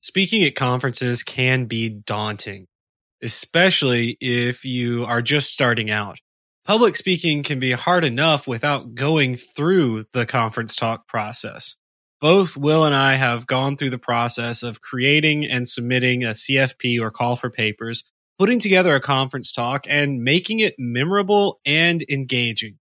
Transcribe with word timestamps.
Speaking 0.00 0.44
at 0.44 0.54
conferences 0.54 1.24
can 1.24 1.64
be 1.64 1.88
daunting, 1.88 2.66
especially 3.22 4.16
if 4.20 4.64
you 4.64 5.04
are 5.04 5.20
just 5.20 5.52
starting 5.52 5.90
out. 5.90 6.18
Public 6.64 6.94
speaking 6.94 7.42
can 7.42 7.58
be 7.58 7.72
hard 7.72 8.04
enough 8.04 8.46
without 8.46 8.94
going 8.94 9.34
through 9.34 10.04
the 10.12 10.24
conference 10.24 10.76
talk 10.76 11.08
process. 11.08 11.76
Both 12.20 12.56
Will 12.56 12.84
and 12.84 12.94
I 12.94 13.14
have 13.14 13.46
gone 13.46 13.76
through 13.76 13.90
the 13.90 13.98
process 13.98 14.62
of 14.62 14.80
creating 14.80 15.44
and 15.46 15.68
submitting 15.68 16.24
a 16.24 16.30
CFP 16.30 17.00
or 17.00 17.10
call 17.10 17.36
for 17.36 17.50
papers, 17.50 18.04
putting 18.38 18.58
together 18.60 18.94
a 18.94 19.00
conference 19.00 19.50
talk, 19.52 19.86
and 19.88 20.22
making 20.22 20.60
it 20.60 20.74
memorable 20.78 21.58
and 21.64 22.04
engaging. 22.08 22.78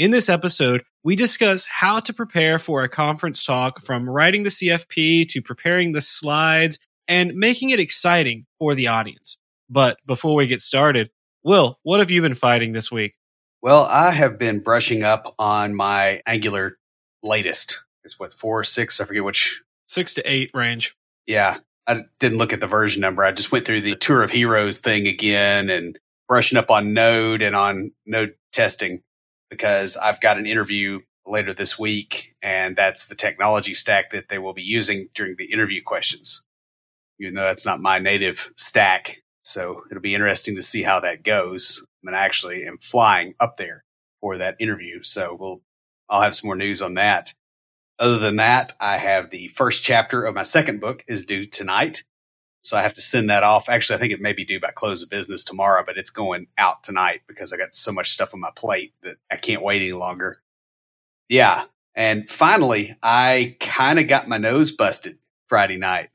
In 0.00 0.12
this 0.12 0.30
episode, 0.30 0.82
we 1.04 1.14
discuss 1.14 1.66
how 1.66 2.00
to 2.00 2.14
prepare 2.14 2.58
for 2.58 2.82
a 2.82 2.88
conference 2.88 3.44
talk 3.44 3.82
from 3.82 4.08
writing 4.08 4.44
the 4.44 4.48
CFP 4.48 5.28
to 5.28 5.42
preparing 5.42 5.92
the 5.92 6.00
slides 6.00 6.78
and 7.06 7.34
making 7.34 7.68
it 7.68 7.80
exciting 7.80 8.46
for 8.58 8.74
the 8.74 8.86
audience. 8.86 9.36
But 9.68 9.98
before 10.06 10.36
we 10.36 10.46
get 10.46 10.62
started, 10.62 11.10
Will, 11.44 11.78
what 11.82 12.00
have 12.00 12.10
you 12.10 12.22
been 12.22 12.34
fighting 12.34 12.72
this 12.72 12.90
week? 12.90 13.12
Well, 13.60 13.84
I 13.84 14.12
have 14.12 14.38
been 14.38 14.60
brushing 14.60 15.02
up 15.02 15.34
on 15.38 15.74
my 15.74 16.22
Angular 16.24 16.78
latest. 17.22 17.82
It's 18.02 18.18
what, 18.18 18.32
four, 18.32 18.64
six? 18.64 19.02
I 19.02 19.04
forget 19.04 19.22
which. 19.22 19.60
Six 19.86 20.14
to 20.14 20.22
eight 20.24 20.50
range. 20.54 20.96
Yeah. 21.26 21.58
I 21.86 22.04
didn't 22.20 22.38
look 22.38 22.54
at 22.54 22.60
the 22.60 22.66
version 22.66 23.02
number. 23.02 23.22
I 23.22 23.32
just 23.32 23.52
went 23.52 23.66
through 23.66 23.82
the 23.82 23.96
Tour 23.96 24.22
of 24.22 24.30
Heroes 24.30 24.78
thing 24.78 25.06
again 25.06 25.68
and 25.68 25.98
brushing 26.26 26.56
up 26.56 26.70
on 26.70 26.94
Node 26.94 27.42
and 27.42 27.54
on 27.54 27.92
Node 28.06 28.36
testing 28.50 29.02
because 29.50 29.96
I've 29.96 30.20
got 30.20 30.38
an 30.38 30.46
interview 30.46 31.00
later 31.26 31.52
this 31.52 31.78
week, 31.78 32.34
and 32.42 32.76
that's 32.76 33.06
the 33.06 33.14
technology 33.14 33.74
stack 33.74 34.10
that 34.12 34.28
they 34.28 34.38
will 34.38 34.54
be 34.54 34.62
using 34.62 35.08
during 35.14 35.36
the 35.36 35.52
interview 35.52 35.82
questions. 35.84 36.44
Even 37.18 37.34
though 37.34 37.42
that's 37.42 37.66
not 37.66 37.80
my 37.80 37.98
native 37.98 38.50
stack, 38.56 39.22
so 39.42 39.82
it'll 39.90 40.00
be 40.00 40.14
interesting 40.14 40.56
to 40.56 40.62
see 40.62 40.82
how 40.82 41.00
that 41.00 41.22
goes. 41.22 41.84
Mean, 42.02 42.14
I 42.14 42.24
actually 42.24 42.64
am 42.64 42.78
flying 42.78 43.34
up 43.38 43.56
there 43.58 43.84
for 44.20 44.38
that 44.38 44.56
interview, 44.58 45.02
so 45.02 45.36
we'll 45.38 45.62
I'll 46.08 46.22
have 46.22 46.34
some 46.34 46.48
more 46.48 46.56
news 46.56 46.80
on 46.82 46.94
that. 46.94 47.34
Other 47.98 48.18
than 48.18 48.36
that, 48.36 48.72
I 48.80 48.96
have 48.96 49.30
the 49.30 49.48
first 49.48 49.84
chapter 49.84 50.24
of 50.24 50.34
my 50.34 50.42
second 50.42 50.80
book 50.80 51.04
is 51.06 51.24
due 51.24 51.44
tonight. 51.44 52.04
So 52.62 52.76
I 52.76 52.82
have 52.82 52.94
to 52.94 53.00
send 53.00 53.30
that 53.30 53.42
off. 53.42 53.68
Actually, 53.68 53.96
I 53.96 53.98
think 54.00 54.12
it 54.12 54.20
may 54.20 54.32
be 54.32 54.44
due 54.44 54.60
by 54.60 54.70
close 54.70 55.02
of 55.02 55.10
business 55.10 55.44
tomorrow, 55.44 55.82
but 55.86 55.96
it's 55.96 56.10
going 56.10 56.46
out 56.58 56.84
tonight 56.84 57.22
because 57.26 57.52
I 57.52 57.56
got 57.56 57.74
so 57.74 57.92
much 57.92 58.10
stuff 58.10 58.34
on 58.34 58.40
my 58.40 58.50
plate 58.54 58.92
that 59.02 59.16
I 59.30 59.36
can't 59.36 59.62
wait 59.62 59.82
any 59.82 59.92
longer. 59.92 60.42
Yeah. 61.28 61.64
And 61.94 62.28
finally, 62.28 62.96
I 63.02 63.56
kind 63.60 63.98
of 63.98 64.08
got 64.08 64.28
my 64.28 64.38
nose 64.38 64.72
busted 64.72 65.18
Friday 65.48 65.76
night. 65.76 66.10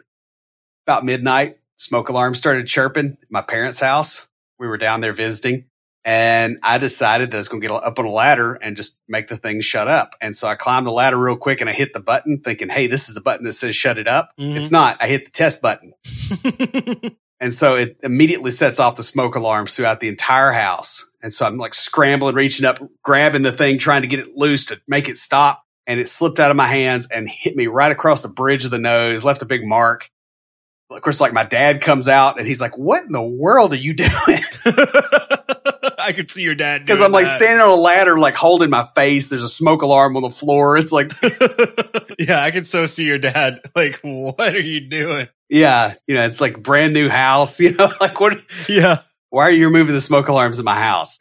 About 0.86 1.04
midnight, 1.04 1.58
smoke 1.78 2.10
alarm 2.10 2.36
started 2.36 2.68
chirping 2.68 3.18
my 3.30 3.42
parents' 3.42 3.80
house. 3.80 4.28
We 4.60 4.68
were 4.68 4.78
down 4.78 5.02
there 5.02 5.14
visiting 5.14 5.66
and 6.06 6.60
I 6.62 6.78
decided 6.78 7.32
that 7.32 7.38
I 7.38 7.40
was 7.40 7.48
going 7.48 7.62
to 7.62 7.68
get 7.68 7.74
up 7.74 7.98
on 7.98 8.06
a 8.06 8.12
ladder 8.12 8.54
and 8.54 8.78
just 8.78 9.00
make 9.08 9.28
the 9.28 9.38
thing 9.38 9.60
shut 9.62 9.88
up. 9.88 10.16
And 10.22 10.36
so 10.36 10.48
I 10.48 10.54
climbed 10.54 10.86
the 10.86 10.92
ladder 10.92 11.18
real 11.18 11.36
quick 11.36 11.62
and 11.62 11.70
I 11.70 11.74
hit 11.74 11.94
the 11.94 12.00
button 12.00 12.42
thinking, 12.42 12.70
Hey, 12.70 12.86
this 12.86 13.10
is 13.10 13.16
the 13.16 13.22
button 13.22 13.44
that 13.46 13.54
says 13.54 13.76
shut 13.76 13.98
it 13.98 14.08
up. 14.08 14.30
Mm-hmm. 14.40 14.56
It's 14.56 14.70
not. 14.70 15.02
I 15.02 15.08
hit 15.08 15.26
the 15.26 15.32
test 15.32 15.64
button. 15.64 15.94
and 17.40 17.52
so 17.52 17.76
it 17.76 17.98
immediately 18.04 18.52
sets 18.52 18.80
off 18.80 18.98
the 18.98 19.04
smoke 19.04 19.36
alarms 19.36 19.76
throughout 19.76 20.00
the 20.00 20.08
entire 20.08 20.52
house. 20.52 21.10
And 21.24 21.34
so 21.34 21.44
I'm 21.44 21.58
like 21.58 21.74
scrambling, 21.74 22.36
reaching 22.36 22.68
up, 22.68 22.80
grabbing 23.02 23.42
the 23.42 23.52
thing, 23.52 23.80
trying 23.80 24.04
to 24.04 24.08
get 24.08 24.20
it 24.20 24.36
loose 24.36 24.68
to 24.68 24.80
make 24.88 25.10
it 25.10 25.18
stop. 25.18 25.64
And 25.88 26.00
it 26.00 26.08
slipped 26.08 26.40
out 26.40 26.52
of 26.52 26.58
my 26.58 26.68
hands 26.68 27.08
and 27.08 27.28
hit 27.28 27.56
me 27.56 27.66
right 27.66 27.92
across 27.92 28.22
the 28.22 28.28
bridge 28.28 28.64
of 28.64 28.70
the 28.70 28.78
nose, 28.78 29.24
left 29.24 29.42
a 29.42 29.46
big 29.46 29.66
mark. 29.66 30.12
Of 30.92 31.02
course, 31.02 31.20
like 31.20 31.34
my 31.34 31.44
dad 31.44 31.82
comes 31.82 32.08
out 32.08 32.38
and 32.38 32.48
he's 32.48 32.62
like, 32.62 32.78
what 32.78 33.04
in 33.04 33.12
the 33.12 33.24
world 33.24 33.74
are 33.74 33.78
you 33.78 33.94
doing? 33.94 34.12
I 36.06 36.14
could 36.14 36.30
see 36.30 36.44
your 36.44 36.56
dad 36.56 36.86
because 36.86 37.02
I'm 37.02 37.12
like 37.12 37.26
that. 37.26 37.38
standing 37.38 37.62
on 37.62 37.70
a 37.70 37.76
ladder, 37.76 38.20
like 38.20 38.36
holding 38.36 38.70
my 38.70 38.88
face. 38.96 39.30
There's 39.30 39.44
a 39.44 39.50
smoke 39.50 39.82
alarm 39.82 40.16
on 40.16 40.22
the 40.22 40.30
floor. 40.30 40.78
It's 40.78 40.92
like, 40.92 41.12
yeah, 42.20 42.44
I 42.44 42.52
can 42.52 42.64
so 42.64 42.86
see 42.86 43.06
your 43.06 43.18
dad. 43.18 43.62
Like, 43.76 44.00
what 44.04 44.56
are 44.56 44.60
you 44.60 44.80
doing? 44.82 45.28
Yeah, 45.50 45.96
you 46.08 46.16
know, 46.16 46.26
it's 46.26 46.40
like 46.40 46.62
brand 46.62 46.94
new 46.94 47.10
house. 47.10 47.60
You 47.60 47.74
know, 47.74 47.92
like 48.00 48.20
what? 48.20 48.40
Yeah. 48.70 49.02
Why 49.32 49.48
are 49.48 49.52
you 49.52 49.66
removing 49.66 49.94
the 49.94 50.00
smoke 50.02 50.30
alarms 50.30 50.60
in 50.60 50.66
my 50.66 50.80
house? 50.80 51.18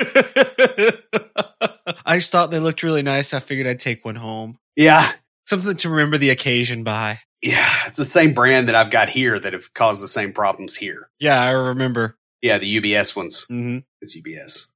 I 2.06 2.18
just 2.18 2.30
thought 2.30 2.50
they 2.50 2.60
looked 2.60 2.82
really 2.82 3.02
nice. 3.02 3.34
I 3.34 3.40
figured 3.40 3.66
I'd 3.66 3.80
take 3.80 4.04
one 4.04 4.14
home. 4.14 4.58
Yeah. 4.76 5.12
Something 5.46 5.76
to 5.76 5.88
remember 5.90 6.16
the 6.18 6.30
occasion 6.30 6.84
by. 6.84 7.20
Yeah, 7.42 7.74
it's 7.86 7.98
the 7.98 8.04
same 8.04 8.32
brand 8.34 8.68
that 8.68 8.74
I've 8.74 8.90
got 8.90 9.08
here 9.08 9.38
that 9.38 9.52
have 9.52 9.74
caused 9.74 10.02
the 10.02 10.08
same 10.08 10.32
problems 10.32 10.74
here. 10.76 11.10
Yeah, 11.18 11.42
I 11.42 11.50
remember. 11.50 12.16
Yeah, 12.40 12.58
the 12.58 12.80
UBS 12.80 13.16
ones. 13.16 13.46
Mm-hmm. 13.50 13.78
It's 14.00 14.16
UBS. 14.16 14.68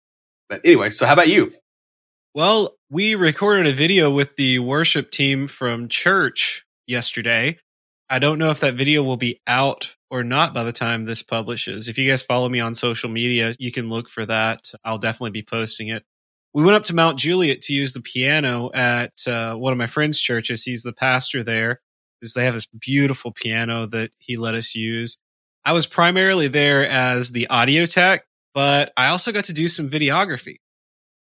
But 0.49 0.63
anyway, 0.65 0.91
so 0.91 1.07
how 1.07 1.13
about 1.13 1.29
you? 1.29 1.53
Well, 2.35 2.77
we 2.91 3.15
recorded 3.15 3.67
a 3.67 3.77
video 3.77 4.11
with 4.11 4.37
the 4.37 4.59
worship 4.61 5.11
team 5.11 5.49
from 5.49 5.89
church 5.89 6.65
yesterday. 6.87 7.59
I 8.11 8.19
don't 8.19 8.39
know 8.39 8.51
if 8.51 8.61
that 8.61 8.75
video 8.75 9.03
will 9.03 9.17
be 9.17 9.41
out 9.47 9.95
or 10.11 10.25
not 10.25 10.55
by 10.55 10.65
the 10.65 10.73
time 10.73 11.05
this 11.05 11.23
publishes. 11.23 11.89
If 11.89 11.99
you 11.99 12.09
guys 12.09 12.23
follow 12.23 12.49
me 12.49 12.61
on 12.61 12.75
social 12.75 13.11
media, 13.11 13.55
you 13.59 13.71
can 13.71 13.91
look 13.91 14.09
for 14.09 14.25
that. 14.25 14.73
I'll 14.85 14.99
definitely 14.99 15.33
be 15.33 15.43
posting 15.43 15.89
it. 15.89 16.05
We 16.55 16.65
went 16.65 16.77
up 16.77 16.85
to 16.85 16.95
Mount 16.95 17.19
Juliet 17.19 17.61
to 17.63 17.75
use 17.75 17.93
the 17.93 18.01
piano 18.01 18.71
at 18.73 19.13
uh, 19.27 19.55
one 19.55 19.73
of 19.73 19.79
my 19.79 19.87
friend's 19.87 20.19
churches. 20.19 20.63
He's 20.63 20.83
the 20.83 20.95
pastor 20.95 21.43
there 21.43 21.81
because 22.21 22.33
they 22.33 22.47
have 22.47 22.55
this 22.55 22.67
beautiful 22.67 23.33
piano 23.33 23.87
that 23.87 24.13
he 24.17 24.37
let 24.39 24.55
us 24.55 24.75
use. 24.75 25.19
I 25.65 25.73
was 25.73 25.87
primarily 25.87 26.49
there 26.49 26.87
as 26.89 27.33
the 27.33 27.49
audio 27.49 27.85
tech 27.85 28.25
but 28.59 28.93
I 28.97 29.11
also 29.11 29.31
got 29.31 29.45
to 29.45 29.53
do 29.53 29.69
some 29.69 29.89
videography. 29.89 30.57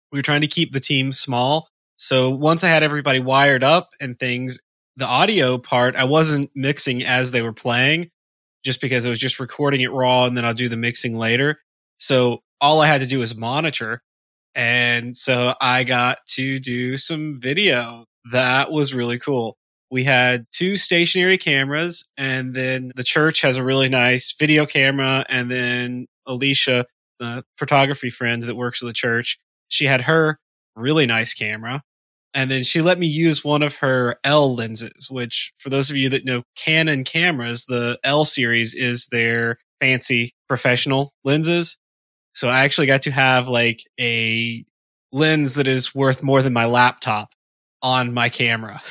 We 0.10 0.20
were 0.20 0.24
trying 0.24 0.40
to 0.40 0.48
keep 0.48 0.72
the 0.72 0.80
team 0.80 1.12
small. 1.12 1.68
So 1.98 2.30
once 2.30 2.64
I 2.64 2.70
had 2.70 2.82
everybody 2.82 3.20
wired 3.20 3.62
up 3.62 3.90
and 4.00 4.18
things, 4.18 4.62
the 4.96 5.06
audio 5.06 5.58
part, 5.58 5.98
I 5.98 6.06
wasn't 6.06 6.52
mixing 6.56 7.04
as 7.04 7.32
they 7.32 7.42
were 7.42 7.52
playing 7.52 8.10
just 8.64 8.80
because 8.80 9.06
it 9.06 9.10
was 9.10 9.20
just 9.20 9.42
recording 9.42 9.82
it 9.82 9.92
raw 9.92 10.24
and 10.24 10.38
then 10.38 10.46
I'll 10.46 10.54
do 10.54 10.70
the 10.70 10.78
mixing 10.78 11.18
later. 11.18 11.60
So 11.98 12.40
all 12.62 12.80
I 12.80 12.88
had 12.88 13.02
to 13.02 13.08
do 13.08 13.20
was 13.20 13.36
monitor. 13.36 14.02
And 14.56 15.18
so 15.18 15.56
I 15.60 15.84
got 15.84 16.20
to 16.36 16.58
do 16.60 16.96
some 16.96 17.42
video. 17.42 18.06
That 18.32 18.72
was 18.72 18.94
really 18.94 19.20
cool. 19.20 19.58
We 19.92 20.06
had 20.06 20.46
two 20.52 20.78
stationary 20.78 21.38
cameras 21.38 22.08
and 22.16 22.54
then 22.54 22.94
the 22.96 23.04
church 23.04 23.42
has 23.42 23.58
a 23.58 23.64
really 23.66 23.90
nice 23.90 24.34
video 24.40 24.66
camera. 24.66 25.26
And 25.28 25.52
then 25.52 26.06
Alicia 26.26 26.86
the 27.20 27.44
photography 27.58 28.10
friend 28.10 28.44
that 28.44 28.56
works 28.56 28.82
at 28.82 28.88
the 28.88 28.94
church. 28.94 29.38
She 29.68 29.86
had 29.86 30.02
her 30.02 30.40
really 30.76 31.06
nice 31.06 31.34
camera. 31.34 31.82
And 32.34 32.52
then 32.52 32.64
she 32.64 32.82
let 32.82 33.00
me 33.00 33.08
use 33.08 33.46
one 33.46 33.64
of 33.64 33.78
her 33.78 34.18
L 34.26 34.54
lenses, 34.54 35.10
which 35.10 35.54
for 35.58 35.70
those 35.70 35.90
of 35.90 35.96
you 35.96 36.10
that 36.10 36.26
know 36.26 36.44
Canon 36.58 37.06
cameras, 37.06 37.66
the 37.66 37.98
L 38.04 38.26
series 38.26 38.74
is 38.74 39.08
their 39.08 39.58
fancy 39.80 40.34
professional 40.50 41.14
lenses. 41.24 41.78
So 42.34 42.50
I 42.50 42.66
actually 42.66 42.88
got 42.88 43.04
to 43.04 43.12
have 43.12 43.48
like 43.48 43.82
a 44.00 44.66
lens 45.14 45.56
that 45.56 45.68
is 45.68 45.96
worth 45.96 46.22
more 46.22 46.42
than 46.42 46.52
my 46.52 46.66
laptop 46.66 47.30
on 47.82 48.14
my 48.14 48.28
camera. 48.28 48.82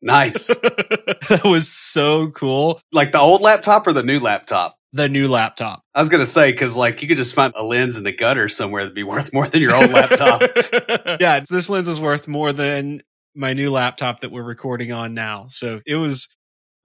Nice. 0.00 0.46
that 0.48 1.42
was 1.44 1.68
so 1.68 2.30
cool. 2.30 2.80
Like 2.92 3.12
the 3.12 3.20
old 3.20 3.42
laptop 3.42 3.86
or 3.86 3.92
the 3.92 4.02
new 4.02 4.20
laptop? 4.20 4.76
The 4.94 5.08
new 5.08 5.26
laptop. 5.28 5.82
I 5.92 5.98
was 5.98 6.08
gonna 6.08 6.24
say 6.24 6.52
because 6.52 6.76
like 6.76 7.02
you 7.02 7.08
could 7.08 7.16
just 7.16 7.34
find 7.34 7.52
a 7.56 7.64
lens 7.64 7.96
in 7.96 8.04
the 8.04 8.12
gutter 8.12 8.48
somewhere 8.48 8.82
that'd 8.82 8.94
be 8.94 9.02
worth 9.02 9.32
more 9.32 9.48
than 9.48 9.60
your 9.60 9.74
old 9.74 9.90
laptop. 9.90 10.40
yeah, 11.20 11.40
this 11.40 11.68
lens 11.68 11.88
is 11.88 12.00
worth 12.00 12.28
more 12.28 12.52
than 12.52 13.02
my 13.34 13.52
new 13.52 13.70
laptop 13.70 14.20
that 14.20 14.30
we're 14.30 14.44
recording 14.44 14.92
on 14.92 15.12
now. 15.12 15.46
So 15.48 15.80
it 15.84 15.96
was 15.96 16.28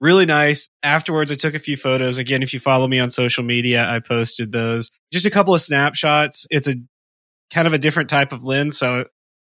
really 0.00 0.26
nice. 0.26 0.68
Afterwards, 0.82 1.30
I 1.30 1.36
took 1.36 1.54
a 1.54 1.60
few 1.60 1.76
photos. 1.76 2.18
Again, 2.18 2.42
if 2.42 2.52
you 2.52 2.58
follow 2.58 2.88
me 2.88 2.98
on 2.98 3.10
social 3.10 3.44
media, 3.44 3.88
I 3.88 4.00
posted 4.00 4.50
those. 4.50 4.90
Just 5.12 5.24
a 5.24 5.30
couple 5.30 5.54
of 5.54 5.62
snapshots. 5.62 6.48
It's 6.50 6.66
a 6.66 6.74
kind 7.52 7.68
of 7.68 7.74
a 7.74 7.78
different 7.78 8.10
type 8.10 8.32
of 8.32 8.42
lens, 8.42 8.76
so 8.76 9.04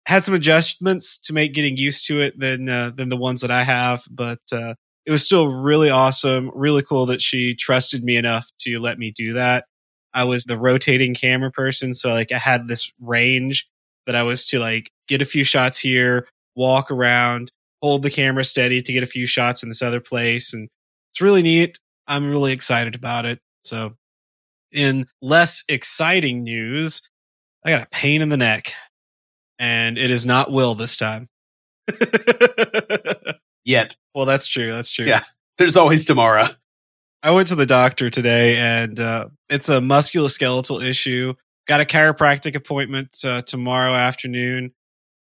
had 0.06 0.26
some 0.26 0.34
adjustments 0.34 1.18
to 1.20 1.34
make 1.34 1.54
getting 1.54 1.78
used 1.78 2.08
to 2.08 2.20
it 2.20 2.38
than 2.38 2.68
uh, 2.68 2.92
than 2.94 3.08
the 3.08 3.18
ones 3.18 3.40
that 3.40 3.52
I 3.52 3.64
have, 3.64 4.04
but 4.12 4.40
uh, 4.52 4.74
it 5.10 5.12
was 5.12 5.26
still 5.26 5.48
really 5.48 5.90
awesome, 5.90 6.52
really 6.54 6.84
cool 6.84 7.08
that 7.08 7.20
she 7.20 7.56
trusted 7.56 8.04
me 8.04 8.16
enough 8.16 8.48
to 8.60 8.80
let 8.80 9.00
me 9.00 9.10
do 9.10 9.34
that. 9.34 9.66
I 10.14 10.24
was 10.24 10.44
the 10.44 10.56
rotating 10.56 11.16
camera 11.16 11.50
person, 11.50 11.96
so 11.96 12.10
like 12.10 12.32
I 12.32 12.38
had 12.38 12.68
this 12.68 12.94
range 13.02 13.68
that 14.06 14.16
I 14.16 14.22
was 14.22 14.46
to 14.50 14.60
like 14.60 14.92
get 15.08 15.24
a 15.24 15.26
few 15.26 15.44
shots 15.44 15.80
here, 15.80 16.28
walk 16.56 16.92
around, 16.92 17.52
hold 17.82 18.04
the 18.04 18.12
camera 18.12 18.44
steady 18.46 18.84
to 18.84 18.94
get 18.94 19.02
a 19.02 19.08
few 19.08 19.26
shots 19.26 19.64
in 19.64 19.70
this 19.70 19.82
other 19.82 20.00
place, 20.00 20.54
and 20.54 20.70
it's 21.10 21.22
really 21.22 21.42
neat. 21.42 21.80
I'm 22.06 22.30
really 22.30 22.52
excited 22.52 22.94
about 22.94 23.26
it. 23.26 23.40
So, 23.64 23.96
in 24.72 25.08
less 25.24 25.64
exciting 25.68 26.44
news, 26.44 27.02
I 27.66 27.72
got 27.72 27.82
a 27.82 27.90
pain 27.90 28.22
in 28.22 28.30
the 28.30 28.38
neck, 28.38 28.74
and 29.58 29.98
it 29.98 30.12
is 30.12 30.24
not 30.24 30.52
Will 30.52 30.76
this 30.76 30.98
time. 30.98 31.30
Yet. 33.64 33.96
Well, 34.14 34.26
that's 34.26 34.48
true. 34.48 34.72
That's 34.72 34.92
true. 34.92 35.06
Yeah. 35.06 35.24
There's 35.58 35.78
always 35.78 36.06
tomorrow. 36.06 36.48
I 37.22 37.32
went 37.32 37.50
to 37.50 37.56
the 37.56 37.66
doctor 37.66 38.10
today, 38.10 38.56
and 38.56 38.98
uh, 39.00 39.28
it's 39.50 39.68
a 39.68 39.80
musculoskeletal 39.80 40.84
issue. 40.84 41.34
Got 41.68 41.82
a 41.82 41.86
chiropractic 41.86 42.56
appointment 42.56 43.10
uh, 43.26 43.42
tomorrow 43.42 43.94
afternoon. 43.94 44.72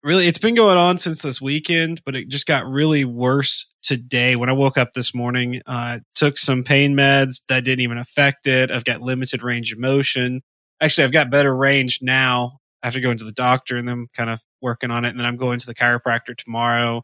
Really, 0.04 0.28
it's 0.28 0.38
been 0.38 0.54
going 0.54 0.78
on 0.78 1.00
since 1.00 1.24
this 1.24 1.42
weekend, 1.42 2.04
but 2.06 2.16
it 2.16 2.30
just 2.30 2.46
got 2.46 2.68
really 2.68 3.04
worse 3.04 3.70
today. 3.82 4.36
When 4.36 4.48
I 4.48 4.54
woke 4.54 4.78
up 4.78 4.94
this 4.94 5.16
morning, 5.16 5.62
uh, 5.66 6.00
took 6.14 6.38
some 6.38 6.64
pain 6.64 6.94
meds 6.96 7.42
that 7.50 7.66
didn't 7.66 7.82
even 7.82 7.98
affect 7.98 8.46
it. 8.46 8.70
I've 8.70 8.86
got 8.86 9.02
limited 9.02 9.42
range 9.42 9.74
of 9.74 9.80
motion. 9.80 10.44
Actually, 10.80 11.06
I've 11.06 11.12
got 11.12 11.32
better 11.32 11.54
range 11.54 12.00
now 12.04 12.60
after 12.84 13.00
going 13.00 13.18
to 13.18 13.26
the 13.26 13.32
doctor 13.32 13.76
and 13.76 13.88
then 13.88 14.08
kind 14.16 14.30
of 14.30 14.40
working 14.62 14.92
on 14.92 15.04
it. 15.04 15.10
And 15.10 15.20
then 15.20 15.26
I'm 15.26 15.38
going 15.38 15.60
to 15.60 15.66
the 15.66 15.76
chiropractor 15.76 16.38
tomorrow. 16.38 17.02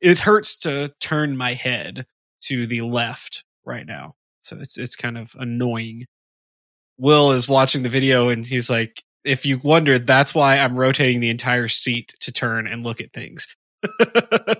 It 0.00 0.18
hurts 0.18 0.56
to 0.58 0.92
turn 1.00 1.36
my 1.36 1.54
head 1.54 2.06
to 2.42 2.66
the 2.66 2.82
left 2.82 3.44
right 3.64 3.86
now. 3.86 4.14
So 4.42 4.58
it's 4.60 4.76
it's 4.76 4.96
kind 4.96 5.16
of 5.16 5.34
annoying. 5.38 6.06
Will 6.98 7.32
is 7.32 7.48
watching 7.48 7.82
the 7.82 7.88
video 7.88 8.28
and 8.28 8.44
he's 8.44 8.70
like, 8.70 9.02
if 9.24 9.46
you 9.46 9.58
wondered, 9.62 10.06
that's 10.06 10.34
why 10.34 10.58
I'm 10.58 10.76
rotating 10.76 11.20
the 11.20 11.30
entire 11.30 11.68
seat 11.68 12.14
to 12.20 12.32
turn 12.32 12.66
and 12.66 12.84
look 12.84 13.00
at 13.00 13.12
things. 13.12 13.48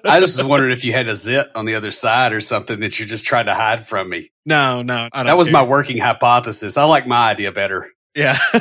I 0.05 0.21
just 0.21 0.37
was 0.37 0.45
wondering 0.45 0.73
if 0.73 0.85
you 0.85 0.93
had 0.93 1.09
a 1.09 1.17
zit 1.17 1.49
on 1.55 1.65
the 1.65 1.75
other 1.75 1.91
side 1.91 2.33
or 2.33 2.41
something 2.41 2.81
that 2.81 2.99
you're 2.99 3.09
just 3.09 3.25
trying 3.25 3.47
to 3.47 3.55
hide 3.55 3.87
from 3.87 4.09
me. 4.09 4.31
No, 4.45 4.83
no. 4.83 5.09
that 5.13 5.37
was 5.37 5.49
care. 5.49 5.53
my 5.53 5.63
working 5.63 5.99
hypothesis. 5.99 6.77
I 6.77 6.85
like 6.85 7.07
my 7.07 7.31
idea 7.31 7.53
better. 7.53 7.91
Yeah. 8.15 8.37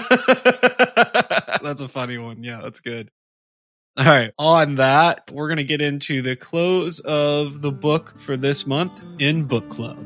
that's 1.62 1.82
a 1.82 1.88
funny 1.88 2.18
one. 2.18 2.44
Yeah, 2.44 2.62
that's 2.62 2.82
good. 2.82 3.10
All 3.96 4.06
right. 4.06 4.34
On 4.40 4.76
that, 4.76 5.32
we're 5.32 5.48
going 5.48 5.58
to 5.58 5.64
get 5.64 5.80
into 5.80 6.24
the 6.24 6.36
close 6.36 7.00
of 7.02 7.62
the 7.62 7.72
book 7.72 8.20
for 8.22 8.36
this 8.36 8.66
month 8.66 9.00
in 9.20 9.44
book 9.44 9.70
club. 9.70 10.04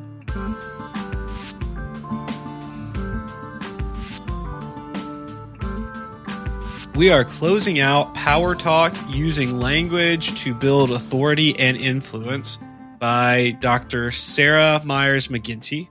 We 6.97 7.11
are 7.11 7.23
closing 7.23 7.79
out 7.79 8.13
Power 8.13 8.55
Talk 8.55 8.93
using 9.07 9.57
language 9.57 10.37
to 10.41 10.53
build 10.53 10.91
authority 10.91 11.57
and 11.57 11.77
influence 11.77 12.59
by 12.99 13.51
Dr. 13.61 14.11
Sarah 14.11 14.81
Myers 14.83 15.29
McGinty. 15.29 15.87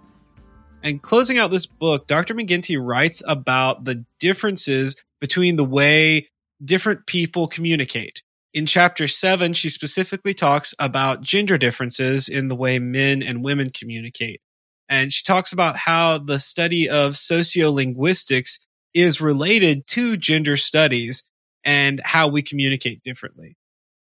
And 0.82 1.00
closing 1.00 1.38
out 1.38 1.50
this 1.50 1.64
book, 1.64 2.06
Dr. 2.06 2.34
McGinty 2.34 2.76
writes 2.78 3.22
about 3.26 3.84
the 3.84 4.04
differences 4.20 4.96
between 5.19 5.56
the 5.56 5.64
way 5.64 6.28
different 6.62 7.06
people 7.06 7.47
communicate. 7.49 8.23
In 8.55 8.67
chapter 8.67 9.06
seven, 9.06 9.53
she 9.53 9.69
specifically 9.69 10.32
talks 10.32 10.75
about 10.79 11.20
gender 11.20 11.58
differences 11.58 12.29
in 12.29 12.49
the 12.49 12.56
way 12.56 12.79
men 12.79 13.23
and 13.23 13.44
women 13.44 13.70
communicate. 13.70 14.41
And 14.88 15.12
she 15.12 15.25
talks 15.25 15.53
about 15.53 15.76
how 15.76 16.19
the 16.19 16.38
study 16.38 16.88
of 16.88 17.12
sociolinguistics 17.12 18.61
is 18.94 19.20
related 19.20 19.87
to 19.88 20.17
gender 20.17 20.56
studies 20.56 21.25
and 21.64 22.00
how 22.05 22.29
we 22.29 22.41
communicate 22.41 23.03
differently. 23.03 23.56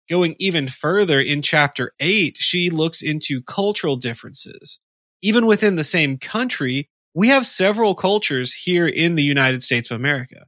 Going 0.09 0.35
even 0.39 0.67
further 0.67 1.19
in 1.19 1.41
chapter 1.41 1.91
eight, 1.99 2.37
she 2.37 2.69
looks 2.69 3.01
into 3.01 3.41
cultural 3.41 3.97
differences. 3.97 4.79
Even 5.21 5.47
within 5.47 5.75
the 5.75 5.83
same 5.83 6.17
country, 6.17 6.87
we 7.15 7.29
have 7.29 7.45
several 7.45 7.95
cultures 7.95 8.53
here 8.53 8.87
in 8.87 9.15
the 9.15 9.23
United 9.23 9.63
States 9.63 9.89
of 9.89 9.95
America. 9.95 10.45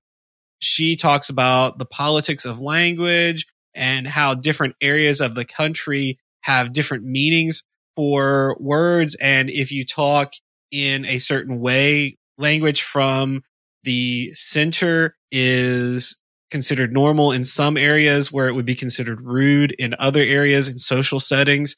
She 0.59 0.95
talks 0.95 1.29
about 1.29 1.77
the 1.77 1.85
politics 1.85 2.45
of 2.45 2.61
language 2.61 3.45
and 3.73 4.07
how 4.07 4.33
different 4.33 4.75
areas 4.81 5.21
of 5.21 5.35
the 5.35 5.45
country 5.45 6.19
have 6.41 6.73
different 6.73 7.03
meanings 7.03 7.63
for 7.95 8.57
words. 8.59 9.15
And 9.15 9.49
if 9.49 9.71
you 9.71 9.85
talk 9.85 10.33
in 10.71 11.05
a 11.05 11.19
certain 11.19 11.59
way, 11.59 12.17
language 12.37 12.81
from 12.81 13.43
the 13.83 14.31
center 14.33 15.15
is 15.31 16.19
considered 16.49 16.93
normal 16.93 17.31
in 17.31 17.43
some 17.43 17.77
areas 17.77 18.31
where 18.31 18.47
it 18.47 18.53
would 18.53 18.65
be 18.65 18.75
considered 18.75 19.21
rude 19.21 19.71
in 19.73 19.95
other 19.99 20.21
areas 20.21 20.69
in 20.69 20.77
social 20.77 21.19
settings. 21.19 21.75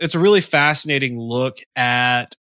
It's 0.00 0.14
a 0.14 0.20
really 0.20 0.40
fascinating 0.40 1.18
look 1.18 1.58
at 1.76 2.36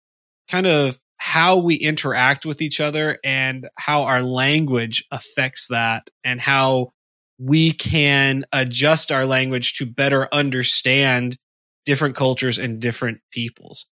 kind 0.50 0.68
of 0.68 1.00
how 1.20 1.58
we 1.58 1.76
interact 1.76 2.46
with 2.46 2.62
each 2.62 2.80
other 2.80 3.20
and 3.24 3.70
how 3.78 4.04
our 4.04 4.24
language 4.24 5.04
affects 5.12 5.68
that 5.68 6.10
and 6.24 6.40
how 6.40 6.92
we 7.38 7.72
can 7.72 8.46
adjust 8.52 9.12
our 9.12 9.26
language 9.26 9.74
to 9.74 9.86
better 9.86 10.28
understand 10.34 11.38
different 11.86 12.16
cultures 12.16 12.58
and 12.58 12.80
different 12.80 13.20
peoples. 13.32 13.86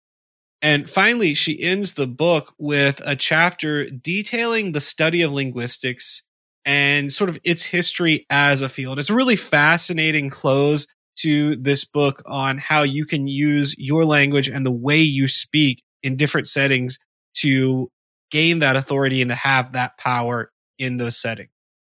And 0.62 0.90
finally, 0.90 1.34
she 1.34 1.62
ends 1.62 1.96
the 1.96 2.08
book 2.08 2.54
with 2.58 3.02
a 3.06 3.16
chapter 3.16 3.90
detailing 3.90 4.72
the 4.72 4.82
study 4.82 5.22
of 5.22 5.32
linguistics 5.32 6.24
and 6.64 7.12
sort 7.12 7.30
of 7.30 7.40
its 7.44 7.66
history 7.66 8.26
as 8.30 8.62
a 8.62 8.70
field. 8.70 8.98
It's 8.98 9.10
a 9.10 9.16
really 9.16 9.36
fascinating 9.36 10.30
close 10.30 10.88
to 11.18 11.56
this 11.56 11.86
book 11.86 12.22
on 12.26 12.58
how 12.58 12.84
you 12.84 13.06
can 13.06 13.28
use 13.28 13.76
your 13.78 14.06
language 14.06 14.48
and 14.48 14.66
the 14.66 14.72
way 14.72 15.00
you 15.00 15.28
speak 15.28 15.82
in 16.04 16.16
different 16.16 16.48
settings 16.48 17.00
to 17.36 17.90
gain 18.32 18.60
that 18.60 18.76
authority 18.76 19.22
and 19.22 19.30
to 19.30 19.36
have 19.36 19.74
that 19.74 19.98
power 19.98 20.52
in 20.78 20.98
those 20.98 21.18
settings. 21.18 21.50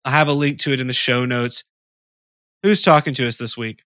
I'll 0.05 0.13
have 0.13 0.27
a 0.27 0.33
link 0.33 0.59
to 0.61 0.71
it 0.71 0.79
in 0.79 0.87
the 0.87 0.93
show 0.93 1.25
notes. 1.25 1.63
Who's 2.63 2.81
talking 2.81 3.13
to 3.15 3.27
us 3.27 3.37
this 3.37 3.57
week? 3.57 3.83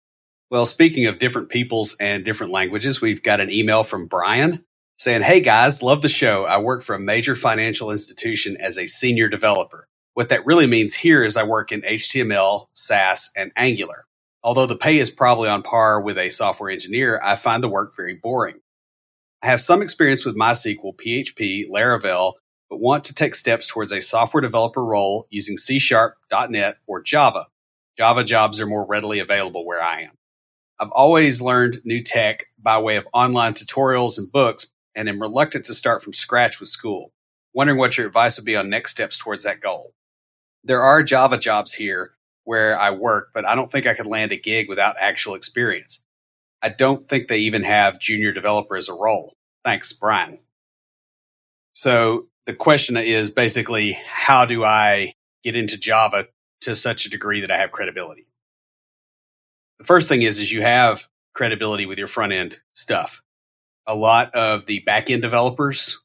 Well, 0.50 0.66
speaking 0.66 1.06
of 1.06 1.20
different 1.20 1.50
peoples 1.50 1.96
and 2.00 2.26
different 2.26 2.52
languages, 2.52 3.02
we've 3.02 3.22
got 3.22 3.40
an 3.40 3.52
email 3.52 3.84
from 3.84 4.08
Brian 4.08 4.64
saying, 4.98 5.22
Hey 5.22 5.42
guys, 5.42 5.84
love 5.84 6.02
the 6.02 6.10
show. 6.10 6.46
I 6.46 6.60
work 6.60 6.82
for 6.84 6.96
a 6.96 7.00
major 7.00 7.36
financial 7.36 7.92
institution 7.92 8.58
as 8.58 8.78
a 8.78 8.88
senior 8.88 9.30
developer. 9.30 9.88
What 10.16 10.30
that 10.30 10.46
really 10.46 10.68
means 10.68 10.96
here 10.96 11.24
is 11.24 11.38
I 11.38 11.44
work 11.44 11.72
in 11.72 11.82
HTML, 11.82 12.66
Sass, 12.74 13.30
and 13.36 13.52
Angular. 13.56 14.06
Although 14.44 14.66
the 14.66 14.76
pay 14.76 14.98
is 14.98 15.10
probably 15.10 15.50
on 15.50 15.64
par 15.64 16.02
with 16.02 16.18
a 16.18 16.30
software 16.30 16.72
engineer, 16.72 17.20
I 17.24 17.36
find 17.36 17.64
the 17.64 17.70
work 17.70 17.96
very 17.96 18.16
boring. 18.16 18.60
I 19.42 19.48
have 19.48 19.62
some 19.62 19.82
experience 19.82 20.26
with 20.26 20.36
MySQL, 20.36 20.96
PHP, 20.96 21.70
Laravel, 21.70 22.34
but 22.70 22.82
want 22.82 23.06
to 23.06 23.14
take 23.14 23.36
steps 23.36 23.68
towards 23.68 23.92
a 23.92 24.02
software 24.02 24.42
developer 24.42 24.84
role 24.84 25.28
using 25.30 25.58
C 25.58 25.80
Sharp, 25.80 26.16
.NET, 26.50 26.78
or 26.88 27.02
Java. 27.02 27.48
Java 27.98 28.26
jobs 28.26 28.60
are 28.60 28.68
more 28.68 28.86
readily 28.86 29.20
available 29.20 29.66
where 29.66 29.82
I 29.82 30.02
am. 30.02 30.12
I've 30.78 30.92
always 30.92 31.42
learned 31.42 31.82
new 31.86 32.04
tech 32.04 32.48
by 32.58 32.80
way 32.80 32.98
of 32.98 33.08
online 33.14 33.54
tutorials 33.54 34.18
and 34.18 34.32
books 34.32 34.68
and 34.94 35.08
am 35.08 35.22
reluctant 35.22 35.66
to 35.66 35.74
start 35.74 36.04
from 36.04 36.14
scratch 36.14 36.60
with 36.60 36.70
school. 36.70 37.14
Wondering 37.54 37.80
what 37.80 37.98
your 37.98 38.08
advice 38.08 38.38
would 38.38 38.46
be 38.46 38.56
on 38.56 38.70
next 38.70 38.92
steps 38.92 39.18
towards 39.18 39.44
that 39.46 39.62
goal. 39.62 39.94
There 40.64 40.82
are 40.82 41.02
Java 41.02 41.38
jobs 41.38 41.74
here 41.74 42.12
where 42.44 42.78
I 42.78 42.92
work, 42.92 43.30
but 43.34 43.46
I 43.46 43.56
don't 43.56 43.72
think 43.72 43.88
I 43.88 43.94
could 43.94 44.06
land 44.06 44.34
a 44.34 44.38
gig 44.38 44.68
without 44.68 44.96
actual 45.00 45.36
experience. 45.36 46.04
I 46.62 46.70
don't 46.70 47.08
think 47.08 47.28
they 47.28 47.40
even 47.40 47.64
have 47.64 48.00
junior 48.00 48.32
developer 48.32 48.76
as 48.76 48.90
a 48.90 48.94
role. 48.94 49.36
Thanks, 49.64 49.94
Brian. 49.94 50.40
So 51.74 52.28
the 52.46 52.54
question 52.54 52.98
is 52.98 53.30
basically, 53.30 53.94
how 53.94 54.46
do 54.46 54.64
I 54.64 55.14
get 55.44 55.56
into 55.56 55.78
Java 55.78 56.28
to 56.62 56.76
such 56.76 57.06
a 57.06 57.10
degree 57.10 57.42
that 57.42 57.52
I 57.52 57.58
have 57.58 57.72
credibility? 57.72 58.28
The 59.80 59.86
first 59.86 60.10
thing 60.10 60.22
is, 60.22 60.40
is 60.40 60.52
you 60.52 60.62
have 60.62 61.08
credibility 61.34 61.86
with 61.86 61.98
your 61.98 62.08
front 62.08 62.34
end 62.34 62.60
stuff. 62.74 63.22
A 63.88 63.96
lot 63.96 64.36
of 64.36 64.66
the 64.66 64.80
back 64.80 65.10
end 65.10 65.22
developers 65.22 66.00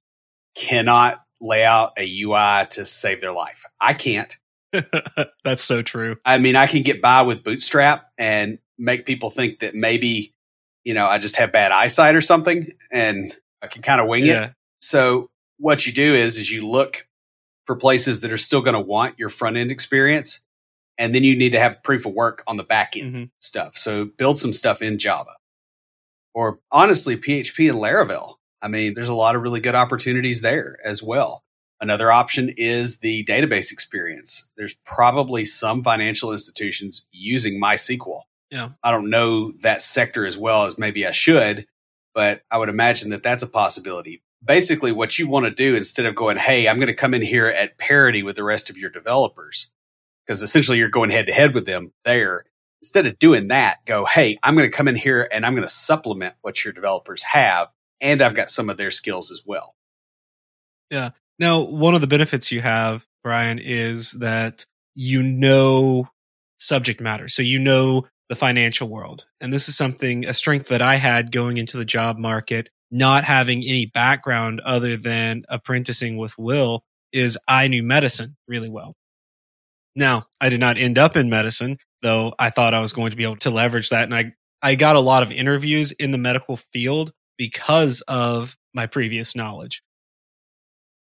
cannot 0.54 1.20
lay 1.40 1.64
out 1.64 1.92
a 1.99 2.23
UI 2.23 2.66
to 2.70 2.84
save 2.87 3.20
their 3.20 3.32
life. 3.32 3.64
I 3.80 3.94
can't. 3.94 4.37
That's 5.44 5.62
so 5.62 5.82
true. 5.82 6.16
I 6.25 6.38
mean, 6.38 6.56
I 6.56 6.66
can 6.66 6.82
get 6.82 7.02
by 7.02 7.23
with 7.23 7.44
Bootstrap 7.44 8.06
and 8.18 8.58
make 8.78 9.06
people 9.06 9.30
think 9.30 9.61
that 9.61 9.75
maybe, 9.75 10.33
you 10.84 10.94
know, 10.94 11.06
I 11.06 11.18
just 11.18 11.36
have 11.36 11.52
bad 11.52 11.72
eyesight 11.72 12.14
or 12.14 12.20
something 12.20 12.72
and 12.90 13.34
I 13.62 13.66
can 13.66 13.82
kind 13.82 14.00
of 14.00 14.08
wing 14.08 14.26
yeah. 14.26 14.44
it. 14.44 14.52
So 14.80 15.30
what 15.58 15.86
you 15.86 15.92
do 15.92 16.14
is, 16.14 16.38
is 16.38 16.50
you 16.50 16.66
look 16.66 17.06
for 17.64 17.74
places 17.76 18.20
that 18.20 18.32
are 18.32 18.38
still 18.38 18.60
going 18.60 18.74
to 18.74 18.80
want 18.80 19.18
your 19.18 19.30
front 19.30 19.56
end 19.56 19.70
experience 19.70 20.40
and 20.98 21.14
then 21.14 21.24
you 21.24 21.36
need 21.36 21.52
to 21.52 21.58
have 21.58 21.82
proof 21.82 22.06
of 22.06 22.12
work 22.12 22.42
on 22.46 22.56
the 22.56 22.64
back 22.64 22.96
end 22.96 23.14
mm-hmm. 23.14 23.24
stuff. 23.40 23.76
So 23.76 24.04
build 24.04 24.38
some 24.38 24.52
stuff 24.52 24.82
in 24.82 24.98
Java. 24.98 25.32
or 26.34 26.58
honestly, 26.70 27.16
PHP 27.16 27.70
and 27.70 27.78
Laravel. 27.78 28.34
I 28.60 28.68
mean, 28.68 28.94
there's 28.94 29.08
a 29.08 29.14
lot 29.14 29.36
of 29.36 29.42
really 29.42 29.60
good 29.60 29.74
opportunities 29.74 30.40
there 30.40 30.78
as 30.84 31.02
well. 31.02 31.44
Another 31.80 32.10
option 32.10 32.52
is 32.56 33.00
the 33.00 33.24
database 33.24 33.72
experience. 33.72 34.50
There's 34.56 34.74
probably 34.84 35.44
some 35.44 35.82
financial 35.82 36.32
institutions 36.32 37.06
using 37.12 37.60
MySQL. 37.60 38.22
Yeah. 38.50 38.70
I 38.82 38.90
don't 38.90 39.10
know 39.10 39.52
that 39.62 39.82
sector 39.82 40.26
as 40.26 40.38
well 40.38 40.64
as 40.64 40.78
maybe 40.78 41.06
I 41.06 41.12
should, 41.12 41.66
but 42.14 42.42
I 42.50 42.58
would 42.58 42.68
imagine 42.68 43.10
that 43.10 43.22
that's 43.22 43.42
a 43.42 43.48
possibility. 43.48 44.22
Basically, 44.44 44.92
what 44.92 45.18
you 45.18 45.26
want 45.26 45.46
to 45.46 45.50
do 45.50 45.74
instead 45.74 46.06
of 46.06 46.14
going, 46.14 46.36
Hey, 46.36 46.68
I'm 46.68 46.76
going 46.76 46.88
to 46.88 46.94
come 46.94 47.14
in 47.14 47.22
here 47.22 47.46
at 47.46 47.78
parity 47.78 48.22
with 48.22 48.36
the 48.36 48.44
rest 48.44 48.70
of 48.70 48.76
your 48.76 48.90
developers, 48.90 49.70
because 50.26 50.42
essentially 50.42 50.78
you're 50.78 50.90
going 50.90 51.10
head 51.10 51.26
to 51.26 51.32
head 51.32 51.54
with 51.54 51.66
them 51.66 51.92
there. 52.04 52.44
Instead 52.82 53.06
of 53.06 53.18
doing 53.18 53.48
that, 53.48 53.78
go, 53.86 54.04
Hey, 54.04 54.38
I'm 54.42 54.54
going 54.54 54.70
to 54.70 54.76
come 54.76 54.88
in 54.88 54.96
here 54.96 55.26
and 55.32 55.44
I'm 55.44 55.54
going 55.54 55.66
to 55.66 55.72
supplement 55.72 56.34
what 56.42 56.64
your 56.64 56.72
developers 56.74 57.22
have. 57.22 57.68
And 58.00 58.20
I've 58.20 58.34
got 58.34 58.50
some 58.50 58.68
of 58.68 58.76
their 58.76 58.90
skills 58.90 59.30
as 59.30 59.42
well. 59.46 59.74
Yeah. 60.90 61.10
Now, 61.38 61.62
one 61.62 61.94
of 61.94 62.02
the 62.02 62.06
benefits 62.06 62.52
you 62.52 62.60
have, 62.60 63.06
Brian, 63.22 63.58
is 63.58 64.12
that 64.12 64.66
you 64.94 65.22
know 65.22 66.08
subject 66.58 67.00
matter. 67.00 67.28
So 67.28 67.42
you 67.42 67.58
know 67.58 68.06
the 68.28 68.37
financial 68.37 68.88
world. 68.88 69.26
And 69.40 69.52
this 69.52 69.69
is 69.69 69.76
something, 69.76 70.25
a 70.26 70.33
strength 70.33 70.69
that 70.69 70.83
I 70.83 70.97
had 70.97 71.33
going 71.33 71.57
into 71.57 71.76
the 71.76 71.85
job 71.85 72.19
market, 72.19 72.71
not 72.90 73.25
having 73.25 73.62
any 73.62 73.87
background 73.87 74.61
other 74.61 74.97
than 74.97 75.45
apprenticing 75.49 76.16
with 76.16 76.37
Will, 76.38 76.85
is 77.12 77.38
I 77.47 77.69
knew 77.69 77.83
medicine 77.83 78.37
really 78.49 78.69
well. 78.69 78.95
Now, 79.97 80.25
I 80.40 80.49
did 80.49 80.61
not 80.61 80.78
end 80.78 80.99
up 80.99 81.16
in 81.16 81.31
medicine, 81.31 81.78
though 82.02 82.35
I 82.38 82.50
thought 82.50 82.75
I 82.75 82.81
was 82.81 82.93
going 82.93 83.11
to 83.11 83.16
be 83.16 83.25
able 83.25 83.37
to 83.37 83.50
leverage 83.50 83.90
that. 83.90 84.04
And 84.04 84.14
I, 84.14 84.33
I 84.61 84.75
got 84.75 84.97
a 84.97 85.00
lot 85.00 85.23
of 85.23 85.31
interviews 85.31 85.93
in 85.93 86.11
the 86.11 86.19
medical 86.19 86.57
field 86.57 87.12
because 87.37 88.00
of 88.02 88.57
my 88.73 88.87
previous 88.87 89.37
knowledge. 89.37 89.83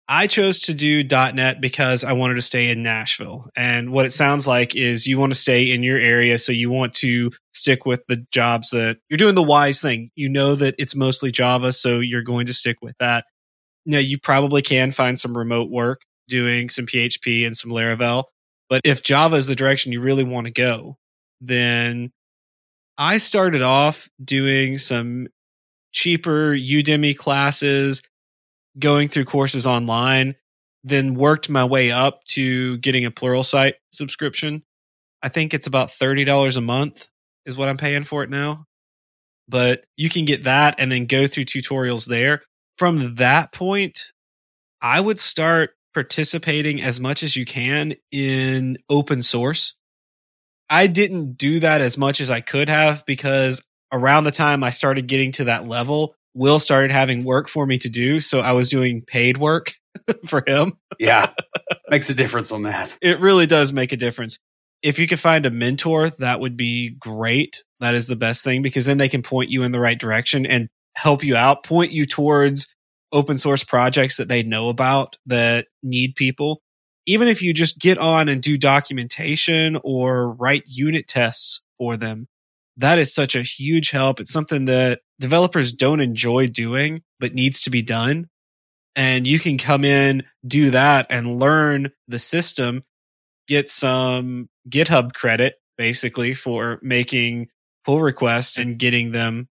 I 0.09 0.29
chose 0.29 0.61
to 0.61 0.75
do 0.75 1.03
.NET 1.03 1.61
because 1.61 2.05
I 2.05 2.13
wanted 2.13 2.35
to 2.35 2.43
stay 2.43 2.71
in 2.71 2.83
Nashville. 2.83 3.51
And 3.57 3.91
what 3.91 4.07
it 4.07 4.13
sounds 4.13 4.47
like 4.47 4.77
is 4.77 5.07
you 5.07 5.19
want 5.19 5.33
to 5.33 5.39
stay 5.39 5.73
in 5.73 5.83
your 5.83 5.99
area. 5.99 6.39
So 6.39 6.53
you 6.53 6.71
want 6.71 6.95
to 6.97 7.33
stick 7.53 7.85
with 7.85 8.03
the 8.07 8.25
jobs 8.31 8.71
that 8.71 8.99
you're 9.09 9.19
doing 9.19 9.35
the 9.35 9.43
wise 9.43 9.81
thing. 9.81 10.11
You 10.15 10.29
know 10.29 10.55
that 10.55 10.77
it's 10.79 10.95
mostly 10.95 11.33
Java. 11.33 11.73
So 11.73 11.99
you're 11.99 12.23
going 12.23 12.47
to 12.47 12.55
stick 12.55 12.77
with 12.83 12.95
that. 13.01 13.25
Now 13.85 13.99
you 13.99 14.19
probably 14.19 14.63
can 14.63 14.93
find 14.93 15.19
some 15.19 15.37
remote 15.37 15.71
work 15.71 16.03
doing 16.29 16.69
some 16.69 16.87
PHP 16.87 17.45
and 17.45 17.57
some 17.57 17.73
Laravel. 17.73 18.25
But 18.69 18.83
if 18.85 19.03
Java 19.03 19.37
is 19.37 19.49
the 19.49 19.57
direction 19.57 19.93
you 19.93 20.01
really 20.01 20.25
want 20.25 20.47
to 20.47 20.53
go, 20.53 20.99
then 21.41 22.13
I 22.97 23.19
started 23.19 23.63
off 23.63 24.09
doing 24.23 24.79
some 24.79 25.29
cheaper 25.93 26.53
Udemy 26.53 27.17
classes 27.17 28.03
going 28.79 29.09
through 29.09 29.25
courses 29.25 29.67
online, 29.67 30.35
then 30.85 31.15
worked 31.15 31.49
my 31.49 31.65
way 31.65 31.91
up 31.91 32.25
to 32.25 32.79
getting 32.79 33.05
a 33.05 33.11
Plural 33.11 33.43
Pluralsight 33.43 33.75
subscription. 33.91 34.63
I 35.23 35.29
think 35.29 35.55
it's 35.55 35.67
about 35.67 35.91
$30 35.91 36.57
a 36.57 36.61
month 36.61 37.09
is 37.45 37.57
what 37.57 37.69
I'm 37.69 37.77
paying 37.77 38.05
for 38.05 38.23
it 38.23 38.31
now. 38.31 38.67
But 39.49 39.85
you 39.97 40.11
can 40.11 40.25
get 40.25 40.45
that 40.45 40.77
and 40.79 40.91
then 40.91 41.07
go 41.07 41.27
through 41.27 41.45
tutorials 41.45 42.07
there. 42.07 42.43
From 42.79 43.15
that 43.17 43.53
point, 43.53 44.13
I 44.83 45.01
would 45.01 45.19
start 45.19 45.71
participating 45.95 46.83
as 46.83 47.01
much 47.01 47.23
as 47.23 47.37
you 47.37 47.47
can 47.47 47.95
in 48.11 48.77
open 48.91 49.23
source. 49.23 49.75
I 50.69 50.89
didn't 50.89 51.39
do 51.39 51.61
that 51.61 51.81
as 51.81 51.97
much 51.97 52.21
as 52.21 52.29
I 52.29 52.41
could 52.41 52.69
have 52.69 53.07
because 53.07 53.63
around 53.93 54.25
the 54.25 54.33
time 54.33 54.65
I 54.65 54.71
started 54.71 55.07
getting 55.07 55.33
to 55.33 55.45
that 55.45 55.67
level, 55.67 56.16
Will 56.37 56.59
started 56.59 56.93
having 56.93 57.25
work 57.25 57.49
for 57.49 57.65
me 57.65 57.79
to 57.79 57.89
do. 57.89 58.21
So 58.21 58.41
I 58.41 58.53
was 58.53 58.69
doing 58.69 59.03
paid 59.03 59.39
work 59.39 59.73
for 60.27 60.45
him. 60.47 60.75
Yeah. 60.99 61.31
Makes 61.89 62.11
a 62.11 62.15
difference 62.15 62.53
on 62.53 62.65
that. 62.65 62.97
It 63.01 63.21
really 63.21 63.47
does 63.47 63.73
make 63.73 63.93
a 63.93 63.97
difference. 63.97 64.39
If 64.83 64.99
you 64.99 65.07
could 65.07 65.19
find 65.19 65.47
a 65.47 65.51
mentor, 65.51 66.11
that 66.11 66.41
would 66.41 66.57
be 66.57 66.91
great. 66.91 67.65
That 67.81 67.95
is 67.95 68.07
the 68.07 68.17
best 68.17 68.45
thing 68.45 68.61
because 68.61 68.85
then 68.85 68.99
they 68.99 69.09
can 69.09 69.23
point 69.23 69.51
you 69.51 69.63
in 69.63 69.73
the 69.73 69.81
right 69.81 69.99
direction 69.99 70.45
and 70.45 70.69
help 70.95 71.25
you 71.25 71.37
out, 71.37 71.65
point 71.65 71.93
you 71.93 72.07
towards 72.07 72.75
open 73.13 73.39
source 73.39 73.65
projects 73.65 74.19
that 74.19 74.29
they 74.29 74.43
know 74.43 74.69
about 74.69 75.17
that 75.25 75.67
need 75.83 76.17
people. 76.17 76.61
Even 77.07 77.29
if 77.29 77.41
you 77.41 77.55
just 77.55 77.79
get 77.79 77.97
on 77.97 78.29
and 78.29 78.43
do 78.43 78.59
documentation 78.59 79.79
or 79.83 80.33
write 80.35 80.65
unit 80.67 81.07
tests 81.07 81.63
for 81.79 81.97
them, 81.97 82.29
that 82.77 82.99
is 82.99 83.15
such 83.15 83.35
a 83.35 83.43
huge 83.43 83.91
help. 83.91 84.21
It's 84.21 84.33
something 84.33 84.67
that 84.67 85.01
developers 85.19 85.73
don't 85.73 86.01
enjoy 86.01 86.49
doing, 86.49 87.03
but 87.19 87.35
needs 87.35 87.63
to 87.63 87.71
be 87.71 87.83
done. 87.83 88.29
And 88.95 89.27
you 89.27 89.39
can 89.39 89.59
come 89.59 89.85
in, 89.85 90.25
do 90.47 90.71
that 90.71 91.07
and 91.11 91.39
learn 91.39 91.91
the 92.09 92.19
system, 92.19 92.83
get 93.47 93.69
some 93.69 94.49
GitHub 94.69 95.13
credit 95.13 95.57
basically 95.77 96.35
for 96.35 96.79
making 96.83 97.49
pull 97.85 98.01
requests 98.01 98.59
and 98.59 98.79
getting 98.79 99.13
them 99.13 99.49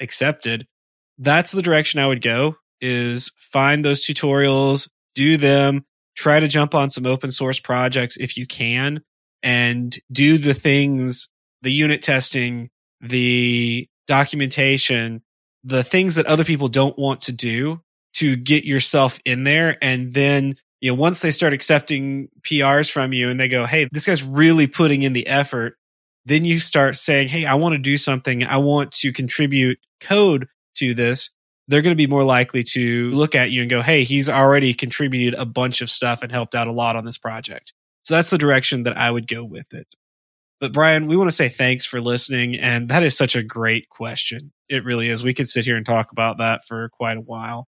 accepted. 0.00 0.66
That's 1.18 1.50
the 1.50 1.62
direction 1.62 2.00
I 2.00 2.06
would 2.06 2.22
go 2.22 2.56
is 2.80 3.32
find 3.36 3.84
those 3.84 4.04
tutorials, 4.04 4.88
do 5.14 5.36
them, 5.36 5.84
try 6.16 6.40
to 6.40 6.48
jump 6.48 6.74
on 6.74 6.90
some 6.90 7.06
open 7.06 7.30
source 7.30 7.58
projects 7.58 8.16
if 8.16 8.36
you 8.36 8.46
can 8.46 9.00
and 9.42 9.96
do 10.12 10.38
the 10.38 10.54
things 10.54 11.28
the 11.66 11.72
unit 11.72 12.00
testing, 12.00 12.70
the 13.00 13.88
documentation, 14.06 15.20
the 15.64 15.82
things 15.82 16.14
that 16.14 16.26
other 16.26 16.44
people 16.44 16.68
don't 16.68 16.96
want 16.96 17.22
to 17.22 17.32
do 17.32 17.80
to 18.14 18.36
get 18.36 18.64
yourself 18.64 19.18
in 19.24 19.42
there. 19.42 19.76
And 19.82 20.14
then, 20.14 20.54
you 20.80 20.92
know, 20.92 20.94
once 20.94 21.18
they 21.18 21.32
start 21.32 21.52
accepting 21.52 22.28
PRs 22.42 22.88
from 22.88 23.12
you 23.12 23.28
and 23.28 23.40
they 23.40 23.48
go, 23.48 23.66
Hey, 23.66 23.88
this 23.90 24.06
guy's 24.06 24.22
really 24.22 24.68
putting 24.68 25.02
in 25.02 25.12
the 25.12 25.26
effort. 25.26 25.76
Then 26.24 26.44
you 26.44 26.60
start 26.60 26.94
saying, 26.94 27.30
Hey, 27.30 27.46
I 27.46 27.56
want 27.56 27.72
to 27.72 27.78
do 27.78 27.98
something. 27.98 28.44
I 28.44 28.58
want 28.58 28.92
to 28.92 29.12
contribute 29.12 29.80
code 30.00 30.46
to 30.76 30.94
this. 30.94 31.30
They're 31.66 31.82
going 31.82 31.96
to 31.96 32.00
be 32.00 32.06
more 32.06 32.22
likely 32.22 32.62
to 32.62 33.10
look 33.10 33.34
at 33.34 33.50
you 33.50 33.62
and 33.62 33.68
go, 33.68 33.82
Hey, 33.82 34.04
he's 34.04 34.28
already 34.28 34.72
contributed 34.72 35.36
a 35.36 35.44
bunch 35.44 35.80
of 35.80 35.90
stuff 35.90 36.22
and 36.22 36.30
helped 36.30 36.54
out 36.54 36.68
a 36.68 36.72
lot 36.72 36.94
on 36.94 37.04
this 37.04 37.18
project. 37.18 37.72
So 38.04 38.14
that's 38.14 38.30
the 38.30 38.38
direction 38.38 38.84
that 38.84 38.96
I 38.96 39.10
would 39.10 39.26
go 39.26 39.42
with 39.42 39.74
it. 39.74 39.88
But 40.60 40.72
Brian, 40.72 41.06
we 41.06 41.16
want 41.16 41.28
to 41.28 41.36
say 41.36 41.48
thanks 41.48 41.84
for 41.84 42.00
listening. 42.00 42.56
And 42.56 42.88
that 42.88 43.02
is 43.02 43.16
such 43.16 43.34
a 43.36 43.42
great 43.42 43.88
question. 43.90 44.52
It 44.68 44.84
really 44.84 45.08
is. 45.08 45.22
We 45.22 45.34
could 45.34 45.48
sit 45.48 45.64
here 45.64 45.76
and 45.76 45.84
talk 45.84 46.12
about 46.12 46.38
that 46.38 46.64
for 46.66 46.88
quite 46.90 47.18
a 47.18 47.22
while. 47.22 47.68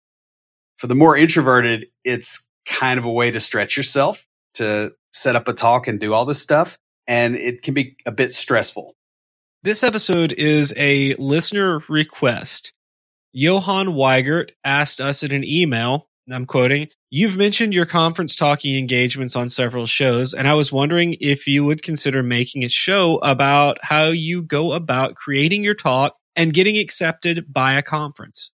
For 0.78 0.88
the 0.88 0.96
more 0.96 1.18
introverted, 1.18 1.88
it's 2.06 2.46
kind 2.66 2.98
of 2.98 3.06
a 3.06 3.12
way 3.12 3.32
to 3.32 3.40
stretch 3.40 3.76
yourself 3.76 4.26
to 4.56 4.94
set 5.12 5.36
up 5.36 5.48
a 5.48 5.54
talk 5.54 5.88
and 5.88 6.00
do 6.00 6.14
all 6.14 6.26
this 6.26 6.42
stuff. 6.42 6.78
And 7.08 7.36
it 7.36 7.62
can 7.62 7.74
be 7.74 7.98
a 8.06 8.12
bit 8.12 8.34
stressful. 8.34 8.96
This 9.66 9.82
episode 9.82 10.32
is 10.32 10.76
a 10.78 11.16
listener 11.16 11.80
request. 11.90 12.72
Johan 13.34 13.88
Weigert 13.88 14.52
asked 14.64 15.02
us 15.02 15.24
in 15.24 15.32
an 15.32 15.44
email 15.44 16.08
I'm 16.32 16.46
quoting, 16.46 16.90
You've 17.10 17.36
mentioned 17.36 17.74
your 17.74 17.88
conference 17.88 18.36
talking 18.36 18.78
engagements 18.78 19.36
on 19.36 19.50
several 19.50 19.88
shows, 19.88 20.36
and 20.36 20.48
I 20.48 20.54
was 20.54 20.72
wondering 20.72 21.16
if 21.20 21.48
you 21.48 21.66
would 21.66 21.82
consider 21.82 22.22
making 22.22 22.64
a 22.64 22.70
show 22.70 23.18
about 23.24 23.80
how 23.82 24.10
you 24.10 24.44
go 24.44 24.74
about 24.74 25.16
creating 25.16 25.64
your 25.64 25.74
talk 25.74 26.16
and 26.36 26.54
getting 26.54 26.78
accepted 26.78 27.52
by 27.52 27.74
a 27.74 27.82
conference. 27.82 28.52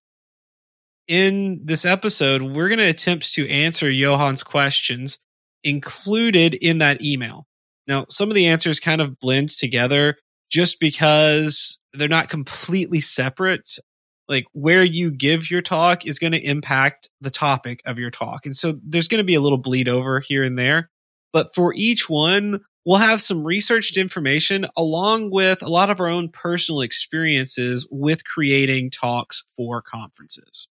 In 1.10 1.60
this 1.65 1.84
episode, 1.84 2.41
we're 2.41 2.70
going 2.70 2.80
to 2.80 2.88
attempt 2.88 3.34
to 3.34 3.50
answer 3.50 3.91
Johan's 3.91 4.44
questions 4.44 5.20
included 5.62 6.53
in 6.53 6.77
that 6.77 7.01
email. 7.01 7.48
Now, 7.86 8.06
some 8.08 8.30
of 8.30 8.36
the 8.36 8.48
answers 8.48 8.80
kind 8.80 9.01
of 9.01 9.20
blend 9.20 9.50
together 9.50 10.15
just 10.51 10.79
because 10.79 11.79
they're 11.93 12.08
not 12.08 12.29
completely 12.29 13.01
separate. 13.01 13.79
Like 14.27 14.46
where 14.53 14.84
you 14.84 15.12
give 15.12 15.50
your 15.50 15.62
talk 15.62 16.05
is 16.05 16.20
going 16.20 16.34
to 16.34 16.46
impact 16.46 17.10
the 17.22 17.31
topic 17.31 17.81
of 17.86 17.98
your 17.98 18.12
talk. 18.12 18.46
And 18.46 18.55
so 18.55 18.74
there's 18.84 19.08
going 19.08 19.20
to 19.20 19.25
be 19.25 19.36
a 19.36 19.41
little 19.41 19.58
bleed 19.58 19.89
over 19.89 20.20
here 20.20 20.43
and 20.43 20.60
there. 20.60 20.89
But 21.34 21.55
for 21.55 21.74
each 21.75 22.10
one, 22.10 22.62
we'll 22.86 23.00
have 23.00 23.22
some 23.22 23.43
researched 23.43 23.98
information 23.98 24.65
along 24.77 25.31
with 25.31 25.62
a 25.62 25.70
lot 25.70 25.89
of 25.89 26.00
our 26.00 26.10
own 26.10 26.29
personal 26.29 26.81
experiences 26.81 27.88
with 27.89 28.25
creating 28.25 28.91
talks 28.91 29.43
for 29.55 29.81
conferences. 29.81 30.67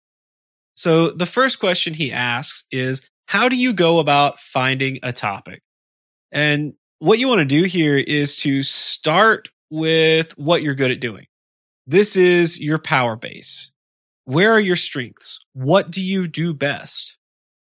So 0.75 1.10
the 1.10 1.26
first 1.26 1.58
question 1.58 1.92
he 1.94 2.12
asks 2.12 2.64
is, 2.70 3.08
how 3.26 3.49
do 3.49 3.56
you 3.56 3.72
go 3.72 3.99
about 3.99 4.40
finding 4.40 4.99
a 5.02 5.12
topic? 5.12 5.62
And 6.32 6.75
what 6.99 7.18
you 7.18 7.28
want 7.28 7.40
to 7.40 7.44
do 7.44 7.64
here 7.64 7.96
is 7.96 8.37
to 8.38 8.62
start 8.62 9.50
with 9.70 10.36
what 10.36 10.62
you're 10.62 10.74
good 10.74 10.90
at 10.90 11.00
doing. 11.00 11.26
This 11.86 12.16
is 12.16 12.60
your 12.60 12.78
power 12.78 13.16
base. 13.16 13.72
Where 14.24 14.52
are 14.52 14.60
your 14.60 14.76
strengths? 14.76 15.44
What 15.54 15.90
do 15.90 16.02
you 16.02 16.28
do 16.28 16.54
best? 16.54 17.16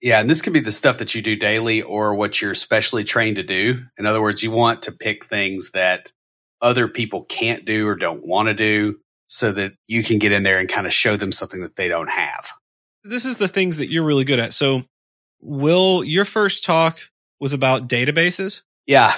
Yeah, 0.00 0.20
and 0.20 0.28
this 0.28 0.42
can 0.42 0.52
be 0.52 0.60
the 0.60 0.70
stuff 0.70 0.98
that 0.98 1.14
you 1.14 1.22
do 1.22 1.34
daily 1.34 1.80
or 1.80 2.14
what 2.14 2.40
you're 2.42 2.54
specially 2.54 3.04
trained 3.04 3.36
to 3.36 3.42
do. 3.42 3.80
In 3.98 4.04
other 4.04 4.20
words, 4.20 4.42
you 4.42 4.50
want 4.50 4.82
to 4.82 4.92
pick 4.92 5.24
things 5.24 5.70
that 5.70 6.12
other 6.60 6.88
people 6.88 7.24
can't 7.24 7.64
do 7.64 7.88
or 7.88 7.94
don't 7.94 8.26
want 8.26 8.48
to 8.48 8.54
do 8.54 8.98
so 9.26 9.50
that 9.52 9.72
you 9.86 10.04
can 10.04 10.18
get 10.18 10.32
in 10.32 10.42
there 10.42 10.58
and 10.58 10.68
kind 10.68 10.86
of 10.86 10.92
show 10.92 11.16
them 11.16 11.32
something 11.32 11.62
that 11.62 11.76
they 11.76 11.88
don't 11.88 12.10
have. 12.10 12.50
This 13.02 13.24
is 13.24 13.38
the 13.38 13.48
things 13.48 13.78
that 13.78 13.90
you're 13.90 14.04
really 14.04 14.24
good 14.24 14.38
at. 14.38 14.52
So, 14.52 14.82
Will, 15.40 16.04
your 16.04 16.24
first 16.24 16.64
talk 16.64 16.98
was 17.40 17.52
about 17.52 17.88
databases? 17.88 18.62
Yeah. 18.86 19.14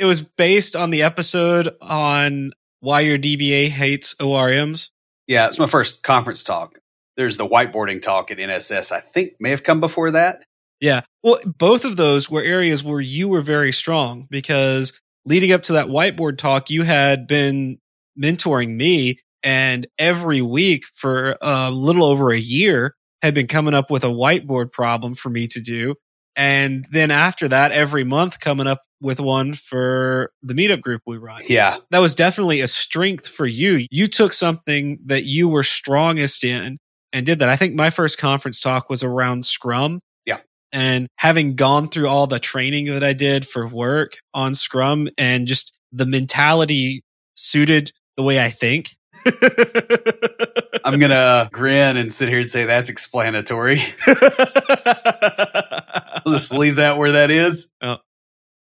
It 0.00 0.06
was 0.06 0.22
based 0.22 0.76
on 0.76 0.88
the 0.88 1.02
episode 1.02 1.76
on 1.82 2.52
why 2.80 3.00
your 3.00 3.18
DBA 3.18 3.68
hates 3.68 4.14
ORMs. 4.14 4.88
Yeah, 5.26 5.46
it's 5.46 5.58
my 5.58 5.66
first 5.66 6.02
conference 6.02 6.42
talk. 6.42 6.78
There's 7.18 7.36
the 7.36 7.46
whiteboarding 7.46 8.00
talk 8.00 8.30
at 8.30 8.38
NSS, 8.38 8.92
I 8.92 9.00
think 9.00 9.34
may 9.40 9.50
have 9.50 9.62
come 9.62 9.78
before 9.78 10.12
that. 10.12 10.42
Yeah. 10.80 11.02
Well, 11.22 11.38
both 11.44 11.84
of 11.84 11.98
those 11.98 12.30
were 12.30 12.42
areas 12.42 12.82
where 12.82 13.02
you 13.02 13.28
were 13.28 13.42
very 13.42 13.72
strong 13.72 14.26
because 14.30 14.98
leading 15.26 15.52
up 15.52 15.64
to 15.64 15.74
that 15.74 15.88
whiteboard 15.88 16.38
talk, 16.38 16.70
you 16.70 16.82
had 16.82 17.26
been 17.26 17.78
mentoring 18.18 18.74
me 18.74 19.18
and 19.42 19.86
every 19.98 20.40
week 20.40 20.84
for 20.94 21.36
a 21.42 21.70
little 21.70 22.04
over 22.04 22.32
a 22.32 22.40
year 22.40 22.94
had 23.20 23.34
been 23.34 23.48
coming 23.48 23.74
up 23.74 23.90
with 23.90 24.04
a 24.04 24.08
whiteboard 24.08 24.72
problem 24.72 25.14
for 25.14 25.28
me 25.28 25.46
to 25.48 25.60
do. 25.60 25.94
And 26.40 26.86
then 26.90 27.10
after 27.10 27.48
that, 27.48 27.70
every 27.70 28.02
month 28.02 28.40
coming 28.40 28.66
up 28.66 28.80
with 28.98 29.20
one 29.20 29.52
for 29.52 30.32
the 30.42 30.54
meetup 30.54 30.80
group 30.80 31.02
we 31.06 31.18
run. 31.18 31.42
Yeah. 31.46 31.76
That 31.90 31.98
was 31.98 32.14
definitely 32.14 32.62
a 32.62 32.66
strength 32.66 33.28
for 33.28 33.46
you. 33.46 33.86
You 33.90 34.08
took 34.08 34.32
something 34.32 35.00
that 35.04 35.24
you 35.24 35.50
were 35.50 35.62
strongest 35.62 36.42
in 36.42 36.78
and 37.12 37.26
did 37.26 37.40
that. 37.40 37.50
I 37.50 37.56
think 37.56 37.74
my 37.74 37.90
first 37.90 38.16
conference 38.16 38.58
talk 38.58 38.88
was 38.88 39.04
around 39.04 39.44
Scrum. 39.44 40.00
Yeah. 40.24 40.38
And 40.72 41.08
having 41.16 41.56
gone 41.56 41.90
through 41.90 42.08
all 42.08 42.26
the 42.26 42.40
training 42.40 42.86
that 42.86 43.04
I 43.04 43.12
did 43.12 43.46
for 43.46 43.68
work 43.68 44.14
on 44.32 44.54
Scrum 44.54 45.10
and 45.18 45.46
just 45.46 45.76
the 45.92 46.06
mentality 46.06 47.02
suited 47.34 47.92
the 48.16 48.22
way 48.22 48.42
I 48.42 48.48
think. 48.48 48.96
I'm 50.84 50.98
going 50.98 51.10
to 51.10 51.48
grin 51.52 51.96
and 51.96 52.12
sit 52.12 52.28
here 52.28 52.40
and 52.40 52.50
say 52.50 52.64
that's 52.64 52.90
explanatory. 52.90 53.82
I'll 54.06 54.14
just 56.32 56.54
leave 56.54 56.76
that 56.76 56.96
where 56.98 57.12
that 57.12 57.30
is. 57.30 57.70
Uh, 57.80 57.98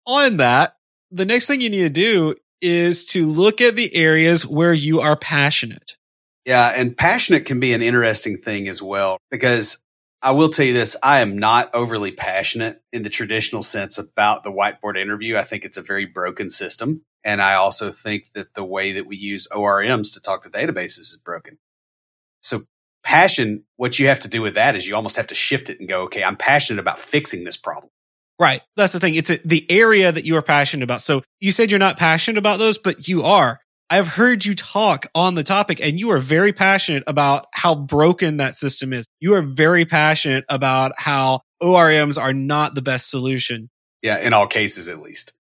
on 0.05 0.37
that, 0.37 0.75
the 1.11 1.25
next 1.25 1.47
thing 1.47 1.61
you 1.61 1.69
need 1.69 1.83
to 1.83 1.89
do 1.89 2.35
is 2.61 3.05
to 3.05 3.25
look 3.25 3.61
at 3.61 3.75
the 3.75 3.95
areas 3.95 4.45
where 4.45 4.73
you 4.73 5.01
are 5.01 5.15
passionate. 5.15 5.97
Yeah, 6.45 6.67
and 6.67 6.97
passionate 6.97 7.45
can 7.45 7.59
be 7.59 7.73
an 7.73 7.81
interesting 7.81 8.37
thing 8.37 8.67
as 8.67 8.81
well 8.81 9.17
because 9.29 9.79
I 10.21 10.31
will 10.31 10.49
tell 10.49 10.65
you 10.65 10.73
this 10.73 10.95
I 11.01 11.19
am 11.19 11.37
not 11.37 11.73
overly 11.73 12.11
passionate 12.11 12.81
in 12.91 13.03
the 13.03 13.09
traditional 13.09 13.61
sense 13.61 13.97
about 13.97 14.43
the 14.43 14.51
whiteboard 14.51 14.97
interview. 14.97 15.37
I 15.37 15.43
think 15.43 15.65
it's 15.65 15.77
a 15.77 15.81
very 15.81 16.05
broken 16.05 16.49
system. 16.49 17.03
And 17.23 17.41
I 17.41 17.55
also 17.55 17.91
think 17.91 18.31
that 18.33 18.53
the 18.55 18.63
way 18.63 18.93
that 18.93 19.05
we 19.05 19.15
use 19.15 19.47
ORMs 19.51 20.13
to 20.13 20.19
talk 20.19 20.43
to 20.43 20.49
databases 20.49 20.99
is 20.99 21.19
broken. 21.23 21.57
So, 22.41 22.63
passion, 23.03 23.63
what 23.77 23.99
you 23.99 24.07
have 24.07 24.21
to 24.21 24.27
do 24.27 24.41
with 24.41 24.55
that 24.55 24.75
is 24.75 24.87
you 24.87 24.95
almost 24.95 25.17
have 25.17 25.27
to 25.27 25.35
shift 25.35 25.69
it 25.69 25.79
and 25.79 25.87
go, 25.87 26.03
okay, 26.03 26.23
I'm 26.23 26.37
passionate 26.37 26.79
about 26.79 26.99
fixing 26.99 27.43
this 27.43 27.57
problem. 27.57 27.91
Right. 28.39 28.61
That's 28.75 28.93
the 28.93 28.99
thing. 28.99 29.13
It's 29.13 29.29
a, 29.29 29.39
the 29.45 29.69
area 29.69 30.11
that 30.11 30.25
you 30.25 30.35
are 30.37 30.41
passionate 30.41 30.83
about. 30.83 31.01
So 31.01 31.21
you 31.39 31.51
said 31.51 31.69
you're 31.69 31.79
not 31.79 31.99
passionate 31.99 32.39
about 32.39 32.57
those, 32.57 32.79
but 32.79 33.07
you 33.07 33.23
are. 33.23 33.59
I've 33.91 34.07
heard 34.07 34.45
you 34.45 34.55
talk 34.55 35.07
on 35.13 35.35
the 35.35 35.43
topic 35.43 35.79
and 35.79 35.99
you 35.99 36.11
are 36.11 36.17
very 36.17 36.53
passionate 36.53 37.03
about 37.07 37.47
how 37.51 37.75
broken 37.75 38.37
that 38.37 38.55
system 38.55 38.93
is. 38.93 39.05
You 39.19 39.35
are 39.35 39.41
very 39.41 39.85
passionate 39.85 40.45
about 40.49 40.93
how 40.97 41.41
ORMs 41.61 42.19
are 42.19 42.33
not 42.33 42.73
the 42.73 42.81
best 42.81 43.11
solution. 43.11 43.69
Yeah, 44.01 44.17
in 44.17 44.33
all 44.33 44.47
cases, 44.47 44.87
at 44.87 45.01
least. 45.01 45.33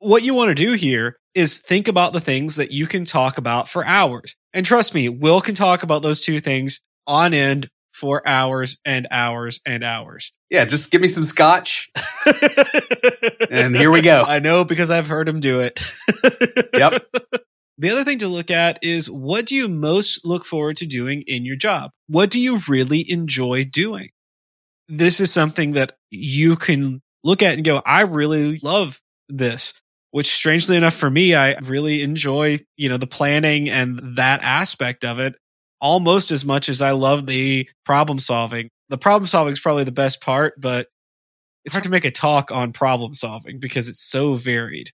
What 0.00 0.22
you 0.22 0.34
want 0.34 0.50
to 0.50 0.54
do 0.54 0.72
here 0.72 1.16
is 1.34 1.58
think 1.58 1.88
about 1.88 2.12
the 2.12 2.20
things 2.20 2.56
that 2.56 2.70
you 2.70 2.86
can 2.86 3.04
talk 3.04 3.36
about 3.36 3.68
for 3.68 3.84
hours. 3.84 4.36
And 4.52 4.64
trust 4.64 4.94
me, 4.94 5.08
Will 5.08 5.40
can 5.40 5.54
talk 5.54 5.82
about 5.82 6.02
those 6.02 6.20
two 6.20 6.40
things 6.40 6.80
on 7.06 7.34
end 7.34 7.68
for 7.92 8.26
hours 8.26 8.78
and 8.84 9.08
hours 9.10 9.60
and 9.66 9.82
hours. 9.82 10.32
Yeah, 10.50 10.64
just 10.66 10.92
give 10.92 11.00
me 11.00 11.08
some 11.08 11.24
scotch. 11.24 11.90
and 13.50 13.74
here 13.74 13.90
we 13.90 14.00
go. 14.02 14.22
I 14.26 14.38
know 14.38 14.64
because 14.64 14.90
I've 14.90 15.08
heard 15.08 15.28
him 15.28 15.40
do 15.40 15.60
it. 15.60 15.80
yep. 16.74 17.04
The 17.78 17.90
other 17.90 18.04
thing 18.04 18.18
to 18.18 18.28
look 18.28 18.50
at 18.50 18.78
is 18.82 19.10
what 19.10 19.46
do 19.46 19.56
you 19.56 19.68
most 19.68 20.24
look 20.24 20.44
forward 20.44 20.76
to 20.78 20.86
doing 20.86 21.24
in 21.26 21.44
your 21.44 21.56
job? 21.56 21.90
What 22.06 22.30
do 22.30 22.40
you 22.40 22.60
really 22.68 23.08
enjoy 23.10 23.64
doing? 23.64 24.10
This 24.88 25.18
is 25.18 25.32
something 25.32 25.72
that 25.72 25.96
you 26.10 26.54
can 26.54 27.02
look 27.24 27.42
at 27.42 27.54
and 27.54 27.64
go, 27.64 27.82
I 27.84 28.02
really 28.02 28.60
love 28.62 29.00
this. 29.28 29.74
Which 30.10 30.34
strangely 30.34 30.76
enough 30.76 30.94
for 30.94 31.10
me, 31.10 31.34
I 31.34 31.58
really 31.58 32.02
enjoy, 32.02 32.60
you 32.76 32.88
know, 32.88 32.96
the 32.96 33.06
planning 33.06 33.68
and 33.68 34.00
that 34.16 34.42
aspect 34.42 35.04
of 35.04 35.18
it 35.18 35.34
almost 35.80 36.30
as 36.30 36.44
much 36.44 36.68
as 36.68 36.82
I 36.82 36.92
love 36.92 37.26
the 37.26 37.68
problem 37.84 38.18
solving. 38.18 38.68
The 38.88 38.98
problem 38.98 39.26
solving 39.26 39.52
is 39.52 39.60
probably 39.60 39.84
the 39.84 39.92
best 39.92 40.20
part, 40.20 40.54
but 40.60 40.88
it's 41.64 41.74
hard 41.74 41.84
to 41.84 41.90
make 41.90 42.04
a 42.04 42.10
talk 42.10 42.50
on 42.50 42.72
problem 42.72 43.14
solving 43.14 43.60
because 43.60 43.88
it's 43.88 44.02
so 44.02 44.34
varied. 44.34 44.90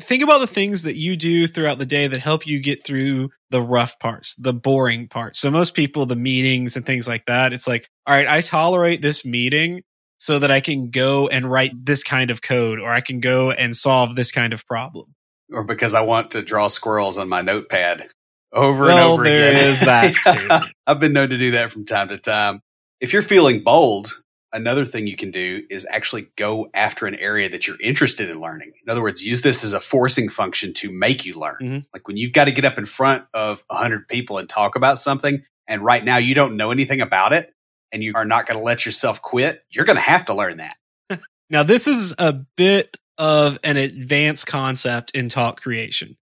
Think 0.00 0.22
about 0.22 0.38
the 0.38 0.46
things 0.46 0.84
that 0.84 0.96
you 0.96 1.16
do 1.16 1.46
throughout 1.46 1.78
the 1.78 1.86
day 1.86 2.06
that 2.06 2.18
help 2.18 2.46
you 2.46 2.60
get 2.60 2.84
through 2.84 3.28
the 3.50 3.60
rough 3.60 3.98
parts, 3.98 4.34
the 4.36 4.54
boring 4.54 5.06
parts. 5.06 5.38
So 5.38 5.50
most 5.50 5.74
people, 5.74 6.06
the 6.06 6.16
meetings 6.16 6.76
and 6.76 6.86
things 6.86 7.06
like 7.06 7.26
that, 7.26 7.52
it's 7.52 7.68
like, 7.68 7.88
all 8.06 8.14
right, 8.14 8.26
I 8.26 8.40
tolerate 8.40 9.02
this 9.02 9.24
meeting 9.24 9.82
so 10.22 10.38
that 10.38 10.52
I 10.52 10.60
can 10.60 10.90
go 10.90 11.26
and 11.26 11.50
write 11.50 11.84
this 11.84 12.04
kind 12.04 12.30
of 12.30 12.40
code 12.40 12.78
or 12.78 12.92
I 12.92 13.00
can 13.00 13.18
go 13.18 13.50
and 13.50 13.74
solve 13.74 14.14
this 14.14 14.30
kind 14.30 14.52
of 14.52 14.64
problem. 14.68 15.16
Or 15.50 15.64
because 15.64 15.94
I 15.94 16.02
want 16.02 16.30
to 16.30 16.42
draw 16.42 16.68
squirrels 16.68 17.18
on 17.18 17.28
my 17.28 17.42
notepad 17.42 18.08
over 18.52 18.84
well, 18.84 18.96
and 18.96 19.06
over 19.14 19.24
there 19.24 19.50
again. 19.50 19.66
is 19.66 19.80
that 19.80 20.14
too. 20.62 20.70
I've 20.86 21.00
been 21.00 21.12
known 21.12 21.30
to 21.30 21.38
do 21.38 21.50
that 21.50 21.72
from 21.72 21.86
time 21.86 22.10
to 22.10 22.18
time. 22.18 22.60
If 23.00 23.12
you're 23.12 23.22
feeling 23.22 23.64
bold, 23.64 24.12
another 24.52 24.86
thing 24.86 25.08
you 25.08 25.16
can 25.16 25.32
do 25.32 25.64
is 25.68 25.88
actually 25.90 26.28
go 26.36 26.70
after 26.72 27.08
an 27.08 27.16
area 27.16 27.48
that 27.48 27.66
you're 27.66 27.80
interested 27.80 28.30
in 28.30 28.40
learning. 28.40 28.70
In 28.86 28.92
other 28.92 29.02
words, 29.02 29.24
use 29.24 29.42
this 29.42 29.64
as 29.64 29.72
a 29.72 29.80
forcing 29.80 30.28
function 30.28 30.72
to 30.74 30.92
make 30.92 31.26
you 31.26 31.34
learn. 31.34 31.58
Mm-hmm. 31.60 31.78
Like 31.92 32.06
when 32.06 32.16
you've 32.16 32.32
got 32.32 32.44
to 32.44 32.52
get 32.52 32.64
up 32.64 32.78
in 32.78 32.86
front 32.86 33.24
of 33.34 33.64
100 33.66 34.06
people 34.06 34.38
and 34.38 34.48
talk 34.48 34.76
about 34.76 35.00
something, 35.00 35.42
and 35.66 35.82
right 35.82 36.04
now 36.04 36.18
you 36.18 36.36
don't 36.36 36.56
know 36.56 36.70
anything 36.70 37.00
about 37.00 37.32
it, 37.32 37.52
and 37.92 38.02
you 38.02 38.12
are 38.14 38.24
not 38.24 38.46
going 38.46 38.58
to 38.58 38.64
let 38.64 38.86
yourself 38.86 39.20
quit, 39.22 39.62
you're 39.70 39.84
going 39.84 39.96
to 39.96 40.02
have 40.02 40.26
to 40.26 40.34
learn 40.34 40.58
that. 40.58 40.76
Now, 41.50 41.64
this 41.64 41.86
is 41.86 42.14
a 42.18 42.32
bit 42.32 42.96
of 43.18 43.58
an 43.62 43.76
advanced 43.76 44.46
concept 44.46 45.10
in 45.10 45.28
talk 45.28 45.60
creation. 45.60 46.16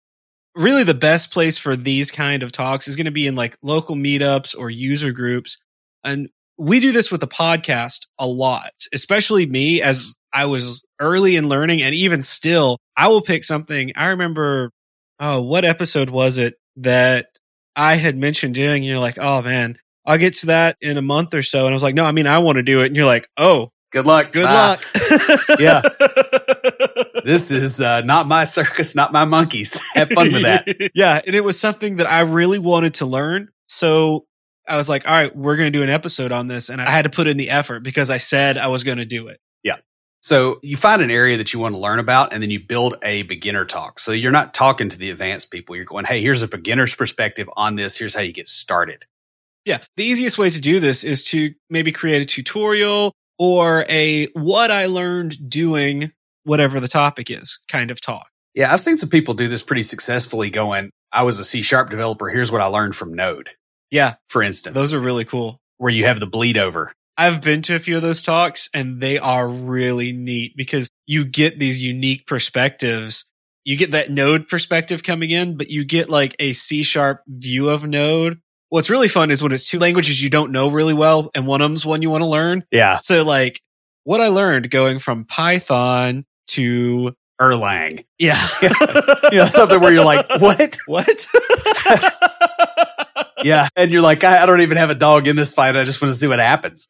Really, 0.56 0.84
the 0.84 0.94
best 0.94 1.32
place 1.32 1.58
for 1.58 1.76
these 1.76 2.12
kind 2.12 2.44
of 2.44 2.54
talks 2.54 2.88
is 2.88 2.96
going 2.96 3.06
to 3.06 3.12
be 3.12 3.28
in 3.28 3.36
like 3.36 3.58
local 3.62 3.98
meetups 3.98 4.58
or 4.58 4.70
user 4.70 5.12
groups. 5.12 5.58
And 6.04 6.30
we 6.58 6.80
do 6.80 6.94
this 6.94 7.12
with 7.12 7.20
the 7.20 7.28
podcast 7.28 8.08
a 8.18 8.26
lot, 8.26 8.72
especially 8.94 9.46
me 9.46 9.82
as 9.82 10.16
I 10.34 10.46
was 10.46 10.84
early 11.00 11.36
in 11.36 11.50
learning. 11.50 11.82
And 11.82 11.94
even 11.94 12.24
still, 12.24 12.78
I 12.96 13.10
will 13.10 13.22
pick 13.22 13.44
something. 13.44 13.92
I 13.96 14.08
remember, 14.08 14.72
oh, 15.20 15.42
what 15.42 15.66
episode 15.66 16.10
was 16.10 16.38
it 16.38 16.56
that 16.78 17.28
I 17.76 17.96
had 17.96 18.18
mentioned 18.18 18.56
doing? 18.56 18.78
And 18.78 18.86
you're 18.86 19.00
like, 19.00 19.20
oh 19.20 19.42
man, 19.42 19.78
I'll 20.08 20.18
get 20.18 20.36
to 20.36 20.46
that 20.48 20.78
in 20.82 20.98
a 20.98 21.02
month 21.04 21.34
or 21.36 21.44
so. 21.44 21.60
And 21.66 21.70
I 21.70 21.74
was 21.74 21.84
like, 21.84 21.94
no, 21.94 22.06
I 22.06 22.14
mean, 22.14 22.26
I 22.26 22.40
want 22.40 22.56
to 22.56 22.64
do 22.64 22.82
it. 22.82 22.88
And 22.88 22.96
you're 22.96 23.06
like, 23.06 23.28
oh, 23.38 23.72
Good 23.92 24.06
luck. 24.06 24.32
good 24.34 24.44
Bye. 24.46 24.80
luck. 24.80 24.86
Yeah. 25.60 25.82
This 27.24 27.52
is 27.52 27.82
uh, 27.82 28.02
not 28.02 28.26
my 28.26 28.46
circus, 28.46 28.96
not 28.96 29.12
my 29.12 29.26
monkeys. 29.26 29.78
Have 29.96 30.10
fun 30.12 30.32
with 30.32 30.44
that. 30.44 30.92
yeah. 30.96 31.20
And 31.28 31.36
it 31.36 31.44
was 31.44 31.60
something 31.60 31.98
that 31.98 32.08
I 32.10 32.22
really 32.22 32.58
wanted 32.58 32.94
to 32.96 33.06
learn. 33.06 33.50
So 33.68 34.26
I 34.66 34.78
was 34.78 34.88
like, 34.88 35.06
all 35.06 35.14
right, 35.14 35.36
we're 35.36 35.58
going 35.58 35.72
to 35.72 35.78
do 35.78 35.84
an 35.84 35.90
episode 35.90 36.32
on 36.32 36.48
this. 36.48 36.70
And 36.70 36.82
I 36.82 36.90
had 36.90 37.02
to 37.04 37.10
put 37.10 37.28
in 37.28 37.36
the 37.36 37.50
effort 37.50 37.82
because 37.82 38.10
I 38.10 38.18
said 38.18 38.58
I 38.58 38.68
was 38.68 38.86
going 38.86 39.00
to 39.00 39.06
do 39.06 39.28
it. 39.28 39.42
Yeah. 39.62 39.76
So 40.22 40.60
you 40.64 40.78
find 40.78 41.02
an 41.02 41.12
area 41.12 41.36
that 41.38 41.54
you 41.54 41.60
want 41.60 41.76
to 41.76 41.82
learn 41.82 42.00
about 42.00 42.32
and 42.32 42.42
then 42.42 42.50
you 42.50 42.62
build 42.66 42.96
a 43.04 43.24
beginner 43.24 43.66
talk. 43.66 44.00
So 44.00 44.14
you're 44.14 44.32
not 44.32 44.54
talking 44.54 44.88
to 44.88 44.98
the 44.98 45.10
advanced 45.10 45.52
people. 45.52 45.76
You're 45.76 45.84
going, 45.84 46.06
Hey, 46.06 46.22
here's 46.22 46.44
a 46.44 46.48
beginner's 46.48 46.96
perspective 46.96 47.50
on 47.58 47.76
this. 47.76 47.98
Here's 47.98 48.16
how 48.16 48.22
you 48.22 48.32
get 48.32 48.48
started. 48.48 49.06
Yeah. 49.68 49.80
The 49.98 50.06
easiest 50.06 50.38
way 50.38 50.50
to 50.50 50.62
do 50.62 50.80
this 50.80 51.04
is 51.04 51.26
to 51.26 51.54
maybe 51.70 51.92
create 51.92 52.22
a 52.22 52.26
tutorial 52.26 53.12
or 53.38 53.86
a 53.90 54.28
what 54.28 54.72
I 54.72 54.86
learned 54.86 55.50
doing 55.50 56.12
whatever 56.46 56.80
the 56.80 56.88
topic 56.88 57.30
is 57.30 57.60
kind 57.68 57.92
of 57.92 58.00
talk. 58.00 58.30
Yeah. 58.56 58.72
I've 58.74 58.80
seen 58.80 58.98
some 58.98 59.10
people 59.10 59.34
do 59.34 59.50
this 59.50 59.62
pretty 59.62 59.82
successfully 59.84 60.50
going, 60.50 60.90
I 61.12 61.24
was 61.24 61.38
a 61.40 61.44
C 61.44 61.62
sharp 61.62 61.90
developer. 61.90 62.30
Here's 62.30 62.50
what 62.52 62.62
I 62.62 62.68
learned 62.68 62.96
from 62.96 63.14
Node, 63.14 63.50
Yeah. 63.92 64.14
for 64.30 64.42
instance, 64.42 64.74
Those 64.74 64.94
are 64.94 65.00
really 65.02 65.26
cool. 65.26 65.60
where 65.78 65.92
you 65.92 66.06
have 66.06 66.22
the 66.22 66.28
bleed 66.28 66.58
over. 66.58 66.94
I've 67.18 67.42
been 67.42 67.62
to 67.64 67.76
a 67.76 67.80
few 67.80 67.98
of 67.98 68.02
those 68.02 68.22
talks 68.22 68.70
and 68.74 69.02
they 69.02 69.18
are 69.20 69.50
really 69.50 70.14
neat 70.14 70.54
because 70.56 70.88
you 71.06 71.26
get 71.26 71.60
these 71.60 71.84
unique 71.84 72.26
perspectives. 72.26 73.26
You 73.66 73.76
get 73.76 73.92
that 73.92 74.10
node 74.10 74.48
perspective 74.48 75.04
coming 75.04 75.32
in, 75.32 75.58
but 75.58 75.70
you 75.70 75.84
get 75.84 76.10
like 76.10 76.36
a 76.40 76.54
C 76.54 76.84
sharp 76.84 77.22
view 77.28 77.70
of 77.70 77.86
node. 77.86 78.40
What's 78.70 78.90
really 78.90 79.08
fun 79.08 79.32
is 79.32 79.42
when 79.42 79.52
it's 79.52 79.70
two 79.70 79.80
languages 79.80 80.22
you 80.22 80.30
don't 80.30 80.52
know 80.52 80.70
really 80.70 80.94
well 80.94 81.30
and 81.34 81.48
one 81.48 81.62
of 81.62 81.66
them's 81.70 81.86
one 81.86 82.02
you 82.02 82.10
want 82.10 82.24
to 82.24 82.30
learn. 82.30 82.64
Yeah. 82.72 83.00
So 83.02 83.24
like 83.24 83.62
what 84.04 84.20
I 84.22 84.28
learned 84.28 84.70
going 84.70 85.00
from 85.00 85.26
Python 85.26 86.26
to 86.48 87.16
Erlang. 87.42 88.06
yeah. 88.20 88.48
You 89.32 89.40
know, 89.40 89.46
something 89.46 89.80
where 89.80 89.92
you're 89.94 90.06
like, 90.06 90.28
what? 90.40 90.78
what? 90.88 91.28
Yeah. 93.44 93.68
And 93.76 93.92
you're 93.92 94.02
like, 94.02 94.24
I, 94.24 94.42
I 94.42 94.46
don't 94.48 94.62
even 94.62 94.78
have 94.78 94.90
a 94.90 94.96
dog 94.96 95.28
in 95.28 95.36
this 95.36 95.54
fight. 95.54 95.78
I 95.78 95.84
just 95.84 96.02
want 96.02 96.12
to 96.12 96.20
see 96.20 96.28
what 96.28 96.40
happens. 96.40 96.88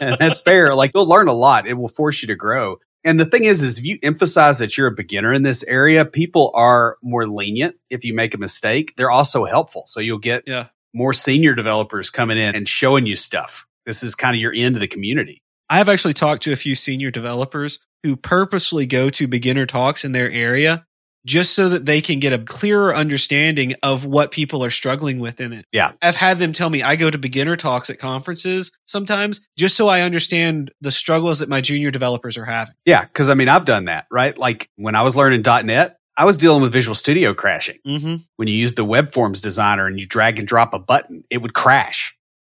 and 0.00 0.16
that's 0.18 0.40
fair. 0.40 0.74
Like 0.74 0.92
you'll 0.94 1.06
learn 1.06 1.28
a 1.28 1.32
lot. 1.34 1.66
It 1.68 1.74
will 1.74 1.88
force 1.88 2.22
you 2.22 2.28
to 2.28 2.34
grow. 2.34 2.78
And 3.04 3.18
the 3.18 3.24
thing 3.24 3.44
is, 3.44 3.60
is 3.60 3.78
if 3.78 3.84
you 3.84 3.98
emphasize 4.02 4.58
that 4.58 4.76
you're 4.76 4.86
a 4.86 4.92
beginner 4.92 5.32
in 5.32 5.42
this 5.42 5.64
area, 5.64 6.04
people 6.04 6.50
are 6.54 6.98
more 7.02 7.26
lenient. 7.26 7.76
If 7.90 8.04
you 8.04 8.14
make 8.14 8.34
a 8.34 8.38
mistake, 8.38 8.94
they're 8.96 9.10
also 9.10 9.44
helpful. 9.44 9.84
So 9.86 10.00
you'll 10.00 10.18
get 10.18 10.44
yeah. 10.46 10.66
more 10.94 11.12
senior 11.12 11.54
developers 11.54 12.10
coming 12.10 12.38
in 12.38 12.54
and 12.54 12.68
showing 12.68 13.06
you 13.06 13.16
stuff. 13.16 13.66
This 13.86 14.02
is 14.02 14.14
kind 14.14 14.36
of 14.36 14.40
your 14.40 14.52
end 14.54 14.76
of 14.76 14.80
the 14.80 14.88
community. 14.88 15.42
I've 15.68 15.88
actually 15.88 16.14
talked 16.14 16.44
to 16.44 16.52
a 16.52 16.56
few 16.56 16.74
senior 16.74 17.10
developers 17.10 17.80
who 18.02 18.16
purposely 18.16 18.86
go 18.86 19.10
to 19.10 19.26
beginner 19.26 19.66
talks 19.66 20.04
in 20.04 20.12
their 20.12 20.30
area 20.30 20.86
just 21.26 21.54
so 21.54 21.68
that 21.68 21.86
they 21.86 22.00
can 22.00 22.18
get 22.18 22.32
a 22.32 22.38
clearer 22.38 22.94
understanding 22.94 23.74
of 23.82 24.04
what 24.04 24.30
people 24.30 24.64
are 24.64 24.70
struggling 24.70 25.18
with 25.20 25.40
in 25.40 25.52
it. 25.52 25.66
Yeah. 25.72 25.92
I've 26.02 26.16
had 26.16 26.38
them 26.38 26.52
tell 26.52 26.70
me 26.70 26.82
I 26.82 26.96
go 26.96 27.10
to 27.10 27.18
beginner 27.18 27.56
talks 27.56 27.90
at 27.90 27.98
conferences 27.98 28.72
sometimes 28.86 29.40
just 29.56 29.76
so 29.76 29.88
I 29.88 30.00
understand 30.00 30.72
the 30.80 30.92
struggles 30.92 31.38
that 31.38 31.48
my 31.48 31.60
junior 31.60 31.90
developers 31.90 32.36
are 32.36 32.44
having. 32.44 32.74
Yeah. 32.84 33.04
Cause 33.06 33.28
I 33.28 33.34
mean, 33.34 33.48
I've 33.48 33.64
done 33.64 33.86
that, 33.86 34.06
right? 34.10 34.36
Like 34.36 34.68
when 34.76 34.94
I 34.94 35.02
was 35.02 35.16
learning 35.16 35.42
.NET, 35.42 35.98
I 36.16 36.24
was 36.24 36.36
dealing 36.36 36.60
with 36.60 36.72
Visual 36.72 36.94
Studio 36.94 37.32
crashing. 37.34 37.78
Mm-hmm. 37.86 38.16
when 38.36 38.48
you 38.48 38.54
use 38.54 38.74
the 38.74 38.84
web 38.84 39.14
forms 39.14 39.40
designer 39.40 39.86
and 39.86 39.98
you 39.98 40.06
drag 40.06 40.38
and 40.38 40.46
drop 40.46 40.74
a 40.74 40.78
button, 40.78 41.24
it 41.30 41.38
would 41.38 41.54
crash 41.54 42.14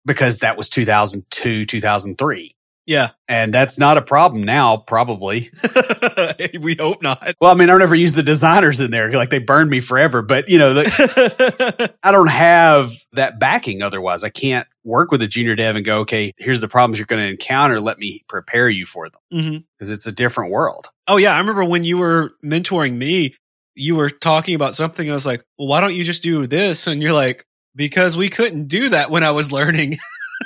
because 0.07 0.38
that 0.38 0.57
was 0.57 0.68
2002, 0.68 1.66
2003. 1.66 2.57
Yeah. 2.87 3.11
And 3.29 3.55
that's 3.55 3.79
not 3.79 3.97
a 3.97 4.03
problem 4.03 4.42
now, 4.42 4.77
probably. 4.77 5.51
we 6.61 6.75
hope 6.75 7.03
not. 7.03 7.35
Well, 7.40 7.51
I 7.51 7.55
mean, 7.55 7.68
I 7.68 7.73
don't 7.73 7.83
ever 7.83 7.95
use 7.95 8.14
the 8.14 8.23
designers 8.23 8.81
in 8.81 8.90
there. 8.90 9.12
Like 9.12 9.31
they 9.31 9.38
burned 9.38 9.71
me 9.71 9.81
forever, 9.81 10.23
but 10.23 10.49
you 10.49 10.59
know, 10.59 10.75
the, 10.75 11.95
I 12.03 12.11
don't 12.11 12.31
have 12.31 12.92
that 13.12 13.38
backing 13.38 13.83
otherwise. 13.83 14.25
I 14.25 14.31
can't 14.31 14.66
work 14.85 15.11
with 15.11 15.23
a 15.23 15.29
junior 15.29 15.55
dev 15.55 15.77
and 15.77 15.85
go, 15.85 16.01
okay, 16.01 16.33
here's 16.38 16.61
the 16.61 16.68
problems 16.68 16.99
you're 16.99 17.07
going 17.07 17.23
to 17.23 17.31
encounter. 17.31 17.81
Let 17.81 17.99
me 17.99 18.25
prepare 18.29 18.68
you 18.68 18.85
for 18.85 19.09
them 19.09 19.21
mm-hmm. 19.33 19.57
because 19.79 19.90
it's 19.90 20.07
a 20.07 20.12
different 20.12 20.53
world. 20.53 20.90
Oh 21.07 21.16
yeah, 21.16 21.35
I 21.35 21.38
remember 21.38 21.64
when 21.64 21.85
you 21.85 21.99
were 21.99 22.33
mentoring 22.45 22.97
me, 22.97 23.37
you 23.75 23.97
were 23.97 24.11
talking 24.11 24.55
about 24.55 24.75
something. 24.75 25.11
I 25.11 25.14
was 25.14 25.27
like, 25.27 25.45
"Well, 25.57 25.66
why 25.66 25.81
don't 25.81 25.95
you 25.95 26.05
just 26.05 26.23
do 26.23 26.47
this?" 26.47 26.87
And 26.87 27.01
you're 27.01 27.12
like, 27.12 27.47
"Because 27.75 28.16
we 28.16 28.29
couldn't 28.29 28.68
do 28.68 28.90
that 28.90 29.11
when 29.11 29.25
I 29.25 29.31
was 29.31 29.51
learning." 29.51 29.99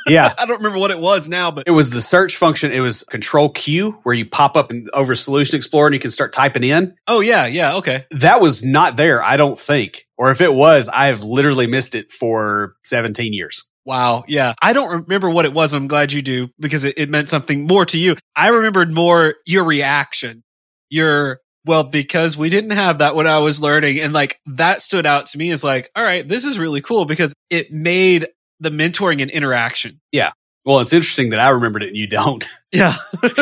Yeah. 0.06 0.32
I 0.38 0.46
don't 0.46 0.59
remember 0.59 0.78
what 0.78 0.90
it 0.90 0.98
was 0.98 1.28
now, 1.28 1.50
but 1.50 1.64
It 1.66 1.72
was 1.72 1.90
the 1.90 2.00
search 2.00 2.37
function. 2.37 2.72
It 2.72 2.80
was 2.80 3.02
control 3.04 3.50
Q 3.50 3.92
where 4.02 4.14
you 4.14 4.26
pop 4.26 4.56
up 4.56 4.70
and 4.70 4.88
over 4.92 5.14
Solution 5.14 5.56
Explorer 5.56 5.88
and 5.88 5.94
you 5.94 6.00
can 6.00 6.11
start 6.11 6.32
typing 6.32 6.64
in. 6.64 6.94
oh 7.06 7.20
yeah, 7.20 7.46
yeah, 7.46 7.76
okay. 7.76 8.04
that 8.11 8.40
was 8.40 8.64
not 8.64 8.96
there, 8.96 9.22
I 9.22 9.37
don't 9.37 9.59
think. 9.59 10.06
Or 10.18 10.30
if 10.30 10.40
it 10.40 10.52
was, 10.52 10.88
I 10.88 11.06
have 11.09 11.22
literally 11.22 11.66
missed 11.66 11.94
it 11.94 12.11
for 12.11 12.76
17 12.85 13.32
years. 13.32 13.64
Wow, 13.85 14.24
yeah. 14.26 14.54
I 14.61 14.72
don't 14.72 15.04
remember 15.06 15.30
what 15.30 15.44
it 15.44 15.52
was. 15.52 15.72
I'm 15.72 15.87
glad 15.87 16.11
you 16.11 16.20
do 16.20 16.48
because 16.59 16.82
it, 16.82 16.98
it 16.98 17.09
meant 17.09 17.28
something 17.28 17.66
more 17.66 17.87
to 17.87 17.98
you. 17.98 18.16
I 18.35 18.48
remembered 18.48 18.92
more 18.92 19.37
your 19.46 19.64
reaction. 19.64 20.42
Your 20.90 21.40
well, 21.64 21.85
because 21.85 22.37
we 22.37 22.48
didn't 22.48 22.70
have 22.70 22.98
that 22.98 23.16
when 23.16 23.26
I 23.26 23.38
was 23.38 23.61
learning, 23.61 24.00
and 24.00 24.12
like 24.12 24.40
that 24.46 24.82
stood 24.82 25.04
out 25.06 25.26
to 25.26 25.38
me 25.38 25.50
as 25.50 25.64
like, 25.64 25.90
all 25.94 26.02
right, 26.02 26.26
this 26.26 26.44
is 26.44 26.59
really 26.59 26.80
cool 26.80 27.04
because 27.04 27.32
it 27.50 27.72
made 27.72 28.28
the 28.61 28.71
mentoring 28.71 29.23
and 29.23 29.31
interaction. 29.31 30.01
Yeah. 30.12 30.33
Well, 30.64 30.81
it's 30.81 30.92
interesting 30.92 31.31
that 31.31 31.40
I 31.40 31.51
remembered 31.51 31.83
it 31.85 31.88
and 31.88 31.97
you 31.97 32.07
don't, 32.09 32.47
Yeah. 32.73 32.97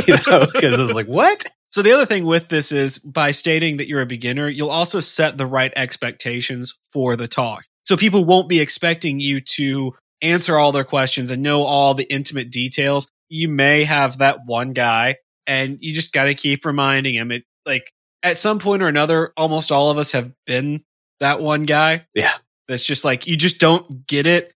you 0.07 0.16
know, 0.27 0.46
because 0.53 0.79
I 0.79 0.83
was 0.83 0.94
like, 0.94 1.07
what? 1.07 1.48
So 1.70 1.83
the 1.83 1.92
other 1.92 2.07
thing 2.07 2.24
with 2.24 2.48
this 2.48 2.70
is 2.70 2.98
by 2.98 3.33
stating 3.33 3.79
that 3.79 3.88
you're 3.88 4.03
a 4.03 4.07
beginner, 4.07 4.48
you'll 4.48 4.70
also 4.70 5.00
set 5.00 5.37
the 5.37 5.46
right 5.46 5.72
expectations 5.74 6.74
for 6.92 7.16
the 7.16 7.27
talk. 7.27 7.64
So 7.85 7.96
people 7.96 8.24
won't 8.24 8.48
be 8.48 8.61
expecting 8.61 9.20
you 9.20 9.40
to 9.57 9.94
answer 10.22 10.57
all 10.57 10.70
their 10.72 10.85
questions 10.85 11.31
and 11.31 11.42
know 11.42 11.64
all 11.64 11.94
the 11.94 12.05
intimate 12.05 12.50
details. 12.50 13.09
You 13.29 13.48
may 13.48 13.85
have 13.85 14.18
that 14.18 14.40
one 14.46 14.72
guy 14.72 15.16
and 15.46 15.79
you 15.81 15.94
just 15.94 16.12
got 16.12 16.27
to 16.27 16.35
keep 16.35 16.64
reminding 16.64 17.14
him 17.14 17.33
it 17.33 17.44
like 17.66 17.90
at 18.22 18.38
some 18.38 18.59
point 18.59 18.83
or 18.83 18.88
another, 18.88 19.33
almost 19.37 19.72
all 19.72 19.90
of 19.90 19.98
us 19.98 20.12
have 20.12 20.33
been 20.46 20.83
that 21.20 21.40
one 21.40 21.64
guy. 21.64 22.07
Yeah. 22.14 22.33
That's 22.68 22.85
just 22.85 23.05
like, 23.05 23.27
you 23.27 23.37
just 23.37 23.59
don't 23.61 24.07
get 24.07 24.27
it. 24.27 24.53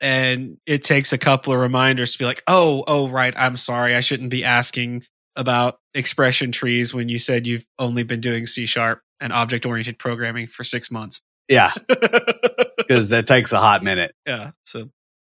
And 0.00 0.58
it 0.66 0.84
takes 0.84 1.12
a 1.12 1.18
couple 1.18 1.52
of 1.52 1.58
reminders 1.58 2.12
to 2.12 2.18
be 2.18 2.24
like, 2.24 2.42
oh, 2.46 2.84
oh, 2.86 3.08
right. 3.08 3.34
I'm 3.36 3.56
sorry. 3.56 3.94
I 3.94 4.00
shouldn't 4.00 4.30
be 4.30 4.44
asking 4.44 5.04
about 5.34 5.78
expression 5.94 6.52
trees 6.52 6.94
when 6.94 7.08
you 7.08 7.18
said 7.18 7.46
you've 7.46 7.66
only 7.78 8.02
been 8.02 8.20
doing 8.20 8.46
C 8.46 8.66
sharp 8.66 9.00
and 9.20 9.32
object 9.32 9.66
oriented 9.66 9.98
programming 9.98 10.46
for 10.46 10.64
six 10.64 10.90
months. 10.90 11.20
Yeah, 11.48 11.72
because 11.88 13.08
that 13.08 13.26
takes 13.26 13.52
a 13.52 13.58
hot 13.58 13.82
minute. 13.82 14.14
yeah. 14.26 14.50
So 14.64 14.90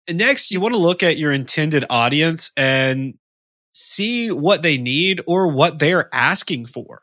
and 0.07 0.17
next, 0.17 0.51
you 0.51 0.59
want 0.59 0.75
to 0.75 0.79
look 0.79 1.03
at 1.03 1.17
your 1.17 1.31
intended 1.31 1.85
audience 1.89 2.51
and 2.55 3.15
see 3.73 4.31
what 4.31 4.61
they 4.61 4.77
need 4.77 5.21
or 5.25 5.47
what 5.47 5.79
they're 5.79 6.13
asking 6.13 6.67
for. 6.67 7.01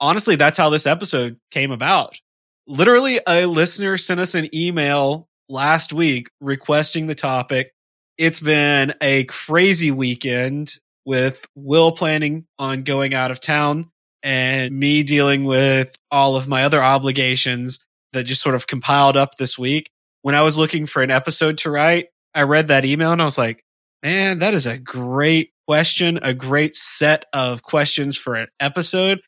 Honestly, 0.00 0.36
that's 0.36 0.56
how 0.56 0.70
this 0.70 0.86
episode 0.86 1.38
came 1.50 1.70
about. 1.70 2.18
Literally, 2.66 3.20
a 3.26 3.46
listener 3.46 3.96
sent 3.96 4.20
us 4.20 4.34
an 4.34 4.52
email 4.54 5.28
last 5.48 5.92
week 5.92 6.28
requesting 6.40 7.06
the 7.06 7.14
topic. 7.14 7.72
It's 8.18 8.40
been 8.40 8.94
a 9.00 9.24
crazy 9.24 9.90
weekend 9.90 10.74
with 11.04 11.44
Will 11.54 11.92
planning 11.92 12.46
on 12.58 12.84
going 12.84 13.14
out 13.14 13.30
of 13.30 13.40
town 13.40 13.90
and 14.22 14.78
me 14.78 15.02
dealing 15.02 15.44
with 15.44 15.94
all 16.10 16.36
of 16.36 16.46
my 16.46 16.64
other 16.64 16.82
obligations 16.82 17.80
that 18.12 18.24
just 18.24 18.42
sort 18.42 18.54
of 18.54 18.66
compiled 18.66 19.16
up 19.16 19.36
this 19.36 19.58
week. 19.58 19.90
When 20.22 20.34
I 20.34 20.42
was 20.42 20.56
looking 20.56 20.86
for 20.86 21.02
an 21.02 21.10
episode 21.10 21.58
to 21.58 21.70
write, 21.70 22.06
I 22.34 22.42
read 22.42 22.68
that 22.68 22.84
email 22.84 23.12
and 23.12 23.20
I 23.20 23.24
was 23.24 23.38
like, 23.38 23.64
man, 24.02 24.38
that 24.40 24.54
is 24.54 24.66
a 24.66 24.78
great 24.78 25.50
question, 25.66 26.18
a 26.22 26.34
great 26.34 26.74
set 26.74 27.24
of 27.32 27.62
questions 27.62 28.16
for 28.16 28.34
an 28.34 28.48
episode. 28.60 29.20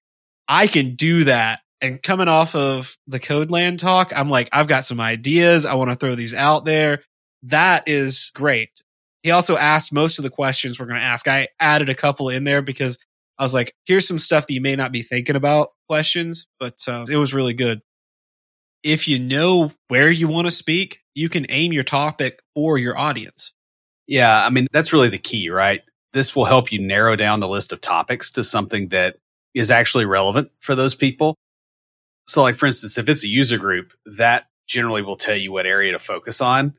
I 0.48 0.66
can 0.66 0.94
do 0.94 1.24
that. 1.24 1.60
And 1.84 2.02
coming 2.02 2.28
off 2.28 2.54
of 2.54 2.96
the 3.06 3.20
Codeland 3.20 3.78
talk, 3.78 4.10
I'm 4.16 4.30
like, 4.30 4.48
I've 4.52 4.68
got 4.68 4.86
some 4.86 5.00
ideas. 5.00 5.66
I 5.66 5.74
want 5.74 5.90
to 5.90 5.96
throw 5.96 6.14
these 6.14 6.32
out 6.32 6.64
there. 6.64 7.02
That 7.42 7.86
is 7.86 8.32
great. 8.34 8.70
He 9.22 9.30
also 9.30 9.58
asked 9.58 9.92
most 9.92 10.18
of 10.18 10.22
the 10.22 10.30
questions 10.30 10.80
we're 10.80 10.86
going 10.86 10.98
to 10.98 11.04
ask. 11.04 11.28
I 11.28 11.48
added 11.60 11.90
a 11.90 11.94
couple 11.94 12.30
in 12.30 12.44
there 12.44 12.62
because 12.62 12.96
I 13.38 13.42
was 13.42 13.52
like, 13.52 13.74
here's 13.84 14.08
some 14.08 14.18
stuff 14.18 14.46
that 14.46 14.54
you 14.54 14.62
may 14.62 14.76
not 14.76 14.92
be 14.92 15.02
thinking 15.02 15.36
about 15.36 15.72
questions, 15.86 16.46
but 16.58 16.78
uh, 16.88 17.04
it 17.10 17.18
was 17.18 17.34
really 17.34 17.52
good. 17.52 17.82
If 18.82 19.06
you 19.06 19.18
know 19.18 19.70
where 19.88 20.10
you 20.10 20.26
want 20.26 20.46
to 20.46 20.50
speak, 20.50 21.00
you 21.14 21.28
can 21.28 21.44
aim 21.50 21.74
your 21.74 21.84
topic 21.84 22.40
for 22.54 22.78
your 22.78 22.96
audience. 22.96 23.52
Yeah, 24.06 24.34
I 24.34 24.48
mean, 24.48 24.68
that's 24.72 24.94
really 24.94 25.10
the 25.10 25.18
key, 25.18 25.50
right? 25.50 25.82
This 26.14 26.34
will 26.34 26.46
help 26.46 26.72
you 26.72 26.80
narrow 26.80 27.14
down 27.14 27.40
the 27.40 27.48
list 27.48 27.74
of 27.74 27.82
topics 27.82 28.30
to 28.32 28.42
something 28.42 28.88
that 28.88 29.16
is 29.52 29.70
actually 29.70 30.06
relevant 30.06 30.50
for 30.60 30.74
those 30.74 30.94
people. 30.94 31.36
So, 32.26 32.42
like, 32.42 32.56
for 32.56 32.66
instance, 32.66 32.98
if 32.98 33.08
it's 33.08 33.24
a 33.24 33.28
user 33.28 33.58
group, 33.58 33.92
that 34.06 34.46
generally 34.66 35.02
will 35.02 35.16
tell 35.16 35.36
you 35.36 35.52
what 35.52 35.66
area 35.66 35.92
to 35.92 35.98
focus 35.98 36.40
on. 36.40 36.74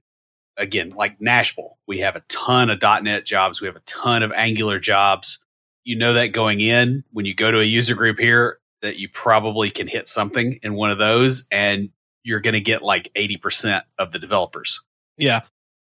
again, 0.58 0.90
like 0.90 1.20
Nashville, 1.20 1.78
we 1.88 2.00
have 2.00 2.16
a 2.16 2.24
ton 2.30 2.70
of 2.70 2.82
.NET 2.82 3.26
jobs. 3.26 3.62
We 3.62 3.68
have 3.68 3.76
a 3.76 3.82
ton 3.82 4.24
of 4.24 4.32
Angular 4.32 4.80
jobs. 4.80 5.40
You 5.84 5.98
know 5.98 6.14
that 6.14 6.28
going 6.28 6.62
in 6.62 7.04
when 7.12 7.26
you 7.26 7.36
go 7.36 7.52
to 7.52 7.60
a 7.60 7.64
user 7.64 7.96
group 7.96 8.18
here 8.18 8.60
that 8.82 8.98
you 8.98 9.10
probably 9.10 9.70
can 9.70 9.88
hit 9.88 10.08
something 10.08 10.60
in 10.64 10.74
one 10.74 10.92
of 10.92 10.98
those 10.98 11.46
and 11.52 11.90
you're 12.24 12.40
going 12.40 12.54
to 12.54 12.62
get 12.62 12.82
like 12.82 13.12
80% 13.16 13.84
of 13.98 14.12
the 14.12 14.20
developers. 14.20 14.82
Yeah. 15.18 15.42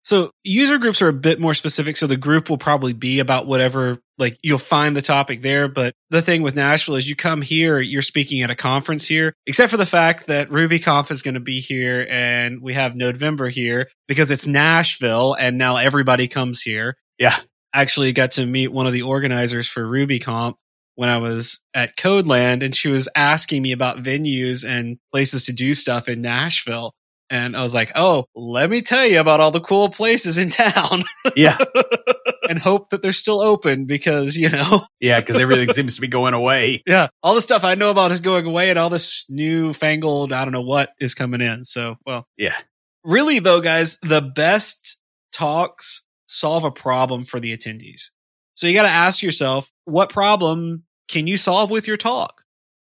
So 0.09 0.31
user 0.43 0.79
groups 0.79 1.03
are 1.03 1.09
a 1.09 1.13
bit 1.13 1.39
more 1.39 1.53
specific. 1.53 1.99
So 1.99 2.07
the 2.07 2.17
group 2.17 2.49
will 2.49 2.57
probably 2.57 2.95
be 2.95 3.19
about 3.19 3.47
whatever, 3.47 3.99
like 4.17 4.39
you'll 4.43 4.57
find 4.57 4.97
the 4.97 5.03
topic 5.03 5.43
there. 5.43 5.69
But 5.69 5.93
the 6.09 6.23
thing 6.23 6.41
with 6.41 6.57
Nashville 6.57 6.95
is 6.95 7.07
you 7.07 7.15
come 7.15 7.43
here, 7.43 7.79
you're 7.79 8.01
speaking 8.01 8.41
at 8.41 8.49
a 8.49 8.55
conference 8.55 9.07
here, 9.07 9.35
except 9.47 9.71
for 9.71 9.77
the 9.77 9.85
fact 9.85 10.29
that 10.29 10.49
RubyConf 10.49 11.11
is 11.11 11.21
going 11.21 11.35
to 11.35 11.41
be 11.41 11.61
here 11.61 12.07
and 12.09 12.63
we 12.63 12.73
have 12.73 12.97
November 12.97 13.51
here 13.51 13.91
because 14.07 14.31
it's 14.31 14.47
Nashville 14.47 15.37
and 15.39 15.59
now 15.59 15.77
everybody 15.77 16.27
comes 16.27 16.63
here. 16.63 16.97
Yeah. 17.19 17.37
Actually 17.75 18.13
got 18.13 18.31
to 18.33 18.47
meet 18.47 18.69
one 18.69 18.87
of 18.87 18.95
the 18.95 19.03
organizers 19.03 19.69
for 19.69 19.83
RubyConf 19.83 20.55
when 20.95 21.11
I 21.11 21.19
was 21.19 21.61
at 21.75 21.99
Codeland 21.99 22.63
and 22.63 22.75
she 22.75 22.89
was 22.89 23.11
asking 23.15 23.61
me 23.61 23.73
about 23.73 24.03
venues 24.03 24.67
and 24.67 24.97
places 25.13 25.45
to 25.45 25.53
do 25.53 25.75
stuff 25.75 26.09
in 26.09 26.23
Nashville. 26.23 26.95
And 27.31 27.57
I 27.57 27.63
was 27.63 27.75
like, 27.75 27.93
oh, 27.95 28.25
let 28.35 28.71
me 28.71 28.81
tell 28.81 29.07
you 29.07 29.21
about 29.21 29.41
all 29.41 29.51
the 29.51 29.61
cool 29.61 29.91
places 29.91 30.39
in 30.39 30.51
town. 30.51 31.05
Yeah. 31.37 31.59
and 32.49 32.59
hope 32.59 32.91
that 32.91 33.03
they're 33.03 33.13
still 33.13 33.41
open 33.41 33.85
because, 33.85 34.37
you 34.37 34.49
know. 34.49 34.87
Yeah, 35.01 35.21
because 35.21 35.39
everything 35.39 35.69
seems 35.75 35.95
to 35.97 36.01
be 36.01 36.09
going 36.09 36.35
away. 36.35 36.83
Yeah. 36.87 37.09
All 37.23 37.35
the 37.35 37.43
stuff 37.43 37.65
I 37.65 37.75
know 37.75 37.91
about 37.91 38.13
is 38.13 38.21
going 38.21 38.47
away 38.47 38.71
and 38.71 38.79
all 38.79 38.91
this 38.91 39.27
new 39.29 39.75
fangled, 39.75 40.33
I 40.33 40.45
don't 40.45 40.53
know 40.53 40.63
what 40.63 40.91
is 41.01 41.15
coming 41.15 41.41
in. 41.41 41.65
So, 41.65 41.97
well. 42.07 42.27
Yeah. 42.37 42.57
Really, 43.05 43.39
though, 43.39 43.61
guys, 43.61 43.99
the 44.03 44.23
best 44.23 44.99
talks 45.33 46.03
solve 46.27 46.65
a 46.65 46.71
problem 46.71 47.25
for 47.25 47.41
the 47.41 47.57
attendees. 47.57 48.11
So 48.55 48.67
you 48.67 48.75
got 48.75 48.83
to 48.83 48.89
ask 48.89 49.23
yourself, 49.23 49.71
what 49.85 50.11
problem 50.11 50.85
can 51.09 51.27
you 51.27 51.37
solve 51.37 51.71
with 51.71 51.87
your 51.87 51.97
talk? 51.97 52.43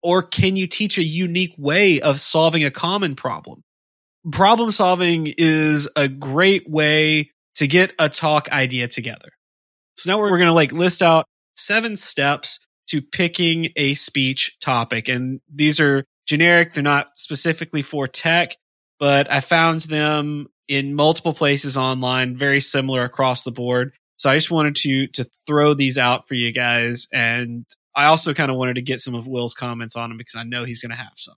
Or 0.01 0.23
can 0.23 0.55
you 0.55 0.67
teach 0.67 0.97
a 0.97 1.03
unique 1.03 1.53
way 1.57 1.99
of 1.99 2.21
solving 2.21 2.63
a 2.63 2.71
common 2.71 3.15
problem? 3.15 3.63
Problem 4.31 4.71
solving 4.71 5.33
is 5.37 5.89
a 5.95 6.07
great 6.07 6.69
way 6.69 7.31
to 7.55 7.67
get 7.67 7.93
a 7.99 8.09
talk 8.09 8.51
idea 8.51 8.87
together. 8.87 9.29
So 9.97 10.11
now 10.11 10.19
we're, 10.19 10.29
going 10.29 10.47
to 10.47 10.53
like 10.53 10.71
list 10.71 11.01
out 11.01 11.25
seven 11.55 11.95
steps 11.95 12.59
to 12.87 13.01
picking 13.01 13.69
a 13.75 13.95
speech 13.95 14.57
topic. 14.61 15.09
And 15.09 15.41
these 15.53 15.79
are 15.79 16.05
generic. 16.25 16.73
They're 16.73 16.83
not 16.83 17.07
specifically 17.17 17.81
for 17.81 18.07
tech, 18.07 18.55
but 18.99 19.31
I 19.31 19.41
found 19.41 19.81
them 19.81 20.47
in 20.67 20.95
multiple 20.95 21.33
places 21.33 21.77
online, 21.77 22.37
very 22.37 22.61
similar 22.61 23.03
across 23.03 23.43
the 23.43 23.51
board. 23.51 23.91
So 24.15 24.29
I 24.29 24.35
just 24.35 24.51
wanted 24.51 24.75
to, 24.77 25.07
to 25.07 25.29
throw 25.47 25.73
these 25.73 25.97
out 25.97 26.27
for 26.27 26.35
you 26.35 26.51
guys. 26.51 27.07
And 27.11 27.65
I 27.95 28.05
also 28.05 28.33
kind 28.33 28.51
of 28.51 28.57
wanted 28.57 28.75
to 28.75 28.81
get 28.81 29.01
some 29.01 29.15
of 29.15 29.27
Will's 29.27 29.53
comments 29.53 29.95
on 29.95 30.09
them 30.09 30.17
because 30.17 30.35
I 30.35 30.43
know 30.43 30.63
he's 30.63 30.81
going 30.81 30.91
to 30.91 30.95
have 30.95 31.13
some. 31.15 31.35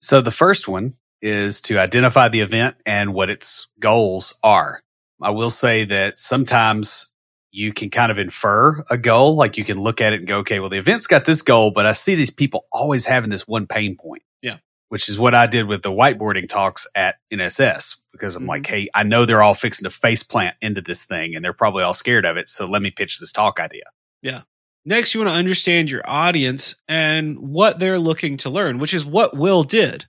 So 0.00 0.20
the 0.20 0.30
first 0.30 0.66
one 0.66 0.94
is 1.24 1.62
to 1.62 1.78
identify 1.78 2.28
the 2.28 2.42
event 2.42 2.76
and 2.84 3.14
what 3.14 3.30
its 3.30 3.68
goals 3.80 4.36
are. 4.42 4.82
I 5.22 5.30
will 5.30 5.48
say 5.48 5.86
that 5.86 6.18
sometimes 6.18 7.08
you 7.50 7.72
can 7.72 7.88
kind 7.88 8.12
of 8.12 8.18
infer 8.18 8.84
a 8.90 8.98
goal. 8.98 9.34
Like 9.34 9.56
you 9.56 9.64
can 9.64 9.80
look 9.80 10.02
at 10.02 10.12
it 10.12 10.18
and 10.18 10.28
go, 10.28 10.38
okay, 10.38 10.60
well, 10.60 10.68
the 10.68 10.76
event's 10.76 11.06
got 11.06 11.24
this 11.24 11.40
goal, 11.40 11.70
but 11.70 11.86
I 11.86 11.92
see 11.92 12.14
these 12.14 12.30
people 12.30 12.66
always 12.70 13.06
having 13.06 13.30
this 13.30 13.48
one 13.48 13.66
pain 13.66 13.96
point. 13.96 14.22
Yeah. 14.42 14.58
Which 14.90 15.08
is 15.08 15.18
what 15.18 15.34
I 15.34 15.46
did 15.46 15.66
with 15.66 15.82
the 15.82 15.90
whiteboarding 15.90 16.46
talks 16.46 16.86
at 16.94 17.16
NSS 17.32 17.98
because 18.12 18.36
I'm 18.36 18.42
mm-hmm. 18.42 18.50
like, 18.50 18.66
hey, 18.66 18.88
I 18.94 19.02
know 19.02 19.24
they're 19.24 19.42
all 19.42 19.54
fixing 19.54 19.84
to 19.84 19.90
face 19.90 20.22
plant 20.22 20.56
into 20.60 20.82
this 20.82 21.06
thing 21.06 21.34
and 21.34 21.42
they're 21.42 21.54
probably 21.54 21.84
all 21.84 21.94
scared 21.94 22.26
of 22.26 22.36
it. 22.36 22.50
So 22.50 22.66
let 22.66 22.82
me 22.82 22.90
pitch 22.90 23.18
this 23.18 23.32
talk 23.32 23.60
idea. 23.60 23.84
Yeah. 24.20 24.42
Next, 24.84 25.14
you 25.14 25.20
want 25.20 25.30
to 25.30 25.36
understand 25.36 25.90
your 25.90 26.02
audience 26.04 26.76
and 26.86 27.38
what 27.38 27.78
they're 27.78 27.98
looking 27.98 28.36
to 28.38 28.50
learn, 28.50 28.78
which 28.78 28.92
is 28.92 29.06
what 29.06 29.34
Will 29.34 29.62
did. 29.62 30.06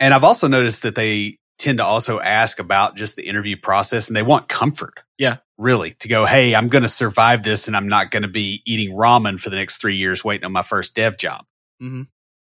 And 0.00 0.12
I've 0.12 0.24
also 0.24 0.48
noticed 0.48 0.82
that 0.82 0.94
they 0.94 1.38
tend 1.58 1.78
to 1.78 1.84
also 1.84 2.18
ask 2.18 2.58
about 2.58 2.96
just 2.96 3.16
the 3.16 3.26
interview 3.26 3.56
process 3.56 4.08
and 4.08 4.16
they 4.16 4.22
want 4.22 4.48
comfort. 4.48 5.00
Yeah. 5.18 5.36
Really 5.58 5.92
to 6.00 6.08
go, 6.08 6.26
Hey, 6.26 6.54
I'm 6.54 6.68
going 6.68 6.82
to 6.82 6.88
survive 6.88 7.44
this 7.44 7.68
and 7.68 7.76
I'm 7.76 7.88
not 7.88 8.10
going 8.10 8.24
to 8.24 8.28
be 8.28 8.62
eating 8.66 8.96
ramen 8.96 9.40
for 9.40 9.50
the 9.50 9.56
next 9.56 9.76
three 9.76 9.96
years 9.96 10.24
waiting 10.24 10.44
on 10.44 10.52
my 10.52 10.62
first 10.62 10.94
dev 10.94 11.16
job. 11.16 11.44
Mm-hmm. 11.80 12.02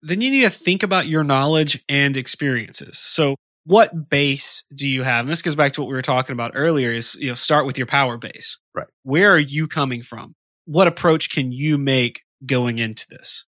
Then 0.02 0.22
you 0.22 0.32
need 0.32 0.44
to 0.44 0.50
think 0.50 0.84
about 0.84 1.08
your 1.08 1.24
knowledge 1.24 1.84
and 1.88 2.18
experiences. 2.18 2.98
So 2.98 3.36
what 3.66 4.10
base 4.10 4.64
do 4.74 4.88
you 4.88 5.04
have? 5.04 5.26
And 5.26 5.32
this 5.32 5.42
goes 5.42 5.56
back 5.56 5.74
to 5.74 5.82
what 5.82 5.88
we 5.88 5.96
were 5.96 6.02
talking 6.02 6.34
about 6.34 6.52
earlier 6.56 6.92
is, 6.92 7.16
you 7.16 7.30
know, 7.30 7.34
start 7.34 7.66
with 7.66 7.78
your 7.78 7.88
power 7.88 8.18
base. 8.18 8.60
Right. 8.74 8.88
Where 9.04 9.34
are 9.34 9.40
you 9.40 9.68
coming 9.68 10.04
from? 10.04 10.36
What 10.66 10.88
approach 10.88 11.30
can 11.30 11.52
you 11.52 11.78
make 11.78 12.22
going 12.46 12.80
into 12.80 13.08
this? 13.10 13.46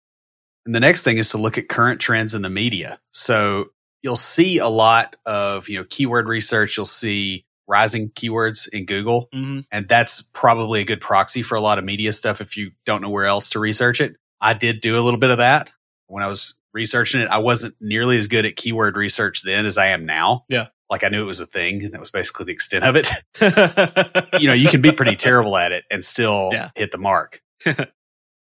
And 0.65 0.73
the 0.73 0.79
next 0.79 1.03
thing 1.03 1.17
is 1.17 1.29
to 1.29 1.37
look 1.37 1.57
at 1.57 1.67
current 1.67 1.99
trends 1.99 2.35
in 2.35 2.41
the 2.41 2.49
media. 2.49 2.99
So 3.11 3.67
you'll 4.01 4.15
see 4.15 4.59
a 4.59 4.67
lot 4.67 5.15
of 5.25 5.69
you 5.69 5.79
know 5.79 5.85
keyword 5.89 6.27
research. 6.27 6.77
You'll 6.77 6.85
see 6.85 7.45
rising 7.67 8.09
keywords 8.09 8.67
in 8.67 8.85
Google, 8.85 9.29
mm-hmm. 9.33 9.61
and 9.71 9.87
that's 9.87 10.27
probably 10.33 10.81
a 10.81 10.85
good 10.85 11.01
proxy 11.01 11.41
for 11.41 11.55
a 11.55 11.61
lot 11.61 11.79
of 11.79 11.85
media 11.85 12.13
stuff 12.13 12.41
if 12.41 12.57
you 12.57 12.71
don't 12.85 13.01
know 13.01 13.09
where 13.09 13.25
else 13.25 13.51
to 13.51 13.59
research 13.59 14.01
it. 14.01 14.15
I 14.39 14.53
did 14.53 14.81
do 14.81 14.97
a 14.97 15.01
little 15.01 15.19
bit 15.19 15.29
of 15.29 15.37
that 15.37 15.69
when 16.07 16.23
I 16.23 16.27
was 16.27 16.55
researching 16.73 17.21
it. 17.21 17.29
I 17.29 17.37
wasn't 17.37 17.75
nearly 17.79 18.17
as 18.17 18.27
good 18.27 18.45
at 18.45 18.55
keyword 18.55 18.97
research 18.97 19.41
then 19.43 19.65
as 19.65 19.77
I 19.77 19.87
am 19.87 20.05
now. 20.05 20.45
Yeah. 20.49 20.67
Like 20.89 21.03
I 21.03 21.09
knew 21.09 21.23
it 21.23 21.25
was 21.25 21.39
a 21.39 21.47
thing, 21.47 21.83
and 21.83 21.93
that 21.93 21.99
was 21.99 22.11
basically 22.11 22.45
the 22.45 22.51
extent 22.51 22.83
of 22.83 22.95
it. 22.95 23.09
you 24.39 24.47
know, 24.47 24.53
you 24.53 24.67
can 24.69 24.81
be 24.81 24.91
pretty 24.91 25.15
terrible 25.15 25.57
at 25.57 25.71
it 25.71 25.85
and 25.89 26.03
still 26.03 26.49
yeah. 26.51 26.69
hit 26.75 26.91
the 26.91 26.97
mark. 26.97 27.41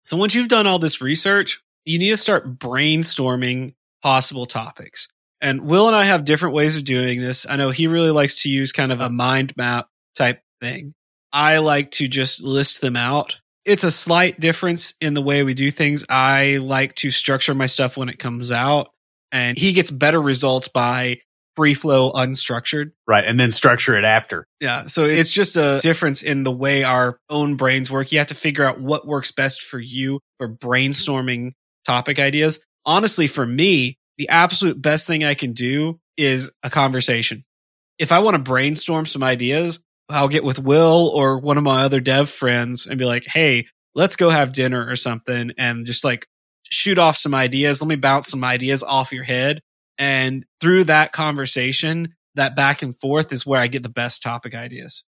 so 0.05 0.17
once 0.17 0.35
you've 0.35 0.49
done 0.49 0.67
all 0.67 0.79
this 0.79 0.99
research, 0.99 1.61
you 1.85 1.99
need 1.99 2.11
to 2.11 2.17
start 2.17 2.59
brainstorming 2.59 3.73
possible 4.01 4.45
topics. 4.45 5.07
And 5.41 5.61
Will 5.61 5.87
and 5.87 5.95
I 5.95 6.05
have 6.05 6.23
different 6.23 6.55
ways 6.55 6.77
of 6.77 6.83
doing 6.83 7.19
this. 7.19 7.47
I 7.49 7.55
know 7.55 7.71
he 7.71 7.87
really 7.87 8.11
likes 8.11 8.43
to 8.43 8.49
use 8.49 8.71
kind 8.71 8.91
of 8.91 9.01
a 9.01 9.09
mind 9.09 9.55
map 9.57 9.87
type 10.15 10.41
thing. 10.59 10.93
I 11.33 11.59
like 11.59 11.91
to 11.91 12.07
just 12.07 12.43
list 12.43 12.81
them 12.81 12.95
out. 12.95 13.39
It's 13.65 13.83
a 13.83 13.91
slight 13.91 14.39
difference 14.39 14.93
in 15.01 15.13
the 15.13 15.21
way 15.21 15.43
we 15.43 15.53
do 15.53 15.71
things. 15.71 16.05
I 16.09 16.57
like 16.57 16.95
to 16.95 17.11
structure 17.11 17.53
my 17.53 17.67
stuff 17.67 17.95
when 17.95 18.09
it 18.09 18.19
comes 18.19 18.51
out, 18.51 18.89
and 19.31 19.57
he 19.57 19.73
gets 19.73 19.91
better 19.91 20.21
results 20.21 20.67
by 20.67 21.19
free 21.55 21.73
flow 21.73 22.11
unstructured. 22.11 22.91
Right. 23.07 23.25
And 23.25 23.39
then 23.39 23.51
structure 23.51 23.95
it 23.95 24.03
after. 24.03 24.47
Yeah. 24.59 24.85
So 24.85 25.03
it's 25.03 25.31
just 25.31 25.57
a 25.57 25.79
difference 25.81 26.23
in 26.23 26.43
the 26.43 26.51
way 26.51 26.83
our 26.83 27.19
own 27.29 27.55
brains 27.55 27.91
work. 27.91 28.11
You 28.11 28.19
have 28.19 28.27
to 28.27 28.35
figure 28.35 28.63
out 28.63 28.79
what 28.79 29.05
works 29.05 29.31
best 29.31 29.61
for 29.61 29.79
you 29.79 30.19
for 30.37 30.49
brainstorming 30.49 31.51
topic 31.91 32.19
ideas. 32.19 32.59
Honestly, 32.85 33.27
for 33.27 33.45
me, 33.45 33.97
the 34.17 34.29
absolute 34.29 34.81
best 34.81 35.07
thing 35.07 35.23
I 35.23 35.33
can 35.33 35.51
do 35.51 35.99
is 36.15 36.51
a 36.63 36.69
conversation. 36.69 37.43
If 37.99 38.11
I 38.11 38.19
want 38.19 38.35
to 38.35 38.41
brainstorm 38.41 39.05
some 39.05 39.23
ideas, 39.23 39.79
I'll 40.09 40.29
get 40.29 40.43
with 40.43 40.57
Will 40.57 41.11
or 41.13 41.39
one 41.39 41.57
of 41.57 41.63
my 41.63 41.83
other 41.83 41.99
dev 41.99 42.29
friends 42.29 42.85
and 42.85 42.97
be 42.97 43.05
like, 43.05 43.25
Hey, 43.25 43.67
let's 43.93 44.15
go 44.15 44.29
have 44.29 44.53
dinner 44.53 44.89
or 44.89 44.95
something 44.95 45.51
and 45.57 45.85
just 45.85 46.03
like 46.03 46.27
shoot 46.63 46.97
off 46.97 47.17
some 47.17 47.35
ideas. 47.35 47.81
Let 47.81 47.89
me 47.89 47.97
bounce 47.97 48.29
some 48.29 48.43
ideas 48.43 48.83
off 48.83 49.11
your 49.11 49.23
head. 49.25 49.61
And 49.97 50.45
through 50.61 50.85
that 50.85 51.11
conversation, 51.11 52.15
that 52.35 52.55
back 52.55 52.81
and 52.81 52.97
forth 52.99 53.33
is 53.33 53.45
where 53.45 53.59
I 53.59 53.67
get 53.67 53.83
the 53.83 53.89
best 53.89 54.23
topic 54.23 54.55
ideas. 54.55 55.03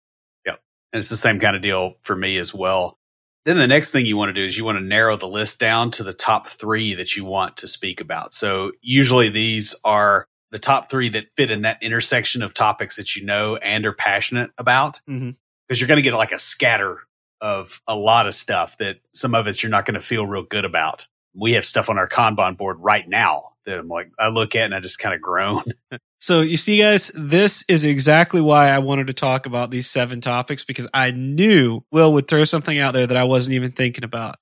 Yep. 0.44 0.60
And 0.92 1.00
it's 1.00 1.10
the 1.10 1.16
same 1.16 1.38
kind 1.38 1.54
of 1.54 1.62
deal 1.62 1.94
for 2.02 2.16
me 2.16 2.36
as 2.38 2.52
well. 2.52 2.98
Then 3.44 3.56
the 3.56 3.66
next 3.66 3.90
thing 3.90 4.06
you 4.06 4.16
want 4.16 4.28
to 4.28 4.40
do 4.40 4.46
is 4.46 4.56
you 4.56 4.64
want 4.64 4.78
to 4.78 4.84
narrow 4.84 5.16
the 5.16 5.28
list 5.28 5.58
down 5.58 5.90
to 5.92 6.04
the 6.04 6.12
top 6.12 6.48
three 6.48 6.94
that 6.94 7.16
you 7.16 7.24
want 7.24 7.56
to 7.58 7.68
speak 7.68 8.00
about. 8.00 8.34
So 8.34 8.72
usually 8.80 9.30
these 9.30 9.74
are 9.84 10.28
the 10.52 10.60
top 10.60 10.88
three 10.88 11.08
that 11.10 11.26
fit 11.36 11.50
in 11.50 11.62
that 11.62 11.82
intersection 11.82 12.42
of 12.42 12.54
topics 12.54 12.96
that 12.96 13.16
you 13.16 13.24
know 13.24 13.56
and 13.56 13.84
are 13.84 13.92
passionate 13.92 14.50
about. 14.58 15.00
Because 15.06 15.22
mm-hmm. 15.22 15.74
you're 15.74 15.88
going 15.88 15.96
to 15.96 16.02
get 16.02 16.14
like 16.14 16.32
a 16.32 16.38
scatter 16.38 16.98
of 17.40 17.82
a 17.88 17.96
lot 17.96 18.28
of 18.28 18.34
stuff 18.34 18.78
that 18.78 18.98
some 19.12 19.34
of 19.34 19.48
it 19.48 19.62
you're 19.62 19.70
not 19.70 19.86
going 19.86 19.94
to 19.94 20.00
feel 20.00 20.26
real 20.26 20.44
good 20.44 20.64
about. 20.64 21.08
We 21.34 21.54
have 21.54 21.64
stuff 21.64 21.90
on 21.90 21.98
our 21.98 22.08
Kanban 22.08 22.56
board 22.56 22.78
right 22.78 23.08
now 23.08 23.54
that 23.66 23.78
I'm 23.78 23.88
like, 23.88 24.12
I 24.18 24.28
look 24.28 24.54
at 24.54 24.66
and 24.66 24.74
I 24.74 24.80
just 24.80 24.98
kind 24.98 25.14
of 25.14 25.20
groan. 25.20 25.64
so 26.22 26.40
you 26.40 26.56
see, 26.56 26.78
guys, 26.78 27.10
this 27.16 27.64
is 27.66 27.82
exactly 27.82 28.40
why 28.40 28.68
I 28.68 28.78
wanted 28.78 29.08
to 29.08 29.12
talk 29.12 29.46
about 29.46 29.72
these 29.72 29.90
seven 29.90 30.20
topics 30.20 30.64
because 30.64 30.86
I 30.94 31.10
knew 31.10 31.80
Will 31.90 32.12
would 32.12 32.28
throw 32.28 32.44
something 32.44 32.78
out 32.78 32.94
there 32.94 33.08
that 33.08 33.16
I 33.16 33.24
wasn't 33.24 33.54
even 33.54 33.72
thinking 33.72 34.04
about. 34.04 34.36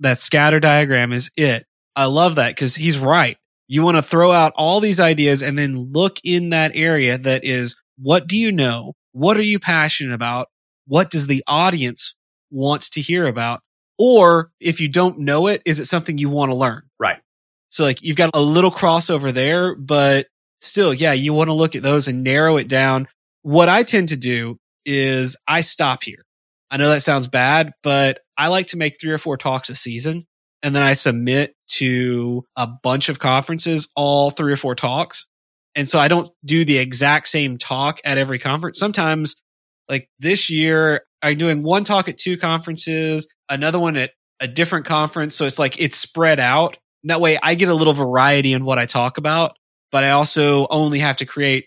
That 0.00 0.18
scatter 0.18 0.60
diagram 0.60 1.14
is 1.14 1.30
it. 1.34 1.64
I 1.96 2.04
love 2.04 2.34
that 2.34 2.50
because 2.50 2.76
he's 2.76 2.98
right. 2.98 3.38
You 3.66 3.82
want 3.82 3.96
to 3.96 4.02
throw 4.02 4.30
out 4.30 4.52
all 4.56 4.80
these 4.80 5.00
ideas 5.00 5.42
and 5.42 5.58
then 5.58 5.90
look 5.90 6.18
in 6.22 6.50
that 6.50 6.72
area 6.74 7.16
that 7.16 7.44
is 7.44 7.80
what 7.96 8.26
do 8.26 8.36
you 8.36 8.52
know? 8.52 8.92
What 9.12 9.38
are 9.38 9.42
you 9.42 9.58
passionate 9.58 10.12
about? 10.12 10.48
What 10.86 11.08
does 11.10 11.28
the 11.28 11.42
audience 11.46 12.14
want 12.50 12.82
to 12.92 13.00
hear 13.00 13.24
about? 13.26 13.62
Or 13.98 14.50
if 14.60 14.82
you 14.82 14.88
don't 14.90 15.20
know 15.20 15.46
it, 15.46 15.62
is 15.64 15.80
it 15.80 15.86
something 15.86 16.18
you 16.18 16.28
want 16.28 16.50
to 16.50 16.56
learn? 16.56 16.82
Right. 17.00 17.20
So 17.70 17.84
like 17.84 18.02
you've 18.02 18.16
got 18.16 18.32
a 18.34 18.42
little 18.42 18.70
crossover 18.70 19.32
there, 19.32 19.74
but 19.74 20.26
still, 20.60 20.92
yeah, 20.94 21.12
you 21.12 21.32
want 21.32 21.48
to 21.48 21.54
look 21.54 21.76
at 21.76 21.82
those 21.82 22.08
and 22.08 22.22
narrow 22.24 22.56
it 22.56 22.68
down. 22.68 23.08
what 23.42 23.68
I 23.68 23.84
tend 23.84 24.08
to 24.08 24.16
do 24.16 24.58
is 24.84 25.36
I 25.46 25.60
stop 25.60 26.02
here. 26.02 26.24
I 26.70 26.78
know 26.78 26.90
that 26.90 27.02
sounds 27.02 27.28
bad, 27.28 27.72
but 27.82 28.18
I 28.36 28.48
like 28.48 28.68
to 28.68 28.76
make 28.76 29.00
three 29.00 29.12
or 29.12 29.18
four 29.18 29.36
talks 29.36 29.68
a 29.70 29.76
season 29.76 30.26
and 30.62 30.74
then 30.74 30.82
I 30.82 30.94
submit 30.94 31.54
to 31.74 32.44
a 32.56 32.66
bunch 32.66 33.08
of 33.08 33.18
conferences, 33.18 33.88
all 33.94 34.30
three 34.30 34.52
or 34.52 34.56
four 34.56 34.74
talks. 34.74 35.26
And 35.76 35.88
so 35.88 35.98
I 35.98 36.08
don't 36.08 36.28
do 36.44 36.64
the 36.64 36.78
exact 36.78 37.28
same 37.28 37.58
talk 37.58 38.00
at 38.04 38.18
every 38.18 38.38
conference. 38.38 38.78
Sometimes 38.78 39.36
like 39.88 40.08
this 40.18 40.50
year, 40.50 41.02
I'm 41.22 41.38
doing 41.38 41.62
one 41.62 41.84
talk 41.84 42.08
at 42.08 42.18
two 42.18 42.36
conferences, 42.36 43.28
another 43.48 43.78
one 43.78 43.96
at 43.96 44.10
a 44.40 44.48
different 44.48 44.86
conference. 44.86 45.34
So 45.34 45.44
it's 45.44 45.58
like 45.58 45.80
it's 45.80 45.96
spread 45.96 46.40
out. 46.40 46.78
And 47.02 47.10
that 47.10 47.20
way 47.20 47.38
I 47.40 47.54
get 47.54 47.68
a 47.68 47.74
little 47.74 47.92
variety 47.92 48.52
in 48.52 48.64
what 48.64 48.78
I 48.78 48.86
talk 48.86 49.18
about, 49.18 49.56
but 49.92 50.04
I 50.04 50.10
also 50.10 50.66
only 50.68 50.98
have 51.00 51.16
to 51.18 51.26
create 51.26 51.66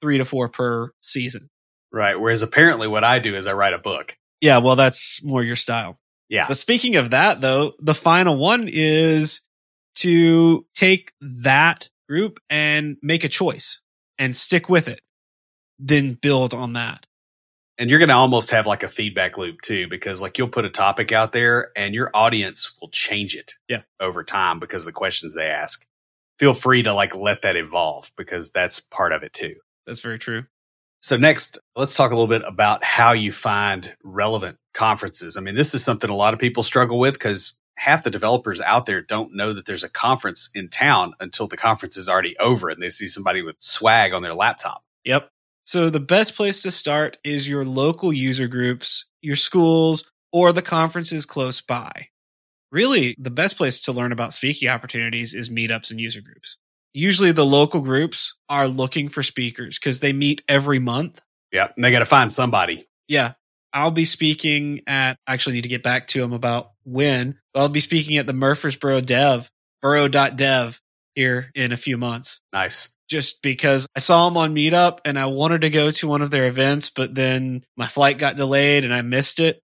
three 0.00 0.18
to 0.18 0.24
four 0.24 0.48
per 0.48 0.92
season. 1.02 1.48
Right. 1.92 2.18
Whereas 2.18 2.42
apparently 2.42 2.88
what 2.88 3.04
I 3.04 3.18
do 3.18 3.34
is 3.34 3.46
I 3.46 3.52
write 3.54 3.74
a 3.74 3.78
book. 3.78 4.16
Yeah. 4.40 4.58
Well, 4.58 4.76
that's 4.76 5.22
more 5.22 5.42
your 5.42 5.56
style. 5.56 5.98
Yeah. 6.28 6.46
But 6.46 6.58
speaking 6.58 6.96
of 6.96 7.10
that 7.10 7.40
though, 7.40 7.72
the 7.80 7.94
final 7.94 8.36
one 8.36 8.68
is 8.70 9.40
to 9.96 10.66
take 10.74 11.12
that 11.20 11.88
group 12.08 12.38
and 12.48 12.96
make 13.02 13.24
a 13.24 13.28
choice 13.28 13.80
and 14.18 14.36
stick 14.36 14.68
with 14.68 14.88
it. 14.88 15.00
Then 15.78 16.14
build 16.14 16.54
on 16.54 16.74
that 16.74 17.06
and 17.78 17.88
you're 17.88 18.00
going 18.00 18.08
to 18.08 18.14
almost 18.14 18.50
have 18.50 18.66
like 18.66 18.82
a 18.82 18.88
feedback 18.88 19.38
loop 19.38 19.60
too 19.62 19.86
because 19.88 20.20
like 20.20 20.36
you'll 20.36 20.48
put 20.48 20.64
a 20.64 20.70
topic 20.70 21.12
out 21.12 21.32
there 21.32 21.70
and 21.76 21.94
your 21.94 22.10
audience 22.12 22.72
will 22.80 22.90
change 22.90 23.34
it 23.34 23.54
yeah 23.68 23.82
over 24.00 24.24
time 24.24 24.58
because 24.58 24.82
of 24.82 24.86
the 24.86 24.92
questions 24.92 25.34
they 25.34 25.46
ask 25.46 25.86
feel 26.38 26.54
free 26.54 26.82
to 26.82 26.94
like 26.94 27.14
let 27.14 27.42
that 27.42 27.56
evolve 27.56 28.10
because 28.16 28.50
that's 28.50 28.80
part 28.80 29.12
of 29.12 29.22
it 29.22 29.32
too. 29.32 29.56
That's 29.86 30.00
very 30.00 30.18
true. 30.18 30.44
So 31.00 31.16
next 31.16 31.58
let's 31.76 31.94
talk 31.94 32.10
a 32.10 32.14
little 32.14 32.28
bit 32.28 32.42
about 32.46 32.82
how 32.82 33.12
you 33.12 33.32
find 33.32 33.94
relevant 34.02 34.58
conferences. 34.74 35.36
I 35.36 35.40
mean 35.40 35.54
this 35.54 35.74
is 35.74 35.84
something 35.84 36.10
a 36.10 36.14
lot 36.14 36.34
of 36.34 36.40
people 36.40 36.62
struggle 36.62 36.98
with 36.98 37.14
because 37.14 37.54
half 37.76 38.04
the 38.04 38.10
developers 38.10 38.60
out 38.60 38.86
there 38.86 39.00
don't 39.00 39.34
know 39.34 39.52
that 39.52 39.66
there's 39.66 39.84
a 39.84 39.88
conference 39.88 40.50
in 40.54 40.68
town 40.68 41.14
until 41.20 41.46
the 41.46 41.56
conference 41.56 41.96
is 41.96 42.08
already 42.08 42.36
over 42.38 42.68
and 42.68 42.82
they 42.82 42.88
see 42.88 43.06
somebody 43.06 43.42
with 43.42 43.56
swag 43.60 44.12
on 44.12 44.22
their 44.22 44.34
laptop. 44.34 44.82
Yep. 45.04 45.30
So 45.64 45.90
the 45.90 46.00
best 46.00 46.34
place 46.34 46.62
to 46.62 46.70
start 46.70 47.18
is 47.22 47.48
your 47.48 47.64
local 47.64 48.12
user 48.12 48.48
groups, 48.48 49.04
your 49.20 49.36
schools, 49.36 50.10
or 50.32 50.52
the 50.52 50.62
conferences 50.62 51.24
close 51.24 51.60
by. 51.60 52.08
Really, 52.70 53.16
the 53.18 53.30
best 53.30 53.56
place 53.56 53.80
to 53.82 53.92
learn 53.92 54.12
about 54.12 54.32
speaking 54.32 54.68
opportunities 54.68 55.34
is 55.34 55.50
meetups 55.50 55.90
and 55.90 56.00
user 56.00 56.20
groups. 56.20 56.58
Usually 56.92 57.32
the 57.32 57.46
local 57.46 57.80
groups 57.80 58.34
are 58.48 58.68
looking 58.68 59.08
for 59.08 59.22
speakers 59.22 59.78
because 59.78 60.00
they 60.00 60.12
meet 60.12 60.42
every 60.48 60.78
month. 60.78 61.20
Yeah, 61.52 61.68
and 61.74 61.84
they 61.84 61.90
got 61.90 62.00
to 62.00 62.06
find 62.06 62.32
somebody. 62.32 62.88
Yeah. 63.06 63.32
I'll 63.72 63.90
be 63.90 64.06
speaking 64.06 64.80
at, 64.86 65.18
actually 65.26 65.56
need 65.56 65.62
to 65.62 65.68
get 65.68 65.82
back 65.82 66.08
to 66.08 66.20
them 66.20 66.32
about 66.32 66.70
when, 66.84 67.38
but 67.52 67.60
I'll 67.60 67.68
be 67.68 67.80
speaking 67.80 68.16
at 68.16 68.26
the 68.26 68.32
Murfreesboro 68.32 69.02
Dev, 69.02 69.50
borough.dev 69.82 70.80
here 71.14 71.50
in 71.54 71.72
a 71.72 71.76
few 71.76 71.98
months. 71.98 72.40
Nice 72.52 72.90
just 73.08 73.42
because 73.42 73.86
I 73.96 74.00
saw 74.00 74.28
them 74.28 74.36
on 74.36 74.54
Meetup 74.54 74.98
and 75.04 75.18
I 75.18 75.26
wanted 75.26 75.62
to 75.62 75.70
go 75.70 75.90
to 75.90 76.08
one 76.08 76.22
of 76.22 76.30
their 76.30 76.46
events, 76.46 76.90
but 76.90 77.14
then 77.14 77.64
my 77.76 77.88
flight 77.88 78.18
got 78.18 78.36
delayed 78.36 78.84
and 78.84 78.94
I 78.94 79.02
missed 79.02 79.40
it. 79.40 79.62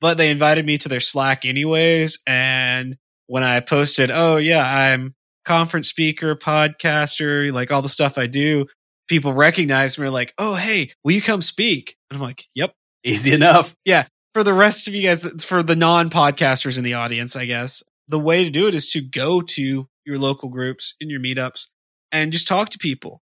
But 0.00 0.16
they 0.16 0.30
invited 0.30 0.64
me 0.64 0.78
to 0.78 0.88
their 0.88 1.00
Slack 1.00 1.44
anyways. 1.44 2.18
And 2.26 2.96
when 3.26 3.42
I 3.42 3.60
posted, 3.60 4.10
oh, 4.10 4.36
yeah, 4.36 4.64
I'm 4.64 5.14
conference 5.44 5.88
speaker, 5.88 6.36
podcaster, 6.36 7.52
like 7.52 7.72
all 7.72 7.82
the 7.82 7.88
stuff 7.88 8.18
I 8.18 8.26
do, 8.26 8.66
people 9.08 9.32
recognized 9.32 9.98
me 9.98 10.08
like, 10.08 10.34
oh, 10.38 10.54
hey, 10.54 10.92
will 11.02 11.12
you 11.12 11.22
come 11.22 11.42
speak? 11.42 11.96
And 12.10 12.18
I'm 12.18 12.22
like, 12.22 12.44
yep. 12.54 12.74
Easy 13.04 13.32
enough. 13.32 13.74
Yeah. 13.84 14.04
For 14.34 14.44
the 14.44 14.52
rest 14.52 14.88
of 14.88 14.94
you 14.94 15.02
guys, 15.02 15.44
for 15.44 15.62
the 15.62 15.76
non 15.76 16.10
podcasters 16.10 16.78
in 16.78 16.84
the 16.84 16.94
audience, 16.94 17.34
I 17.34 17.46
guess 17.46 17.82
the 18.08 18.18
way 18.18 18.44
to 18.44 18.50
do 18.50 18.66
it 18.66 18.74
is 18.74 18.88
to 18.92 19.00
go 19.00 19.40
to 19.40 19.88
your 20.04 20.18
local 20.18 20.48
groups 20.48 20.94
in 21.00 21.10
your 21.10 21.20
meetups 21.20 21.68
and 22.12 22.32
just 22.32 22.48
talk 22.48 22.70
to 22.70 22.78
people 22.78 23.20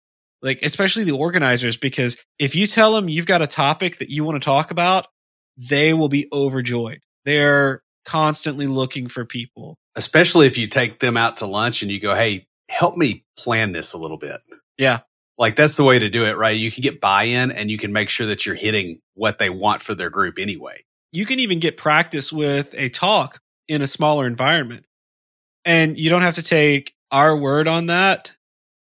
like 0.41 0.59
especially 0.63 1.03
the 1.03 1.11
organizers 1.11 1.77
because 1.77 2.17
if 2.37 2.55
you 2.55 2.65
tell 2.65 2.93
them 2.93 3.09
you've 3.09 3.25
got 3.25 3.41
a 3.41 3.47
topic 3.47 3.97
that 3.99 4.09
you 4.09 4.23
want 4.23 4.41
to 4.41 4.45
talk 4.45 4.71
about 4.71 5.07
they 5.59 5.93
will 5.93 6.09
be 6.09 6.27
overjoyed. 6.31 7.01
They're 7.25 7.83
constantly 8.05 8.65
looking 8.65 9.07
for 9.07 9.25
people. 9.25 9.77
Especially 9.95 10.47
if 10.47 10.57
you 10.57 10.67
take 10.67 10.99
them 10.99 11.17
out 11.17 11.37
to 11.37 11.45
lunch 11.45 11.81
and 11.81 11.91
you 11.91 11.99
go 11.99 12.15
hey 12.15 12.47
help 12.69 12.95
me 12.95 13.25
plan 13.37 13.71
this 13.71 13.93
a 13.93 13.97
little 13.97 14.17
bit. 14.17 14.39
Yeah. 14.77 14.99
Like 15.37 15.55
that's 15.55 15.75
the 15.75 15.83
way 15.83 15.99
to 15.99 16.09
do 16.09 16.25
it 16.25 16.37
right? 16.37 16.55
You 16.55 16.71
can 16.71 16.81
get 16.81 17.01
buy-in 17.01 17.51
and 17.51 17.69
you 17.69 17.77
can 17.77 17.93
make 17.93 18.09
sure 18.09 18.27
that 18.27 18.45
you're 18.45 18.55
hitting 18.55 19.01
what 19.13 19.39
they 19.39 19.49
want 19.49 19.81
for 19.81 19.95
their 19.95 20.09
group 20.09 20.39
anyway. 20.39 20.83
You 21.11 21.25
can 21.25 21.39
even 21.39 21.59
get 21.59 21.77
practice 21.77 22.31
with 22.31 22.73
a 22.73 22.89
talk 22.89 23.39
in 23.67 23.81
a 23.81 23.87
smaller 23.87 24.27
environment. 24.27 24.85
And 25.65 25.99
you 25.99 26.09
don't 26.09 26.21
have 26.21 26.35
to 26.35 26.43
take 26.43 26.93
our 27.11 27.35
word 27.35 27.67
on 27.67 27.87
that. 27.87 28.35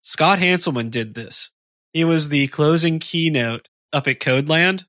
Scott 0.02 0.38
Hanselman 0.38 0.90
did 0.90 1.14
this. 1.14 1.50
He 1.92 2.04
was 2.04 2.28
the 2.28 2.48
closing 2.48 2.98
keynote 2.98 3.68
up 3.92 4.08
at 4.08 4.20
Codeland, 4.20 4.84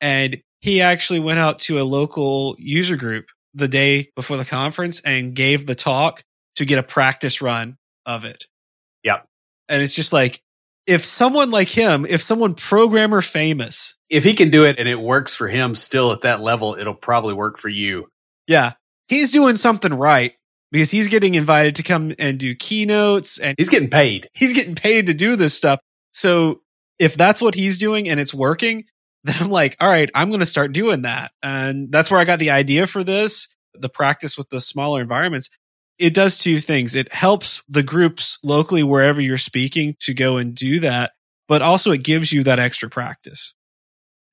and 0.00 0.42
he 0.66 0.80
actually 0.82 1.20
went 1.20 1.38
out 1.38 1.60
to 1.60 1.78
a 1.78 1.84
local 1.84 2.56
user 2.58 2.96
group 2.96 3.26
the 3.54 3.68
day 3.68 4.10
before 4.16 4.36
the 4.36 4.44
conference 4.44 5.00
and 5.00 5.32
gave 5.32 5.64
the 5.64 5.76
talk 5.76 6.24
to 6.56 6.64
get 6.64 6.80
a 6.80 6.82
practice 6.82 7.40
run 7.40 7.76
of 8.04 8.24
it. 8.24 8.46
Yep. 9.04 9.28
And 9.68 9.80
it's 9.80 9.94
just 9.94 10.12
like, 10.12 10.42
if 10.84 11.04
someone 11.04 11.52
like 11.52 11.68
him, 11.68 12.04
if 12.04 12.20
someone 12.20 12.56
programmer 12.56 13.22
famous, 13.22 13.96
if 14.10 14.24
he 14.24 14.34
can 14.34 14.50
do 14.50 14.64
it 14.64 14.80
and 14.80 14.88
it 14.88 14.98
works 14.98 15.34
for 15.34 15.46
him 15.46 15.76
still 15.76 16.10
at 16.10 16.22
that 16.22 16.40
level, 16.40 16.74
it'll 16.74 16.94
probably 16.94 17.34
work 17.34 17.58
for 17.58 17.68
you. 17.68 18.08
Yeah. 18.48 18.72
He's 19.06 19.30
doing 19.30 19.54
something 19.54 19.94
right 19.94 20.34
because 20.72 20.90
he's 20.90 21.06
getting 21.06 21.36
invited 21.36 21.76
to 21.76 21.84
come 21.84 22.12
and 22.18 22.40
do 22.40 22.56
keynotes 22.56 23.38
and 23.38 23.54
he's 23.56 23.68
getting 23.68 23.90
paid. 23.90 24.28
He's 24.34 24.52
getting 24.52 24.74
paid 24.74 25.06
to 25.06 25.14
do 25.14 25.36
this 25.36 25.54
stuff. 25.54 25.78
So 26.12 26.62
if 26.98 27.16
that's 27.16 27.40
what 27.40 27.54
he's 27.54 27.78
doing 27.78 28.08
and 28.08 28.18
it's 28.18 28.34
working, 28.34 28.86
then 29.26 29.36
I'm 29.40 29.50
like, 29.50 29.76
all 29.80 29.88
right, 29.88 30.10
I'm 30.14 30.28
going 30.28 30.40
to 30.40 30.46
start 30.46 30.72
doing 30.72 31.02
that. 31.02 31.32
And 31.42 31.90
that's 31.90 32.10
where 32.10 32.20
I 32.20 32.24
got 32.24 32.38
the 32.38 32.50
idea 32.50 32.86
for 32.86 33.02
this, 33.02 33.48
the 33.74 33.88
practice 33.88 34.38
with 34.38 34.48
the 34.50 34.60
smaller 34.60 35.00
environments. 35.00 35.50
It 35.98 36.14
does 36.14 36.38
two 36.38 36.60
things. 36.60 36.94
It 36.94 37.12
helps 37.12 37.62
the 37.68 37.82
groups 37.82 38.38
locally 38.44 38.82
wherever 38.82 39.20
you're 39.20 39.38
speaking 39.38 39.96
to 40.00 40.14
go 40.14 40.36
and 40.36 40.54
do 40.54 40.80
that, 40.80 41.12
but 41.48 41.62
also 41.62 41.90
it 41.90 42.04
gives 42.04 42.32
you 42.32 42.44
that 42.44 42.58
extra 42.58 42.88
practice. 42.88 43.54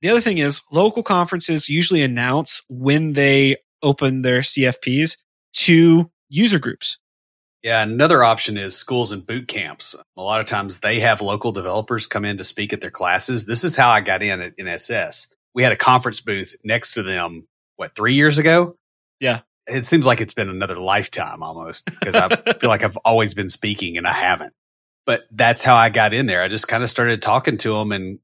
The 0.02 0.10
other 0.10 0.20
thing 0.20 0.38
is 0.38 0.60
local 0.70 1.02
conferences 1.02 1.68
usually 1.68 2.02
announce 2.02 2.62
when 2.68 3.14
they 3.14 3.56
open 3.82 4.22
their 4.22 4.40
CFPs 4.40 5.16
to 5.54 6.10
user 6.28 6.58
groups. 6.58 6.98
Yeah, 7.64 7.82
another 7.82 8.22
option 8.22 8.58
is 8.58 8.76
schools 8.76 9.10
and 9.10 9.26
boot 9.26 9.48
camps. 9.48 9.96
A 10.18 10.22
lot 10.22 10.42
of 10.42 10.46
times 10.46 10.80
they 10.80 11.00
have 11.00 11.22
local 11.22 11.50
developers 11.50 12.06
come 12.06 12.26
in 12.26 12.36
to 12.36 12.44
speak 12.44 12.74
at 12.74 12.82
their 12.82 12.90
classes. 12.90 13.46
This 13.46 13.64
is 13.64 13.74
how 13.74 13.88
I 13.88 14.02
got 14.02 14.22
in 14.22 14.42
at 14.42 14.58
NSS. 14.58 15.28
We 15.54 15.62
had 15.62 15.72
a 15.72 15.76
conference 15.76 16.20
booth 16.20 16.54
next 16.62 16.92
to 16.92 17.02
them, 17.02 17.48
what, 17.76 17.94
three 17.94 18.12
years 18.12 18.36
ago? 18.36 18.76
Yeah. 19.18 19.40
It 19.66 19.86
seems 19.86 20.04
like 20.04 20.20
it's 20.20 20.34
been 20.34 20.50
another 20.50 20.76
lifetime 20.76 21.42
almost 21.42 21.86
because 21.86 22.14
I 22.14 22.36
feel 22.60 22.68
like 22.68 22.84
I've 22.84 22.98
always 22.98 23.32
been 23.32 23.48
speaking 23.48 23.96
and 23.96 24.06
I 24.06 24.12
haven't. 24.12 24.52
But 25.06 25.22
that's 25.30 25.62
how 25.62 25.74
I 25.74 25.88
got 25.88 26.12
in 26.12 26.26
there. 26.26 26.42
I 26.42 26.48
just 26.48 26.68
kind 26.68 26.84
of 26.84 26.90
started 26.90 27.22
talking 27.22 27.56
to 27.58 27.78
them 27.78 27.92
and 27.92 28.18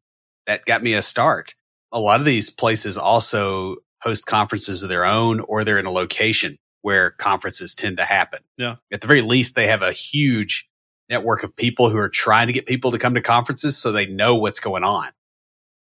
that 0.46 0.66
got 0.66 0.82
me 0.82 0.92
a 0.92 1.02
start. 1.02 1.54
A 1.92 1.98
lot 1.98 2.20
of 2.20 2.26
these 2.26 2.50
places 2.50 2.98
also 2.98 3.76
host 4.02 4.26
conferences 4.26 4.82
of 4.82 4.90
their 4.90 5.06
own 5.06 5.40
or 5.40 5.64
they're 5.64 5.78
in 5.78 5.86
a 5.86 5.90
location 5.90 6.58
where 6.82 7.10
conferences 7.10 7.74
tend 7.74 7.98
to 7.98 8.04
happen. 8.04 8.40
Yeah. 8.56 8.76
At 8.92 9.00
the 9.00 9.06
very 9.06 9.22
least, 9.22 9.54
they 9.54 9.66
have 9.66 9.82
a 9.82 9.92
huge 9.92 10.68
network 11.08 11.42
of 11.42 11.56
people 11.56 11.90
who 11.90 11.98
are 11.98 12.08
trying 12.08 12.46
to 12.46 12.52
get 12.52 12.66
people 12.66 12.92
to 12.92 12.98
come 12.98 13.14
to 13.14 13.20
conferences 13.20 13.76
so 13.76 13.92
they 13.92 14.06
know 14.06 14.36
what's 14.36 14.60
going 14.60 14.84
on. 14.84 15.10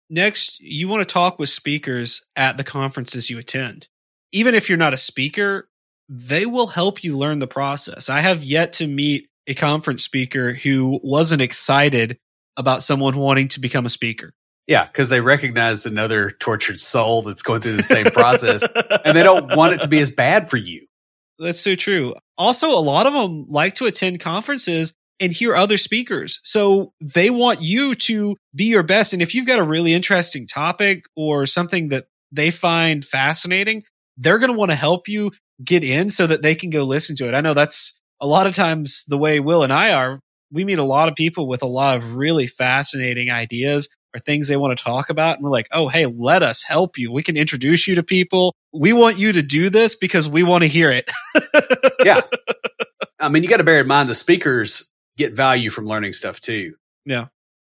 Next, 0.08 0.60
you 0.60 0.88
want 0.88 1.06
to 1.06 1.12
talk 1.12 1.38
with 1.38 1.48
speakers 1.48 2.24
at 2.36 2.56
the 2.56 2.64
conferences 2.64 3.28
you 3.28 3.38
attend. 3.38 3.88
Even 4.30 4.54
if 4.54 4.68
you're 4.68 4.78
not 4.78 4.94
a 4.94 4.98
speaker, 4.98 5.68
they 6.08 6.46
will 6.46 6.68
help 6.68 7.02
you 7.02 7.16
learn 7.16 7.40
the 7.40 7.46
process. 7.46 8.08
I 8.08 8.20
have 8.20 8.44
yet 8.44 8.74
to 8.74 8.86
meet 8.86 9.28
a 9.46 9.54
conference 9.54 10.04
speaker 10.04 10.52
who 10.52 11.00
wasn't 11.02 11.42
excited 11.42 12.18
about 12.56 12.82
someone 12.82 13.16
wanting 13.16 13.48
to 13.48 13.60
become 13.60 13.86
a 13.86 13.90
speaker. 13.90 14.32
Yeah, 14.66 14.86
because 14.86 15.08
they 15.08 15.20
recognize 15.20 15.86
another 15.86 16.32
tortured 16.32 16.80
soul 16.80 17.22
that's 17.22 17.42
going 17.42 17.60
through 17.60 17.76
the 17.76 17.82
same 17.82 18.06
process 18.06 18.64
and 19.04 19.16
they 19.16 19.22
don't 19.22 19.56
want 19.56 19.74
it 19.74 19.82
to 19.82 19.88
be 19.88 20.00
as 20.00 20.10
bad 20.10 20.50
for 20.50 20.56
you. 20.56 20.86
That's 21.38 21.60
so 21.60 21.74
true. 21.74 22.14
Also, 22.36 22.68
a 22.68 22.80
lot 22.80 23.06
of 23.06 23.12
them 23.12 23.46
like 23.48 23.76
to 23.76 23.86
attend 23.86 24.20
conferences 24.20 24.92
and 25.20 25.32
hear 25.32 25.54
other 25.54 25.76
speakers. 25.76 26.40
So 26.42 26.92
they 27.00 27.30
want 27.30 27.62
you 27.62 27.94
to 27.94 28.36
be 28.54 28.64
your 28.64 28.82
best. 28.82 29.12
And 29.12 29.22
if 29.22 29.34
you've 29.34 29.46
got 29.46 29.58
a 29.58 29.64
really 29.64 29.94
interesting 29.94 30.46
topic 30.46 31.04
or 31.14 31.46
something 31.46 31.88
that 31.90 32.06
they 32.32 32.50
find 32.50 33.04
fascinating, 33.04 33.82
they're 34.16 34.38
going 34.38 34.52
to 34.52 34.58
want 34.58 34.70
to 34.70 34.76
help 34.76 35.08
you 35.08 35.30
get 35.64 35.84
in 35.84 36.08
so 36.10 36.26
that 36.26 36.42
they 36.42 36.54
can 36.54 36.70
go 36.70 36.82
listen 36.82 37.16
to 37.16 37.28
it. 37.28 37.34
I 37.34 37.40
know 37.40 37.54
that's 37.54 37.98
a 38.20 38.26
lot 38.26 38.46
of 38.46 38.54
times 38.54 39.04
the 39.08 39.18
way 39.18 39.40
Will 39.40 39.62
and 39.62 39.72
I 39.72 39.92
are. 39.92 40.20
We 40.50 40.64
meet 40.64 40.78
a 40.78 40.84
lot 40.84 41.08
of 41.08 41.14
people 41.14 41.48
with 41.48 41.62
a 41.62 41.68
lot 41.68 41.96
of 41.96 42.14
really 42.14 42.46
fascinating 42.46 43.30
ideas 43.30 43.88
or 44.16 44.18
things 44.18 44.48
they 44.48 44.56
want 44.56 44.76
to 44.76 44.82
talk 44.82 45.10
about. 45.10 45.36
And 45.36 45.44
we're 45.44 45.50
like, 45.50 45.68
oh, 45.70 45.88
hey, 45.88 46.06
let 46.06 46.42
us 46.42 46.62
help 46.62 46.96
you. 46.98 47.12
We 47.12 47.22
can 47.22 47.36
introduce 47.36 47.86
you 47.86 47.96
to 47.96 48.02
people. 48.02 48.54
We 48.72 48.92
want 48.92 49.18
you 49.18 49.32
to 49.32 49.42
do 49.42 49.68
this 49.68 49.94
because 49.94 50.28
we 50.28 50.42
want 50.42 50.62
to 50.62 50.68
hear 50.68 50.90
it. 50.90 51.10
yeah. 52.04 52.22
I 53.20 53.28
mean, 53.28 53.42
you 53.42 53.48
got 53.48 53.58
to 53.58 53.64
bear 53.64 53.80
in 53.80 53.86
mind 53.86 54.08
the 54.08 54.14
speakers 54.14 54.86
get 55.16 55.34
value 55.34 55.70
from 55.70 55.86
learning 55.86 56.14
stuff 56.14 56.40
too. 56.40 56.74
Yeah. 57.04 57.26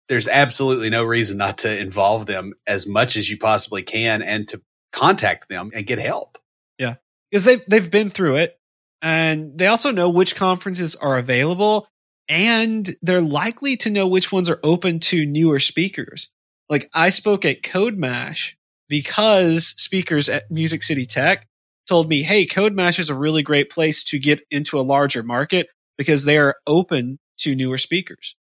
There's 0.08 0.26
absolutely 0.26 0.88
no 0.88 1.04
reason 1.04 1.36
not 1.36 1.58
to 1.58 1.78
involve 1.78 2.24
them 2.24 2.54
as 2.66 2.86
much 2.86 3.16
as 3.16 3.28
you 3.28 3.36
possibly 3.36 3.82
can 3.82 4.22
and 4.22 4.48
to 4.48 4.62
contact 4.92 5.50
them 5.50 5.70
and 5.74 5.86
get 5.86 5.98
help. 5.98 6.38
Yeah. 6.78 6.94
Because 7.30 7.44
they've, 7.44 7.62
they've 7.68 7.90
been 7.90 8.08
through 8.08 8.36
it 8.36 8.58
and 9.02 9.58
they 9.58 9.66
also 9.66 9.92
know 9.92 10.08
which 10.08 10.34
conferences 10.34 10.96
are 10.96 11.18
available 11.18 11.88
and 12.28 12.94
they're 13.02 13.20
likely 13.20 13.76
to 13.78 13.90
know 13.90 14.06
which 14.06 14.30
ones 14.30 14.50
are 14.50 14.60
open 14.62 15.00
to 15.00 15.24
newer 15.24 15.58
speakers. 15.58 16.30
Like 16.68 16.90
I 16.94 17.10
spoke 17.10 17.44
at 17.44 17.62
CodeMash 17.62 18.54
because 18.88 19.68
speakers 19.76 20.28
at 20.28 20.50
Music 20.50 20.82
City 20.82 21.06
Tech 21.06 21.46
told 21.88 22.08
me, 22.08 22.22
Hey, 22.22 22.46
CodeMash 22.46 22.98
is 22.98 23.10
a 23.10 23.14
really 23.14 23.42
great 23.42 23.70
place 23.70 24.04
to 24.04 24.18
get 24.18 24.40
into 24.50 24.78
a 24.78 24.82
larger 24.82 25.22
market 25.22 25.68
because 25.96 26.24
they 26.24 26.38
are 26.38 26.56
open 26.66 27.18
to 27.38 27.54
newer 27.54 27.78
speakers. 27.78 28.36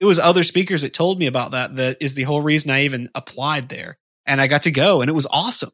It 0.00 0.04
was 0.04 0.18
other 0.18 0.42
speakers 0.42 0.82
that 0.82 0.94
told 0.94 1.18
me 1.18 1.26
about 1.26 1.52
that. 1.52 1.76
That 1.76 1.98
is 2.00 2.14
the 2.14 2.24
whole 2.24 2.42
reason 2.42 2.70
I 2.70 2.82
even 2.82 3.08
applied 3.14 3.68
there 3.68 3.98
and 4.26 4.40
I 4.40 4.46
got 4.46 4.62
to 4.62 4.70
go 4.70 5.00
and 5.00 5.08
it 5.08 5.14
was 5.14 5.26
awesome. 5.30 5.70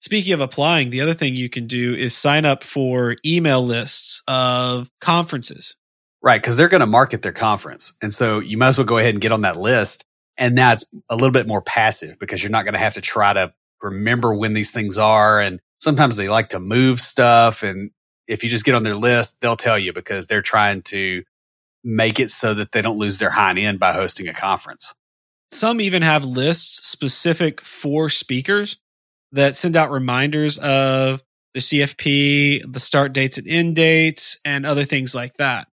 Speaking 0.00 0.32
of 0.32 0.40
applying, 0.40 0.90
the 0.90 1.00
other 1.00 1.14
thing 1.14 1.34
you 1.34 1.48
can 1.48 1.66
do 1.66 1.94
is 1.94 2.16
sign 2.16 2.44
up 2.44 2.62
for 2.62 3.16
email 3.26 3.64
lists 3.64 4.22
of 4.28 4.88
conferences. 5.00 5.76
Right. 6.22 6.42
Cause 6.42 6.56
they're 6.56 6.68
going 6.68 6.80
to 6.80 6.86
market 6.86 7.22
their 7.22 7.32
conference. 7.32 7.94
And 8.00 8.14
so 8.14 8.38
you 8.38 8.56
might 8.56 8.68
as 8.68 8.78
well 8.78 8.86
go 8.86 8.98
ahead 8.98 9.14
and 9.14 9.20
get 9.20 9.32
on 9.32 9.40
that 9.42 9.56
list. 9.56 10.04
And 10.38 10.54
now 10.54 10.72
it's 10.72 10.84
a 11.10 11.16
little 11.16 11.32
bit 11.32 11.48
more 11.48 11.60
passive 11.60 12.18
because 12.18 12.42
you're 12.42 12.50
not 12.50 12.64
going 12.64 12.74
to 12.74 12.78
have 12.78 12.94
to 12.94 13.00
try 13.00 13.32
to 13.32 13.52
remember 13.82 14.32
when 14.32 14.54
these 14.54 14.70
things 14.70 14.96
are. 14.96 15.40
And 15.40 15.60
sometimes 15.80 16.16
they 16.16 16.28
like 16.28 16.50
to 16.50 16.60
move 16.60 17.00
stuff. 17.00 17.64
And 17.64 17.90
if 18.28 18.44
you 18.44 18.50
just 18.50 18.64
get 18.64 18.76
on 18.76 18.84
their 18.84 18.94
list, 18.94 19.38
they'll 19.40 19.56
tell 19.56 19.78
you 19.78 19.92
because 19.92 20.28
they're 20.28 20.40
trying 20.40 20.82
to 20.82 21.24
make 21.82 22.20
it 22.20 22.30
so 22.30 22.54
that 22.54 22.72
they 22.72 22.82
don't 22.82 22.98
lose 22.98 23.18
their 23.18 23.30
hind 23.30 23.58
end 23.58 23.80
by 23.80 23.92
hosting 23.92 24.28
a 24.28 24.34
conference. 24.34 24.94
Some 25.50 25.80
even 25.80 26.02
have 26.02 26.24
lists 26.24 26.86
specific 26.86 27.60
for 27.62 28.08
speakers 28.10 28.78
that 29.32 29.56
send 29.56 29.76
out 29.76 29.90
reminders 29.90 30.58
of 30.58 31.22
the 31.54 31.60
CFP, 31.60 32.70
the 32.70 32.80
start 32.80 33.12
dates 33.12 33.38
and 33.38 33.48
end 33.48 33.76
dates, 33.76 34.38
and 34.44 34.66
other 34.66 34.84
things 34.84 35.14
like 35.14 35.34
that. 35.34 35.68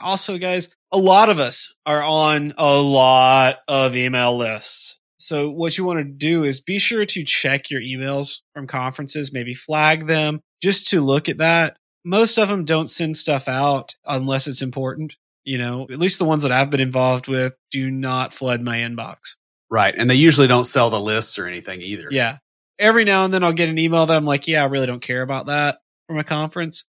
Also, 0.00 0.38
guys, 0.38 0.68
a 0.92 0.98
lot 0.98 1.28
of 1.28 1.40
us 1.40 1.74
are 1.84 2.02
on 2.02 2.54
a 2.58 2.74
lot 2.74 3.58
of 3.68 3.96
email 3.96 4.36
lists. 4.36 4.98
So 5.18 5.50
what 5.50 5.76
you 5.76 5.84
want 5.84 5.98
to 5.98 6.04
do 6.04 6.44
is 6.44 6.60
be 6.60 6.78
sure 6.78 7.06
to 7.06 7.24
check 7.24 7.70
your 7.70 7.80
emails 7.80 8.40
from 8.54 8.66
conferences, 8.66 9.32
maybe 9.32 9.54
flag 9.54 10.06
them 10.06 10.40
just 10.62 10.88
to 10.88 11.00
look 11.00 11.28
at 11.28 11.38
that. 11.38 11.76
Most 12.04 12.38
of 12.38 12.48
them 12.48 12.64
don't 12.64 12.90
send 12.90 13.16
stuff 13.16 13.48
out 13.48 13.94
unless 14.06 14.46
it's 14.46 14.62
important. 14.62 15.16
You 15.44 15.58
know, 15.58 15.86
at 15.90 15.98
least 15.98 16.18
the 16.18 16.24
ones 16.24 16.42
that 16.42 16.52
I've 16.52 16.70
been 16.70 16.80
involved 16.80 17.28
with 17.28 17.54
do 17.70 17.90
not 17.90 18.34
flood 18.34 18.60
my 18.60 18.78
inbox. 18.78 19.36
Right. 19.70 19.94
And 19.96 20.08
they 20.08 20.14
usually 20.14 20.46
don't 20.46 20.64
sell 20.64 20.90
the 20.90 21.00
lists 21.00 21.38
or 21.38 21.46
anything 21.46 21.82
either. 21.82 22.08
Yeah. 22.10 22.38
Every 22.78 23.04
now 23.04 23.24
and 23.24 23.32
then 23.32 23.42
I'll 23.42 23.52
get 23.52 23.68
an 23.68 23.78
email 23.78 24.06
that 24.06 24.16
I'm 24.16 24.26
like, 24.26 24.48
yeah, 24.48 24.62
I 24.62 24.66
really 24.66 24.86
don't 24.86 25.02
care 25.02 25.22
about 25.22 25.46
that 25.46 25.78
from 26.06 26.18
a 26.18 26.24
conference. 26.24 26.84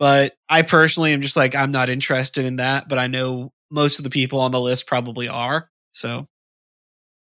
But 0.00 0.34
I 0.48 0.62
personally 0.62 1.12
am 1.12 1.20
just 1.20 1.36
like, 1.36 1.54
I'm 1.54 1.70
not 1.70 1.90
interested 1.90 2.46
in 2.46 2.56
that, 2.56 2.88
but 2.88 2.98
I 2.98 3.06
know 3.06 3.52
most 3.70 3.98
of 3.98 4.04
the 4.04 4.10
people 4.10 4.40
on 4.40 4.50
the 4.50 4.58
list 4.58 4.86
probably 4.86 5.28
are. 5.28 5.70
So 5.92 6.26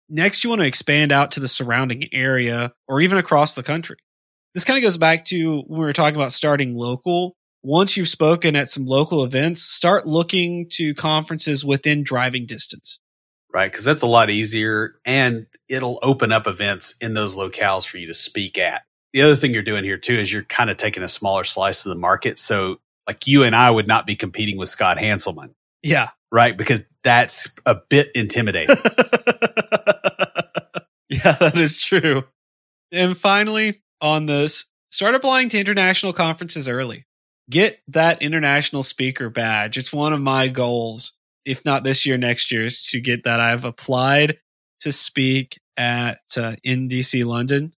next 0.08 0.44
you 0.44 0.50
want 0.50 0.62
to 0.62 0.68
expand 0.68 1.10
out 1.10 1.32
to 1.32 1.40
the 1.40 1.48
surrounding 1.48 2.08
area 2.14 2.72
or 2.86 3.00
even 3.00 3.18
across 3.18 3.54
the 3.54 3.64
country. 3.64 3.96
This 4.54 4.62
kind 4.62 4.78
of 4.78 4.84
goes 4.84 4.96
back 4.96 5.24
to 5.26 5.62
when 5.66 5.80
we 5.80 5.86
were 5.86 5.92
talking 5.92 6.14
about 6.14 6.32
starting 6.32 6.76
local. 6.76 7.34
Once 7.64 7.96
you've 7.96 8.08
spoken 8.08 8.54
at 8.54 8.68
some 8.68 8.86
local 8.86 9.24
events, 9.24 9.60
start 9.60 10.06
looking 10.06 10.68
to 10.70 10.94
conferences 10.94 11.64
within 11.64 12.04
driving 12.04 12.46
distance. 12.46 13.00
Right. 13.52 13.72
Cause 13.72 13.84
that's 13.84 14.02
a 14.02 14.06
lot 14.06 14.30
easier 14.30 15.00
and 15.04 15.46
it'll 15.68 15.98
open 16.02 16.30
up 16.30 16.46
events 16.46 16.94
in 17.00 17.14
those 17.14 17.34
locales 17.34 17.84
for 17.84 17.98
you 17.98 18.06
to 18.06 18.14
speak 18.14 18.56
at. 18.56 18.82
The 19.12 19.22
other 19.22 19.36
thing 19.36 19.54
you're 19.54 19.62
doing 19.62 19.84
here 19.84 19.98
too 19.98 20.14
is 20.14 20.32
you're 20.32 20.44
kind 20.44 20.70
of 20.70 20.76
taking 20.76 21.02
a 21.02 21.08
smaller 21.08 21.44
slice 21.44 21.84
of 21.86 21.90
the 21.90 21.96
market. 21.96 22.38
So 22.38 22.78
like 23.06 23.26
you 23.26 23.42
and 23.42 23.56
I 23.56 23.70
would 23.70 23.88
not 23.88 24.06
be 24.06 24.16
competing 24.16 24.58
with 24.58 24.68
Scott 24.68 24.98
Hanselman. 24.98 25.54
Yeah. 25.82 26.10
Right. 26.30 26.56
Because 26.56 26.84
that's 27.02 27.50
a 27.64 27.76
bit 27.88 28.10
intimidating. 28.14 28.76
yeah, 31.08 31.32
that 31.32 31.56
is 31.56 31.80
true. 31.80 32.24
And 32.92 33.16
finally, 33.16 33.82
on 34.00 34.26
this, 34.26 34.66
start 34.90 35.14
applying 35.14 35.48
to 35.50 35.58
international 35.58 36.12
conferences 36.12 36.68
early. 36.68 37.06
Get 37.50 37.80
that 37.88 38.20
international 38.20 38.82
speaker 38.82 39.30
badge. 39.30 39.78
It's 39.78 39.92
one 39.92 40.12
of 40.12 40.20
my 40.20 40.48
goals, 40.48 41.12
if 41.46 41.64
not 41.64 41.82
this 41.82 42.04
year, 42.04 42.18
next 42.18 42.52
year, 42.52 42.66
is 42.66 42.84
to 42.90 43.00
get 43.00 43.24
that. 43.24 43.40
I've 43.40 43.64
applied 43.64 44.38
to 44.80 44.92
speak 44.92 45.58
at 45.76 46.20
uh, 46.36 46.56
NDC 46.66 47.24
London, 47.24 47.72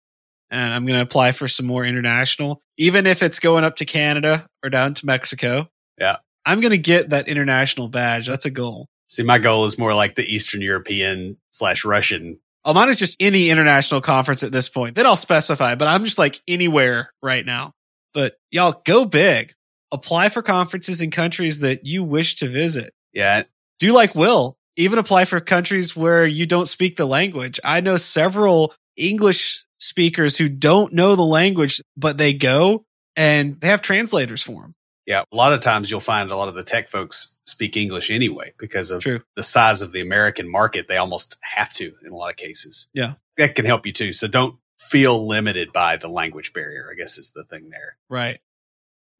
and 0.51 0.72
I'm 0.72 0.86
going 0.86 0.96
to 0.96 1.03
apply 1.03 1.32
for 1.32 1.49
some 1.49 1.66
more 1.66 1.84
international, 1.84 2.61
even 2.76 3.07
if 3.07 3.22
it's 3.22 3.38
going 3.38 3.64
up 3.64 3.76
to 3.76 3.84
Canada 3.84 4.46
or 4.62 4.70
down 4.70 4.94
to 4.94 5.07
Mexico. 5.07 5.68
Yeah. 5.99 6.16
I'm 6.44 6.61
going 6.61 6.70
to 6.70 6.78
get 6.78 7.11
that 7.11 7.28
international 7.28 7.88
badge. 7.88 8.26
That's 8.26 8.46
a 8.46 8.51
goal. 8.51 8.88
See, 9.09 9.22
my 9.22 9.38
goal 9.38 9.64
is 9.64 9.78
more 9.78 9.94
like 9.94 10.16
the 10.16 10.24
Eastern 10.24 10.61
European 10.61 11.36
slash 11.51 11.84
Russian 11.84 12.38
Oh, 12.68 12.74
mine 12.74 12.90
is 12.90 12.99
just 12.99 13.16
any 13.18 13.49
international 13.49 14.03
conference 14.03 14.42
at 14.42 14.53
this 14.53 14.68
point. 14.68 14.94
Then 14.94 15.07
I'll 15.07 15.16
specify, 15.16 15.74
but 15.74 15.88
I'm 15.88 16.05
just 16.05 16.18
like 16.18 16.42
anywhere 16.46 17.11
right 17.22 17.46
now. 17.46 17.72
But 18.12 18.34
y'all 18.51 18.82
go 18.84 19.07
big. 19.07 19.55
Apply 19.90 20.28
for 20.28 20.42
conferences 20.42 21.01
in 21.01 21.11
countries 21.11 21.61
that 21.61 21.86
you 21.86 22.05
wish 22.05 22.36
to 22.36 22.46
visit. 22.46 22.92
Yeah. 23.14 23.44
Do 23.78 23.92
like 23.92 24.14
Will. 24.14 24.57
Even 24.76 24.99
apply 24.99 25.24
for 25.24 25.40
countries 25.40 25.96
where 25.96 26.26
you 26.26 26.44
don't 26.44 26.68
speak 26.68 26.96
the 26.96 27.07
language. 27.07 27.59
I 27.64 27.80
know 27.80 27.96
several 27.96 28.74
English 28.99 29.64
speakers 29.78 30.36
who 30.36 30.49
don't 30.49 30.92
know 30.92 31.16
the 31.16 31.22
language, 31.22 31.80
but 31.96 32.18
they 32.18 32.32
go 32.32 32.84
and 33.16 33.61
they 33.61 33.68
have 33.68 33.82
translators 33.82 34.42
for 34.42 34.62
them. 34.62 34.74
Yeah. 35.07 35.22
A 35.32 35.36
lot 35.36 35.55
of 35.55 35.61
times 35.61 35.90
you'll 35.90 36.01
find 36.01 36.30
a 36.30 36.36
lot 36.36 36.49
of 36.49 36.55
the 36.55 36.62
tech 36.62 36.88
folks 36.88 37.34
speak 37.46 37.76
English 37.76 38.11
anyway 38.11 38.53
because 38.59 38.90
of 38.90 39.03
True. 39.03 39.22
the 39.36 39.42
size 39.42 39.80
of 39.80 39.92
the 39.92 40.03
American 40.03 40.51
market. 40.51 40.86
They 40.86 40.99
almost 40.99 41.38
have 41.40 41.72
to 41.74 41.94
in 42.05 42.12
a 42.12 42.14
lot 42.14 42.30
of 42.30 42.36
cases. 42.36 42.88
Yeah. 42.92 43.14
That 43.38 43.55
can 43.55 43.64
help 43.64 43.86
you 43.86 43.92
too. 43.92 44.12
So 44.12 44.28
don't 44.28 44.57
feel 44.78 45.26
limited 45.26 45.72
by 45.72 45.96
the 45.96 46.09
language 46.09 46.53
barrier, 46.53 46.88
I 46.90 46.94
guess 46.94 47.18
is 47.18 47.30
the 47.30 47.44
thing 47.44 47.70
there. 47.70 47.96
Right. 48.09 48.40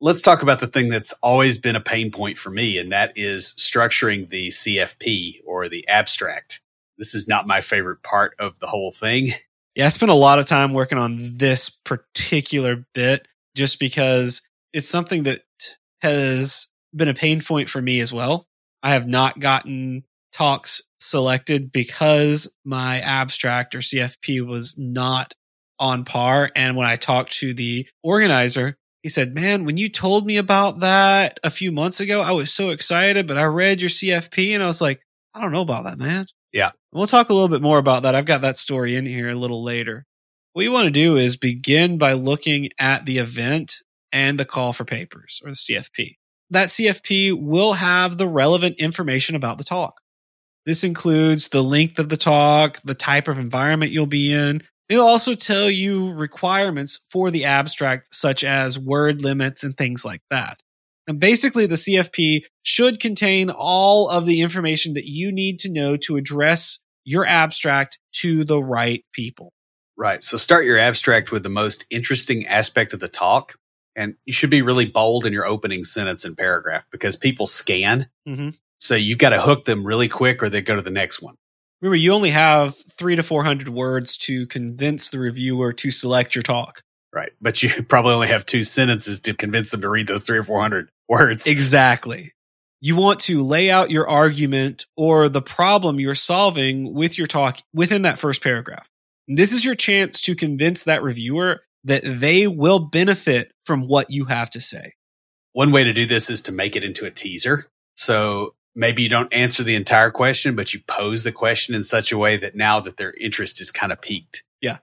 Let's 0.01 0.23
talk 0.23 0.43
about 0.43 0.61
the 0.61 0.69
thing 0.69 0.91
that's 0.91 1.13
always 1.23 1.59
been 1.59 1.75
a 1.75 1.81
pain 1.81 2.13
point 2.13 2.39
for 2.39 2.51
me, 2.51 2.79
and 2.79 2.93
that 2.93 3.15
is 3.17 3.55
structuring 3.59 4.31
the 4.31 4.49
CFP 4.49 5.41
or 5.45 5.69
the 5.69 5.89
abstract. 5.89 6.61
This 6.99 7.15
is 7.15 7.27
not 7.27 7.49
my 7.49 7.63
favorite 7.63 8.03
part 8.03 8.35
of 8.39 8.59
the 8.61 8.69
whole 8.69 8.93
thing. 8.93 9.33
Yeah, 9.79 9.87
I 9.87 9.91
spent 9.91 10.11
a 10.11 10.17
lot 10.17 10.41
of 10.41 10.47
time 10.47 10.73
working 10.73 10.99
on 10.99 11.37
this 11.37 11.71
particular 11.71 12.85
bit 12.95 13.29
just 13.55 13.79
because 13.79 14.43
it's 14.73 14.89
something 14.89 15.23
that 15.23 15.43
has 16.03 16.67
been 16.93 17.07
a 17.07 17.15
pain 17.15 17.41
point 17.41 17.71
for 17.71 17.81
me 17.81 18.01
as 18.01 18.13
well. 18.13 18.45
I 18.83 18.95
have 18.95 19.07
not 19.07 19.39
gotten 19.39 20.03
talks 20.33 20.83
selected 20.99 21.71
because 21.71 22.53
my 22.65 22.99
abstract 22.99 23.77
or 23.77 23.79
CFP 23.79 24.45
was 24.45 24.75
not 24.77 25.35
on 25.79 26.05
par. 26.05 26.51
And 26.57 26.77
when 26.77 26.89
I 26.89 26.97
talked 26.97 27.35
to 27.35 27.55
the 27.55 27.87
organizer, 28.03 28.77
he 29.05 29.09
said, 29.09 29.33
Man, 29.33 29.65
when 29.65 29.77
you 29.77 29.89
told 29.89 30.27
me 30.27 30.39
about 30.39 30.81
that 30.81 31.39
a 31.45 31.51
few 31.51 31.71
months 31.71 32.01
ago, 32.01 32.21
I 32.21 32.33
was 32.33 32.53
so 32.53 32.71
excited, 32.71 33.29
but 33.29 33.39
I 33.39 33.45
read 33.45 33.81
your 33.81 33.91
CFP 33.91 34.55
and 34.55 34.63
I 34.63 34.67
was 34.67 34.81
like, 34.81 35.01
I 35.35 35.41
don't 35.41 35.53
know 35.53 35.63
about 35.63 35.85
that, 35.85 35.99
man. 35.99 36.27
Yeah. 36.53 36.71
We'll 36.93 37.07
talk 37.07 37.29
a 37.29 37.35
little 37.35 37.49
bit 37.49 37.63
more 37.63 37.79
about 37.79 38.05
that. 38.05 38.15
I've 38.15 38.25
got 38.25 38.43
that 38.43 38.57
story 38.57 38.97
in 38.97 39.05
here 39.05 39.29
a 39.29 39.35
little 39.35 39.63
later. 39.63 40.07
What 40.55 40.63
you 40.63 40.73
want 40.73 40.87
to 40.87 40.91
do 40.91 41.17
is 41.17 41.37
begin 41.37 41.99
by 41.99 42.15
looking 42.15 42.71
at 42.81 43.05
the 43.05 43.19
event 43.19 43.75
and 44.11 44.41
the 44.41 44.47
call 44.47 44.73
for 44.73 44.85
papers 44.85 45.43
or 45.45 45.51
the 45.51 45.57
CFP. 45.57 46.17
That 46.51 46.69
CFP 46.69 47.39
will 47.39 47.75
have 47.75 48.17
the 48.17 48.27
relevant 48.27 48.77
information 48.79 49.37
about 49.37 49.59
the 49.59 49.65
talk. 49.65 50.01
This 50.65 50.83
includes 50.83 51.49
the 51.49 51.63
length 51.63 51.99
of 51.99 52.09
the 52.09 52.17
talk, 52.17 52.81
the 52.85 52.95
type 52.95 53.29
of 53.29 53.39
environment 53.39 53.93
you'll 53.93 54.07
be 54.07 54.33
in. 54.33 54.63
It'll 54.89 55.07
also 55.07 55.35
tell 55.35 55.71
you 55.71 56.13
requirements 56.13 57.01
for 57.11 57.31
the 57.31 57.45
abstract, 57.45 58.15
such 58.15 58.45
as 58.45 58.79
word 58.79 59.23
limits 59.23 59.63
and 59.63 59.77
things 59.77 60.05
like 60.05 60.23
that. 60.31 60.61
And 61.09 61.19
basically, 61.19 61.65
the 61.67 61.77
CFP 61.77 62.43
should 62.63 63.01
contain 63.01 63.49
all 63.49 64.11
of 64.11 64.27
the 64.27 64.43
information 64.43 64.93
that 64.95 65.07
you 65.07 65.33
need 65.33 65.59
to 65.61 65.73
know 65.73 65.97
to 65.97 66.17
address 66.17 66.81
your 67.03 67.25
abstract 67.25 67.99
to 68.13 68.45
the 68.45 68.63
right 68.63 69.03
people. 69.15 69.55
Right. 69.97 70.23
So 70.23 70.37
start 70.37 70.67
your 70.67 70.79
abstract 70.79 71.33
with 71.33 71.43
the 71.43 71.49
most 71.49 71.87
interesting 71.91 72.47
aspect 72.47 72.93
of 72.93 73.01
the 73.01 73.09
talk. 73.09 73.55
And 73.97 74.15
you 74.27 74.35
should 74.35 74.51
be 74.51 74.63
really 74.63 74.85
bold 74.85 75.25
in 75.25 75.33
your 75.33 75.47
opening 75.47 75.83
sentence 75.83 76.25
and 76.27 76.37
paragraph 76.37 76.85
because 76.93 77.17
people 77.17 77.47
scan. 77.47 78.09
Mm-hmm. 78.29 78.51
So 78.77 78.95
you've 78.95 79.19
got 79.19 79.31
to 79.31 79.41
hook 79.41 79.65
them 79.65 79.85
really 79.85 80.09
quick 80.09 80.43
or 80.43 80.51
they 80.51 80.61
go 80.61 80.77
to 80.77 80.83
the 80.83 80.91
next 80.91 81.23
one. 81.23 81.35
Remember, 81.81 81.97
you 81.97 82.13
only 82.13 82.31
have 82.31 82.77
three 82.99 83.17
to 83.17 83.23
400 83.23 83.69
words 83.71 84.19
to 84.19 84.47
convince 84.47 85.11
the 85.11 85.19
reviewer 85.19 85.73
to 85.73 85.91
select 85.91 86.35
your 86.35 86.43
talk. 86.43 86.83
Right. 87.13 87.31
But 87.41 87.63
you 87.63 87.83
probably 87.89 88.13
only 88.13 88.29
have 88.29 88.45
two 88.45 88.63
sentences 88.63 89.21
to 89.23 89.35
convince 89.35 89.71
them 89.71 89.81
to 89.81 89.89
read 89.89 90.07
those 90.07 90.23
three 90.23 90.39
or 90.39 90.45
400 90.45 90.91
words. 91.09 91.47
Exactly. 91.47 92.33
You 92.81 92.95
want 92.95 93.21
to 93.21 93.43
lay 93.43 93.71
out 93.71 93.91
your 93.91 94.09
argument 94.09 94.87
or 94.97 95.29
the 95.29 95.43
problem 95.43 95.99
you're 95.99 96.15
solving 96.15 96.95
with 96.95 97.19
your 97.19 97.27
talk 97.27 97.59
within 97.75 98.03
that 98.03 98.19
first 98.19 98.43
paragraph. 98.43 98.89
This 99.27 99.53
is 99.53 99.65
your 99.65 99.75
chance 99.75 100.21
to 100.23 100.37
convince 100.37 100.85
that 100.85 101.03
reviewer 101.03 101.61
that 101.85 102.03
they 102.05 102.47
will 102.47 102.79
benefit 102.79 103.53
from 103.65 103.89
what 103.89 104.11
you 104.11 104.27
have 104.27 104.51
to 104.51 104.61
say. 104.61 104.95
One 105.53 105.73
way 105.73 105.85
to 105.85 105.93
do 105.93 106.07
this 106.07 106.31
is 106.31 106.43
to 106.43 106.53
make 106.53 106.77
it 106.77 106.85
into 106.85 107.05
a 107.05 107.11
teaser. 107.11 107.67
So 107.97 108.55
maybe 108.77 109.03
you 109.03 109.09
don't 109.09 109.33
answer 109.33 109.65
the 109.65 109.75
entire 109.75 110.11
question, 110.11 110.55
but 110.55 110.73
you 110.73 110.81
pose 110.87 111.25
the 111.25 111.33
question 111.33 111.75
in 111.75 111.83
such 111.83 112.13
a 112.13 112.19
way 112.19 112.37
that 112.37 112.55
now 112.55 112.81
that 112.81 112.97
their 112.97 113.13
interest 113.13 113.61
is 113.61 113.71
kind 113.71 113.93
of 113.93 114.01
piqued. 114.01 114.45
Yeah. 114.61 114.79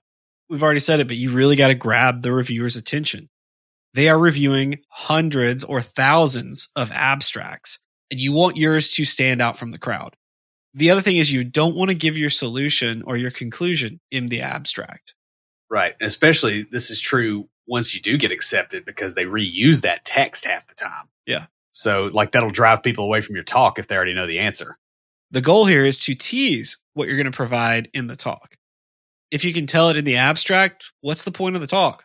We've 0.50 0.64
already 0.64 0.80
said 0.80 1.00
it, 1.00 1.08
but 1.08 1.18
you 1.18 1.32
really 1.32 1.56
got 1.56 1.70
to 1.70 1.76
grab 1.76 2.22
the 2.22 2.34
reviewer's 2.34 2.76
attention. 2.76 3.30
They 3.96 4.10
are 4.10 4.20
reviewing 4.20 4.80
hundreds 4.90 5.64
or 5.64 5.80
thousands 5.80 6.68
of 6.76 6.92
abstracts, 6.92 7.80
and 8.12 8.20
you 8.20 8.34
want 8.34 8.58
yours 8.58 8.92
to 8.92 9.06
stand 9.06 9.42
out 9.42 9.58
from 9.58 9.72
the 9.72 9.78
crowd. 9.78 10.18
The 10.74 10.92
other 10.92 11.02
thing 11.02 11.16
is 11.16 11.32
you 11.32 11.46
don't 11.46 11.78
want 11.78 11.92
to 11.92 11.96
give 11.96 12.18
your 12.18 12.30
solution 12.30 13.04
or 13.04 13.16
your 13.16 13.32
conclusion 13.32 14.02
in 14.12 14.28
the 14.28 14.42
abstract. 14.42 15.16
Right. 15.70 15.96
Especially 16.02 16.64
this 16.70 16.92
is 16.92 17.00
true 17.00 17.48
once 17.68 17.96
you 17.96 18.02
do 18.02 18.18
get 18.18 18.34
accepted 18.34 18.84
because 18.84 19.16
they 19.16 19.24
reuse 19.24 19.84
that 19.84 20.04
text 20.04 20.44
half 20.44 20.68
the 20.68 20.76
time. 20.76 21.08
Yeah. 21.26 21.46
So 21.72 22.10
like 22.12 22.34
that'll 22.34 22.52
drive 22.52 22.84
people 22.84 23.06
away 23.06 23.22
from 23.22 23.36
your 23.36 23.46
talk 23.46 23.80
if 23.80 23.88
they 23.88 23.96
already 23.96 24.14
know 24.14 24.28
the 24.28 24.40
answer. 24.40 24.78
The 25.32 25.40
goal 25.40 25.64
here 25.64 25.86
is 25.86 26.00
to 26.00 26.16
tease 26.16 26.78
what 26.96 27.08
you're 27.08 27.18
going 27.18 27.32
to 27.32 27.36
provide 27.36 27.90
in 27.94 28.08
the 28.08 28.16
talk. 28.18 28.58
If 29.32 29.46
you 29.46 29.54
can 29.54 29.68
tell 29.68 29.88
it 29.88 29.96
in 29.96 30.04
the 30.04 30.18
abstract, 30.18 30.92
what's 31.00 31.24
the 31.24 31.32
point 31.32 31.56
of 31.56 31.62
the 31.62 31.68
talk? 31.68 32.04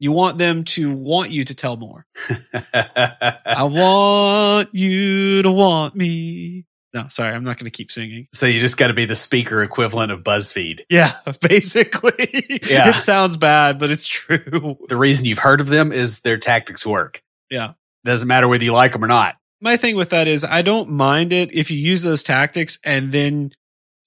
You 0.00 0.12
want 0.12 0.38
them 0.38 0.64
to 0.64 0.92
want 0.92 1.30
you 1.30 1.44
to 1.44 1.54
tell 1.54 1.76
more. 1.76 2.06
I 2.74 3.64
want 3.64 4.74
you 4.74 5.42
to 5.42 5.52
want 5.52 5.94
me. 5.94 6.64
No, 6.94 7.06
sorry, 7.08 7.34
I'm 7.34 7.44
not 7.44 7.58
going 7.58 7.70
to 7.70 7.76
keep 7.76 7.92
singing. 7.92 8.26
so 8.32 8.46
you 8.46 8.58
just 8.60 8.78
got 8.78 8.88
to 8.88 8.94
be 8.94 9.04
the 9.04 9.14
speaker 9.14 9.62
equivalent 9.62 10.10
of 10.10 10.24
BuzzFeed. 10.24 10.80
Yeah, 10.88 11.12
basically. 11.40 12.60
Yeah. 12.68 12.88
It 12.88 13.02
sounds 13.04 13.36
bad, 13.36 13.78
but 13.78 13.90
it's 13.90 14.06
true. 14.08 14.78
The 14.88 14.96
reason 14.96 15.26
you've 15.26 15.38
heard 15.38 15.60
of 15.60 15.68
them 15.68 15.92
is 15.92 16.22
their 16.22 16.38
tactics 16.38 16.84
work. 16.84 17.22
Yeah. 17.50 17.74
Doesn't 18.04 18.26
matter 18.26 18.48
whether 18.48 18.64
you 18.64 18.72
like 18.72 18.92
them 18.92 19.04
or 19.04 19.08
not. 19.08 19.36
My 19.60 19.76
thing 19.76 19.96
with 19.96 20.10
that 20.10 20.26
is 20.26 20.44
I 20.44 20.62
don't 20.62 20.88
mind 20.88 21.34
it 21.34 21.52
if 21.54 21.70
you 21.70 21.76
use 21.76 22.02
those 22.02 22.22
tactics 22.22 22.78
and 22.82 23.12
then 23.12 23.52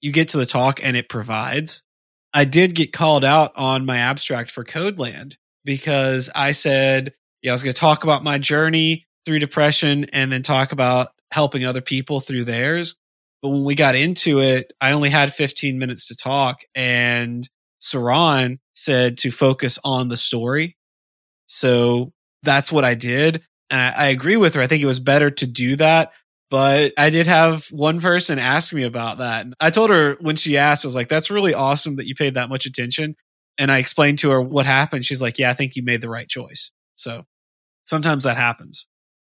you 0.00 0.10
get 0.10 0.30
to 0.30 0.38
the 0.38 0.46
talk 0.46 0.84
and 0.84 0.96
it 0.96 1.08
provides. 1.08 1.82
I 2.34 2.44
did 2.44 2.74
get 2.74 2.92
called 2.92 3.24
out 3.24 3.52
on 3.54 3.86
my 3.86 3.98
abstract 3.98 4.50
for 4.50 4.64
Codeland 4.64 5.36
because 5.64 6.30
I 6.34 6.52
said, 6.52 7.14
yeah, 7.42 7.52
I 7.52 7.54
was 7.54 7.62
going 7.62 7.74
to 7.74 7.80
talk 7.80 8.04
about 8.04 8.24
my 8.24 8.38
journey 8.38 9.06
through 9.24 9.38
depression 9.38 10.06
and 10.12 10.32
then 10.32 10.42
talk 10.42 10.72
about 10.72 11.08
helping 11.30 11.64
other 11.64 11.80
people 11.80 12.20
through 12.20 12.44
theirs. 12.44 12.96
But 13.42 13.50
when 13.50 13.64
we 13.64 13.74
got 13.74 13.94
into 13.94 14.40
it, 14.40 14.72
I 14.80 14.92
only 14.92 15.10
had 15.10 15.32
15 15.32 15.78
minutes 15.78 16.08
to 16.08 16.16
talk 16.16 16.60
and 16.74 17.48
Saron 17.80 18.58
said 18.74 19.18
to 19.18 19.30
focus 19.30 19.78
on 19.84 20.08
the 20.08 20.16
story. 20.16 20.76
So 21.46 22.12
that's 22.42 22.72
what 22.72 22.84
I 22.84 22.94
did. 22.94 23.42
And 23.70 23.80
I, 23.80 24.04
I 24.04 24.06
agree 24.08 24.36
with 24.36 24.54
her. 24.54 24.62
I 24.62 24.66
think 24.66 24.82
it 24.82 24.86
was 24.86 25.00
better 25.00 25.30
to 25.30 25.46
do 25.46 25.76
that. 25.76 26.12
But 26.50 26.92
I 26.96 27.10
did 27.10 27.26
have 27.26 27.66
one 27.70 28.00
person 28.00 28.38
ask 28.38 28.72
me 28.72 28.84
about 28.84 29.18
that. 29.18 29.44
And 29.44 29.54
I 29.60 29.70
told 29.70 29.90
her 29.90 30.16
when 30.20 30.36
she 30.36 30.56
asked, 30.56 30.84
I 30.84 30.88
was 30.88 30.94
like, 30.94 31.08
that's 31.08 31.30
really 31.30 31.54
awesome 31.54 31.96
that 31.96 32.06
you 32.06 32.14
paid 32.14 32.34
that 32.34 32.48
much 32.48 32.66
attention. 32.66 33.16
And 33.58 33.70
I 33.70 33.78
explained 33.78 34.18
to 34.20 34.30
her 34.30 34.40
what 34.40 34.66
happened. 34.66 35.04
She's 35.04 35.22
like, 35.22 35.38
yeah, 35.38 35.50
I 35.50 35.54
think 35.54 35.76
you 35.76 35.82
made 35.82 36.00
the 36.00 36.08
right 36.08 36.28
choice. 36.28 36.70
So 36.96 37.24
sometimes 37.84 38.24
that 38.24 38.36
happens. 38.36 38.86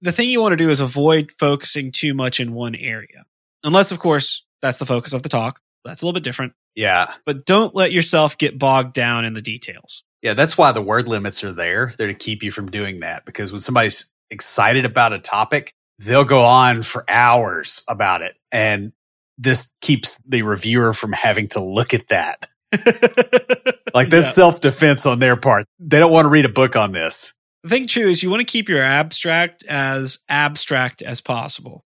The 0.02 0.12
thing 0.12 0.30
you 0.30 0.42
want 0.42 0.54
to 0.54 0.58
do 0.58 0.70
is 0.70 0.80
avoid 0.80 1.32
focusing 1.32 1.92
too 1.92 2.14
much 2.14 2.40
in 2.40 2.54
one 2.54 2.76
area. 2.76 3.26
Unless, 3.64 3.92
of 3.92 4.00
course, 4.00 4.46
that's 4.62 4.78
the 4.78 4.86
focus 4.86 5.14
of 5.14 5.24
the 5.24 5.30
talk. 5.30 5.60
That's 5.86 6.02
a 6.02 6.06
little 6.06 6.14
bit 6.14 6.24
different. 6.24 6.54
Yeah. 6.76 7.14
But 7.26 7.46
don't 7.46 7.74
let 7.74 7.92
yourself 7.92 8.38
get 8.38 8.60
bogged 8.60 8.94
down 8.94 9.26
in 9.26 9.34
the 9.34 9.42
details. 9.42 10.04
Yeah. 10.22 10.34
That's 10.34 10.58
why 10.58 10.72
the 10.72 10.82
word 10.82 11.08
limits 11.08 11.44
are 11.44 11.54
there. 11.54 11.94
They're 11.98 12.08
to 12.08 12.14
keep 12.14 12.44
you 12.44 12.52
from 12.52 12.70
doing 12.70 13.00
that 13.00 13.26
because 13.26 13.52
when 13.52 13.62
somebody's 13.62 14.10
excited 14.30 14.86
about 14.86 15.14
a 15.14 15.20
topic, 15.20 15.74
they'll 16.00 16.26
go 16.26 16.42
on 16.42 16.84
for 16.84 17.04
hours 17.08 17.84
about 17.88 18.22
it. 18.22 18.36
And 18.52 18.92
this 19.38 19.70
keeps 19.82 20.20
the 20.28 20.42
reviewer 20.42 20.94
from 20.94 21.14
having 21.14 21.48
to 21.50 21.64
look 21.64 21.94
at 21.94 22.10
that. 22.10 22.48
Like 23.94 24.10
this 24.10 24.26
Yeah. 24.26 24.32
self 24.32 24.60
defense 24.62 25.06
on 25.06 25.20
their 25.20 25.36
part. 25.36 25.66
They 25.80 25.98
don't 25.98 26.12
want 26.12 26.26
to 26.26 26.30
read 26.30 26.46
a 26.46 26.50
book 26.50 26.76
on 26.76 26.92
this. 26.92 27.34
The 27.64 27.70
thing 27.70 27.88
too 27.88 28.08
is 28.08 28.22
you 28.22 28.30
want 28.30 28.42
to 28.42 28.46
keep 28.46 28.70
your 28.70 28.84
abstract 28.84 29.66
as 29.66 30.20
abstract 30.30 31.02
as 31.02 31.20
possible. 31.22 31.84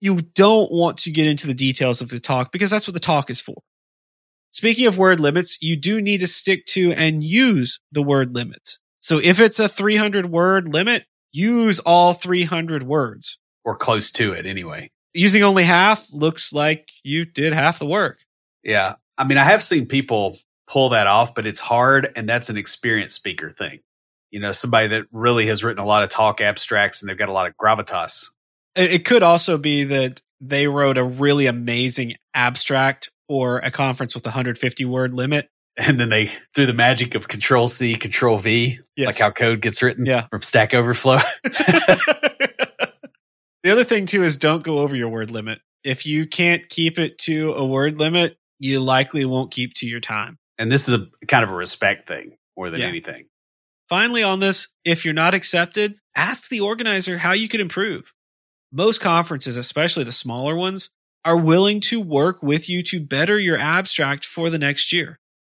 You 0.00 0.22
don't 0.22 0.72
want 0.72 0.98
to 0.98 1.10
get 1.10 1.26
into 1.26 1.46
the 1.46 1.54
details 1.54 2.00
of 2.00 2.08
the 2.08 2.20
talk 2.20 2.52
because 2.52 2.70
that's 2.70 2.86
what 2.86 2.94
the 2.94 3.00
talk 3.00 3.28
is 3.28 3.40
for. 3.40 3.56
Speaking 4.50 4.86
of 4.86 4.96
word 4.98 5.20
limits, 5.20 5.58
you 5.60 5.76
do 5.76 6.00
need 6.00 6.20
to 6.20 6.26
stick 6.26 6.64
to 6.66 6.92
and 6.92 7.22
use 7.22 7.80
the 7.92 8.02
word 8.02 8.34
limits. 8.34 8.78
So 9.00 9.18
if 9.18 9.38
it's 9.40 9.58
a 9.58 9.68
300 9.68 10.30
word 10.30 10.72
limit, 10.72 11.04
use 11.32 11.80
all 11.80 12.14
300 12.14 12.82
words. 12.82 13.38
Or 13.64 13.76
close 13.76 14.10
to 14.12 14.32
it 14.32 14.46
anyway. 14.46 14.90
Using 15.14 15.42
only 15.42 15.64
half 15.64 16.06
looks 16.12 16.52
like 16.52 16.88
you 17.02 17.24
did 17.24 17.52
half 17.52 17.78
the 17.78 17.86
work. 17.86 18.18
Yeah. 18.64 18.94
I 19.22 19.26
mean, 19.26 19.38
I 19.38 19.44
have 19.44 19.62
seen 19.62 19.86
people 19.86 20.38
pull 20.68 20.90
that 20.90 21.06
off, 21.06 21.34
but 21.34 21.46
it's 21.46 21.60
hard. 21.60 22.12
And 22.16 22.28
that's 22.28 22.50
an 22.50 22.56
experienced 22.56 23.16
speaker 23.16 23.50
thing. 23.50 23.80
You 24.30 24.40
know, 24.40 24.52
somebody 24.52 24.88
that 24.88 25.04
really 25.12 25.46
has 25.46 25.62
written 25.62 25.82
a 25.82 25.86
lot 25.86 26.02
of 26.02 26.08
talk 26.08 26.40
abstracts 26.40 27.00
and 27.02 27.08
they've 27.10 27.16
got 27.18 27.28
a 27.28 27.32
lot 27.32 27.46
of 27.46 27.56
gravitas. 27.56 28.30
It 28.74 29.04
could 29.04 29.22
also 29.22 29.58
be 29.58 29.84
that 29.84 30.20
they 30.40 30.66
wrote 30.66 30.96
a 30.98 31.04
really 31.04 31.46
amazing 31.46 32.14
abstract 32.34 33.10
or 33.28 33.58
a 33.58 33.70
conference 33.70 34.14
with 34.14 34.24
a 34.26 34.30
150 34.30 34.84
word 34.86 35.12
limit. 35.14 35.48
And 35.76 36.00
then 36.00 36.08
they, 36.08 36.30
through 36.54 36.66
the 36.66 36.74
magic 36.74 37.14
of 37.14 37.28
control 37.28 37.68
C, 37.68 37.94
control 37.94 38.38
V, 38.38 38.78
Yes. 38.96 39.06
like 39.06 39.18
how 39.18 39.30
code 39.30 39.60
gets 39.62 39.82
written 39.82 40.04
Yeah. 40.04 40.26
from 40.28 40.42
Stack 40.42 40.74
Overflow. 40.74 41.18
the 43.62 43.70
other 43.70 43.84
thing 43.84 44.06
too 44.06 44.22
is 44.22 44.36
don't 44.36 44.62
go 44.62 44.78
over 44.80 44.94
your 44.96 45.08
word 45.08 45.30
limit. 45.30 45.60
If 45.84 46.06
you 46.06 46.26
can't 46.26 46.68
keep 46.68 46.98
it 46.98 47.18
to 47.20 47.52
a 47.54 47.64
word 47.64 47.98
limit, 47.98 48.36
you 48.62 48.80
likely 48.80 49.24
won't 49.24 49.50
keep 49.50 49.74
to 49.74 49.86
your 49.86 50.00
time. 50.00 50.38
and 50.58 50.70
this 50.70 50.86
is 50.86 50.94
a 50.94 51.08
kind 51.26 51.42
of 51.42 51.50
a 51.50 51.54
respect 51.54 52.06
thing 52.06 52.36
more 52.56 52.70
than 52.70 52.80
Yeah. 52.80 52.86
anything. 52.86 53.24
Finally, 53.88 54.22
on 54.22 54.38
this, 54.38 54.68
if 54.84 55.04
you're 55.04 55.14
not 55.14 55.34
accepted, 55.34 55.96
ask 56.14 56.48
the 56.48 56.60
organizer 56.60 57.18
how 57.18 57.32
you 57.32 57.48
can 57.48 57.60
improve. 57.60 58.12
Most 58.70 59.00
conferences, 59.00 59.56
especially 59.56 60.04
the 60.04 60.12
smaller 60.12 60.54
ones, 60.54 60.90
are 61.24 61.36
willing 61.36 61.80
to 61.80 62.00
work 62.00 62.42
with 62.42 62.68
you 62.68 62.82
to 62.84 63.00
better 63.00 63.38
your 63.40 63.58
abstract 63.58 64.24
for 64.24 64.50
the 64.50 64.58
next 64.58 64.92
year. 64.92 65.18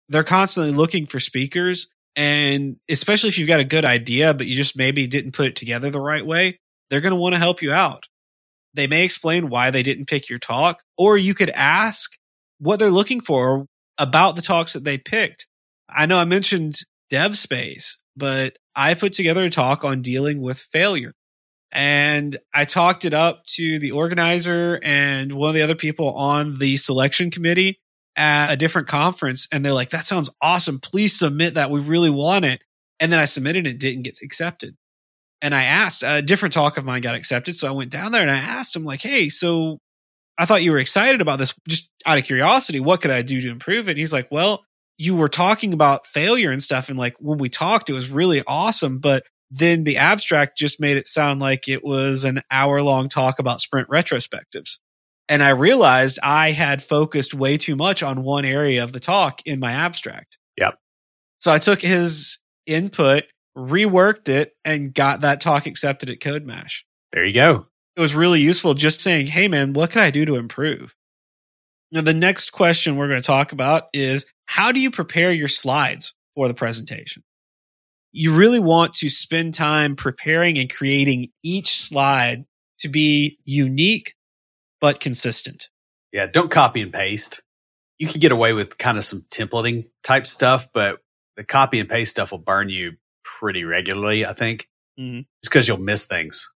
They're 0.09 0.23
constantly 0.23 0.71
looking 0.73 1.05
for 1.05 1.19
speakers. 1.19 1.87
And 2.15 2.77
especially 2.89 3.29
if 3.29 3.37
you've 3.37 3.47
got 3.47 3.59
a 3.59 3.65
good 3.65 3.85
idea, 3.85 4.33
but 4.33 4.45
you 4.45 4.55
just 4.55 4.77
maybe 4.77 5.07
didn't 5.07 5.31
put 5.33 5.47
it 5.47 5.55
together 5.55 5.89
the 5.89 5.99
right 5.99 6.25
way, 6.25 6.59
they're 6.89 7.01
going 7.01 7.11
to 7.13 7.19
want 7.19 7.33
to 7.33 7.39
help 7.39 7.61
you 7.61 7.73
out. 7.73 8.05
They 8.73 8.87
may 8.87 9.03
explain 9.03 9.49
why 9.49 9.71
they 9.71 9.83
didn't 9.83 10.05
pick 10.07 10.29
your 10.29 10.39
talk, 10.39 10.81
or 10.97 11.17
you 11.17 11.33
could 11.33 11.49
ask 11.49 12.11
what 12.63 12.79
they're 12.79 12.89
looking 12.89 13.21
for 13.21 13.65
about 13.97 14.35
the 14.35 14.41
talks 14.41 14.73
that 14.73 14.83
they 14.83 14.97
picked. 14.97 15.47
I 15.89 16.05
know 16.05 16.17
I 16.17 16.25
mentioned 16.25 16.75
DevSpace, 17.11 17.97
but 18.15 18.57
I 18.75 18.93
put 18.93 19.13
together 19.13 19.43
a 19.43 19.49
talk 19.49 19.83
on 19.83 20.01
dealing 20.01 20.41
with 20.41 20.57
failure. 20.71 21.13
And 21.71 22.37
I 22.53 22.65
talked 22.65 23.03
it 23.03 23.13
up 23.13 23.43
to 23.55 23.79
the 23.79 23.91
organizer 23.91 24.79
and 24.83 25.33
one 25.33 25.49
of 25.49 25.55
the 25.55 25.63
other 25.63 25.75
people 25.75 26.13
on 26.13 26.57
the 26.59 26.77
selection 26.77 27.31
committee 27.31 27.79
at 28.15 28.53
a 28.53 28.55
different 28.55 28.87
conference. 28.87 29.47
And 29.51 29.65
they're 29.65 29.73
like, 29.73 29.89
that 29.89 30.05
sounds 30.05 30.29
awesome. 30.41 30.79
Please 30.79 31.17
submit 31.17 31.55
that. 31.55 31.71
We 31.71 31.81
really 31.81 32.11
want 32.11 32.45
it. 32.45 32.61
And 32.99 33.11
then 33.11 33.19
I 33.19 33.25
submitted 33.25 33.65
it, 33.65 33.71
it 33.71 33.79
didn't 33.79 34.03
get 34.03 34.19
accepted. 34.23 34.75
And 35.41 35.53
I 35.53 35.63
asked, 35.63 36.03
a 36.05 36.21
different 36.21 36.53
talk 36.53 36.77
of 36.77 36.85
mine 36.85 37.01
got 37.01 37.15
accepted. 37.15 37.55
So 37.55 37.67
I 37.67 37.71
went 37.71 37.91
down 37.91 38.11
there 38.11 38.21
and 38.21 38.31
I 38.31 38.37
asked 38.37 38.75
him, 38.75 38.85
like, 38.85 39.01
hey, 39.01 39.27
so 39.29 39.79
I 40.37 40.45
thought 40.45 40.63
you 40.63 40.71
were 40.71 40.79
excited 40.79 41.21
about 41.21 41.39
this 41.39 41.53
just 41.67 41.89
out 42.05 42.17
of 42.17 42.23
curiosity. 42.23 42.79
What 42.79 43.01
could 43.01 43.11
I 43.11 43.21
do 43.21 43.41
to 43.41 43.49
improve 43.49 43.87
it? 43.87 43.91
And 43.91 43.99
he's 43.99 44.13
like, 44.13 44.29
well, 44.31 44.63
you 44.97 45.15
were 45.15 45.29
talking 45.29 45.73
about 45.73 46.07
failure 46.07 46.51
and 46.51 46.61
stuff. 46.61 46.89
And 46.89 46.97
like 46.97 47.15
when 47.19 47.37
we 47.37 47.49
talked, 47.49 47.89
it 47.89 47.93
was 47.93 48.09
really 48.09 48.43
awesome. 48.45 48.99
But 48.99 49.23
then 49.51 49.83
the 49.83 49.97
abstract 49.97 50.57
just 50.57 50.79
made 50.79 50.97
it 50.97 51.07
sound 51.07 51.39
like 51.39 51.67
it 51.67 51.83
was 51.83 52.23
an 52.23 52.41
hour 52.49 52.81
long 52.81 53.09
talk 53.09 53.39
about 53.39 53.61
sprint 53.61 53.87
retrospectives. 53.89 54.79
And 55.29 55.41
I 55.41 55.49
realized 55.49 56.19
I 56.21 56.51
had 56.51 56.83
focused 56.83 57.33
way 57.33 57.57
too 57.57 57.75
much 57.75 58.03
on 58.03 58.23
one 58.23 58.45
area 58.45 58.83
of 58.83 58.91
the 58.91 58.99
talk 58.99 59.41
in 59.45 59.59
my 59.59 59.71
abstract. 59.71 60.37
Yep. 60.57 60.77
So 61.39 61.51
I 61.51 61.59
took 61.59 61.81
his 61.81 62.39
input, 62.65 63.23
reworked 63.57 64.29
it, 64.29 64.53
and 64.65 64.93
got 64.93 65.21
that 65.21 65.41
talk 65.41 65.65
accepted 65.65 66.09
at 66.09 66.19
CodeMash 66.19 66.81
There 67.13 67.25
you 67.25 67.33
go. 67.33 67.67
It 67.95 68.01
was 68.01 68.15
really 68.15 68.41
useful 68.41 68.73
just 68.73 69.01
saying, 69.01 69.27
Hey 69.27 69.47
man, 69.47 69.73
what 69.73 69.91
can 69.91 70.01
I 70.01 70.11
do 70.11 70.25
to 70.25 70.35
improve? 70.35 70.93
Now, 71.93 72.01
the 72.01 72.13
next 72.13 72.49
question 72.51 72.95
we're 72.95 73.07
going 73.07 73.21
to 73.21 73.25
talk 73.25 73.51
about 73.51 73.83
is 73.93 74.25
how 74.45 74.71
do 74.71 74.79
you 74.79 74.89
prepare 74.89 75.31
your 75.31 75.47
slides 75.47 76.15
for 76.33 76.47
the 76.47 76.55
presentation? 76.55 77.23
You 78.11 78.35
really 78.35 78.59
want 78.59 78.95
to 78.95 79.09
spend 79.09 79.53
time 79.53 79.95
preparing 79.95 80.57
and 80.57 80.73
creating 80.73 81.29
each 81.43 81.79
slide 81.79 82.45
to 82.79 82.89
be 82.89 83.37
unique 83.45 84.15
but 84.81 84.99
consistent. 84.99 85.69
Yeah, 86.11 86.25
don't 86.25 86.49
copy 86.49 86.81
and 86.81 86.91
paste. 86.91 87.43
You 87.99 88.07
can 88.07 88.19
get 88.19 88.31
away 88.31 88.53
with 88.53 88.77
kind 88.79 88.97
of 88.97 89.05
some 89.05 89.25
templating 89.29 89.85
type 90.03 90.25
stuff, 90.25 90.67
but 90.73 90.97
the 91.37 91.43
copy 91.43 91.79
and 91.79 91.87
paste 91.87 92.11
stuff 92.11 92.31
will 92.31 92.39
burn 92.39 92.69
you 92.69 92.93
pretty 93.23 93.65
regularly, 93.65 94.25
I 94.25 94.33
think, 94.33 94.67
mm-hmm. 94.99 95.19
just 95.43 95.51
because 95.51 95.67
you'll 95.67 95.77
miss 95.77 96.05
things. 96.05 96.49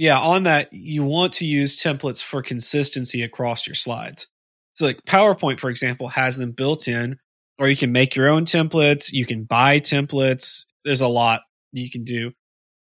Yeah, 0.00 0.18
on 0.18 0.44
that, 0.44 0.72
you 0.72 1.04
want 1.04 1.34
to 1.34 1.44
use 1.44 1.76
templates 1.76 2.22
for 2.22 2.40
consistency 2.40 3.22
across 3.22 3.66
your 3.66 3.74
slides. 3.74 4.28
So, 4.72 4.86
like 4.86 5.04
PowerPoint, 5.06 5.60
for 5.60 5.68
example, 5.68 6.08
has 6.08 6.38
them 6.38 6.52
built 6.52 6.88
in, 6.88 7.18
or 7.58 7.68
you 7.68 7.76
can 7.76 7.92
make 7.92 8.16
your 8.16 8.30
own 8.30 8.46
templates. 8.46 9.12
You 9.12 9.26
can 9.26 9.44
buy 9.44 9.78
templates. 9.78 10.64
There's 10.86 11.02
a 11.02 11.06
lot 11.06 11.42
you 11.72 11.90
can 11.90 12.04
do. 12.04 12.32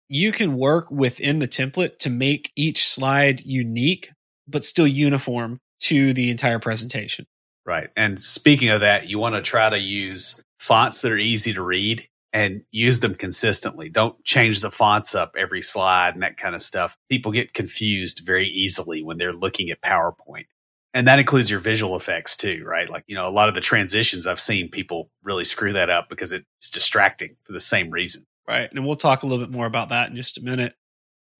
You 0.07 0.31
can 0.31 0.55
work 0.55 0.89
within 0.89 1.39
the 1.39 1.49
template 1.49 1.97
to 1.97 2.09
make 2.09 2.49
each 2.55 2.87
slide 2.87 3.41
unique, 3.43 4.09
but 4.47 4.63
still 4.63 4.87
uniform 4.87 5.59
to 5.81 6.13
the 6.13 6.29
entire 6.29 6.59
presentation. 6.59 7.25
Right. 7.65 7.89
And 7.97 8.21
speaking 8.21 8.69
of 8.69 8.79
that, 8.79 9.09
you 9.09 9.19
want 9.19 9.35
to 9.35 9.41
try 9.41 9.69
to 9.69 9.77
use 9.77 10.41
fonts 10.59 11.01
that 11.01 11.11
are 11.11 11.17
easy 11.17 11.51
to 11.55 11.61
read 11.61 12.07
and 12.33 12.63
use 12.71 12.99
them 12.99 13.15
consistently. 13.15 13.89
Don't 13.89 14.23
change 14.23 14.61
the 14.61 14.71
fonts 14.71 15.15
up 15.15 15.35
every 15.37 15.61
slide 15.61 16.13
and 16.13 16.23
that 16.23 16.37
kind 16.37 16.55
of 16.55 16.61
stuff. 16.61 16.97
People 17.09 17.31
get 17.31 17.53
confused 17.53 18.21
very 18.25 18.47
easily 18.47 19.03
when 19.03 19.17
they're 19.17 19.33
looking 19.33 19.69
at 19.69 19.81
PowerPoint. 19.81 20.45
And 20.93 21.07
that 21.07 21.19
includes 21.19 21.49
your 21.49 21.59
visual 21.59 21.95
effects 21.95 22.35
too, 22.35 22.63
right? 22.65 22.89
Like, 22.89 23.03
you 23.07 23.15
know, 23.15 23.27
a 23.27 23.31
lot 23.31 23.49
of 23.49 23.55
the 23.55 23.61
transitions 23.61 24.27
I've 24.27 24.39
seen 24.39 24.69
people 24.69 25.09
really 25.23 25.45
screw 25.45 25.73
that 25.73 25.89
up 25.89 26.09
because 26.09 26.31
it's 26.31 26.69
distracting 26.69 27.37
for 27.43 27.53
the 27.53 27.59
same 27.59 27.89
reason. 27.89 28.25
Right. 28.47 28.69
And 28.71 28.85
we'll 28.85 28.95
talk 28.95 29.23
a 29.23 29.27
little 29.27 29.45
bit 29.45 29.53
more 29.53 29.65
about 29.65 29.89
that 29.89 30.09
in 30.09 30.15
just 30.15 30.37
a 30.37 30.41
minute. 30.41 30.73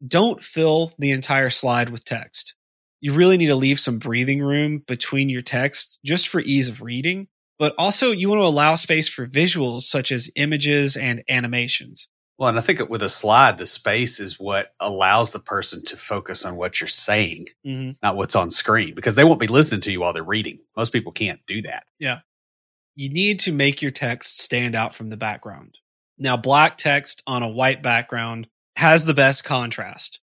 Don't 0.06 0.42
fill 0.42 0.94
the 0.98 1.12
entire 1.12 1.50
slide 1.50 1.90
with 1.90 2.06
text 2.06 2.56
you 3.02 3.14
really 3.14 3.38
need 3.38 3.48
to 3.48 3.56
leave 3.56 3.80
some 3.80 3.98
breathing 3.98 4.42
room 4.42 4.84
between 4.88 5.28
your 5.28 5.42
text 5.42 5.98
just 6.06 6.28
for 6.30 6.40
ease 6.40 6.70
of 6.70 6.82
reading. 6.82 7.28
But 7.62 7.76
also, 7.78 8.10
you 8.10 8.28
want 8.28 8.40
to 8.40 8.48
allow 8.48 8.74
space 8.74 9.08
for 9.08 9.28
visuals 9.28 9.84
such 9.84 10.12
as 10.12 10.32
images 10.36 10.98
and 10.98 11.24
animations. 11.30 12.08
Well, 12.40 12.50
and 12.50 12.58
I 12.58 12.62
think 12.64 12.90
with 12.90 13.04
a 13.04 13.08
slide, 13.08 13.60
the 13.60 13.68
space 13.68 14.20
is 14.20 14.40
what 14.40 14.74
allows 14.80 15.30
the 15.30 15.40
person 15.40 15.86
to 15.86 15.96
focus 15.96 16.44
on 16.44 16.56
what 16.56 16.82
you're 16.82 16.88
saying, 16.88 17.50
mm-hmm. 17.64 17.92
not 18.02 18.16
what's 18.16 18.36
on 18.36 18.50
screen, 18.50 18.96
because 18.96 19.14
they 19.14 19.24
won't 19.24 19.40
be 19.40 19.46
listening 19.46 19.82
to 19.82 19.92
you 19.92 20.00
while 20.00 20.12
they're 20.12 20.24
reading. 20.24 20.58
Most 20.76 20.92
people 20.92 21.12
can't 21.12 21.40
do 21.46 21.62
that. 21.62 21.84
Yeah. 22.00 22.22
You 22.96 23.12
need 23.12 23.42
to 23.42 23.52
make 23.52 23.84
your 23.84 23.92
text 23.92 24.40
stand 24.40 24.74
out 24.74 24.96
from 24.96 25.12
the 25.12 25.16
background. 25.18 25.78
Now, 26.18 26.38
black 26.38 26.80
text 26.80 27.22
on 27.28 27.44
a 27.44 27.48
white 27.48 27.84
background 27.84 28.48
has 28.76 29.06
the 29.06 29.14
best 29.14 29.44
contrast. 29.44 30.20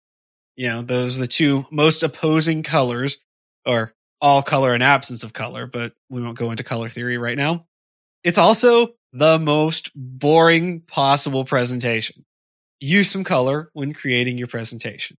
You 0.54 0.68
know, 0.68 0.82
those 0.82 1.16
are 1.16 1.22
the 1.22 1.26
two 1.26 1.64
most 1.70 2.02
opposing 2.02 2.62
colors, 2.62 3.16
or 3.64 3.94
all 4.22 4.40
color 4.40 4.72
and 4.72 4.82
absence 4.82 5.24
of 5.24 5.32
color, 5.32 5.66
but 5.66 5.92
we 6.08 6.22
won't 6.22 6.38
go 6.38 6.52
into 6.52 6.62
color 6.62 6.88
theory 6.88 7.18
right 7.18 7.36
now. 7.36 7.66
It's 8.22 8.38
also 8.38 8.94
the 9.12 9.38
most 9.38 9.90
boring 9.94 10.80
possible 10.80 11.44
presentation. 11.44 12.24
Use 12.80 13.10
some 13.10 13.24
color 13.24 13.68
when 13.72 13.92
creating 13.92 14.38
your 14.38 14.46
presentation. 14.46 15.18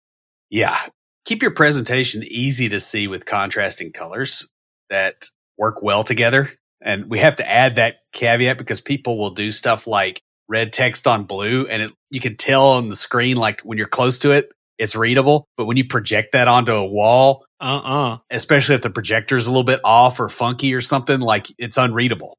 Yeah. 0.49 0.78
Keep 1.26 1.41
your 1.41 1.51
presentation 1.51 2.24
easy 2.24 2.70
to 2.70 2.80
see 2.80 3.08
with 3.08 3.26
contrasting 3.26 3.91
colors 3.91 4.49
that 4.89 5.30
work 5.58 5.82
well 5.82 6.04
together. 6.04 6.51
And 6.82 7.10
we 7.10 7.20
have 7.20 7.38
to 7.38 7.49
add 7.49 7.76
that 7.76 7.97
caveat 8.14 8.58
because 8.58 8.82
people 8.82 9.18
will 9.18 9.32
do 9.32 9.51
stuff 9.51 9.86
like 9.86 10.22
red 10.49 10.74
text 10.74 11.08
on 11.08 11.26
blue 11.26 11.68
and 11.68 11.82
it, 11.82 11.91
you 12.10 12.20
can 12.20 12.36
tell 12.36 12.72
on 12.74 12.89
the 12.89 12.95
screen, 12.95 13.38
like 13.38 13.62
when 13.62 13.78
you're 13.78 13.88
close 13.88 14.20
to 14.20 14.32
it, 14.32 14.49
it's 14.78 14.95
readable. 14.95 15.47
But 15.57 15.65
when 15.65 15.78
you 15.78 15.86
project 15.86 16.34
that 16.34 16.47
onto 16.47 16.71
a 16.71 16.86
wall, 16.86 17.45
uh 17.59 17.82
uh-uh. 17.84 18.13
uh 18.13 18.17
especially 18.30 18.76
if 18.76 18.82
the 18.82 18.89
projector 18.89 19.36
is 19.36 19.47
a 19.47 19.49
little 19.49 19.63
bit 19.63 19.82
off 19.84 20.19
or 20.19 20.30
funky 20.30 20.74
or 20.74 20.82
something, 20.82 21.19
like 21.19 21.47
it's 21.57 21.78
unreadable. 21.78 22.38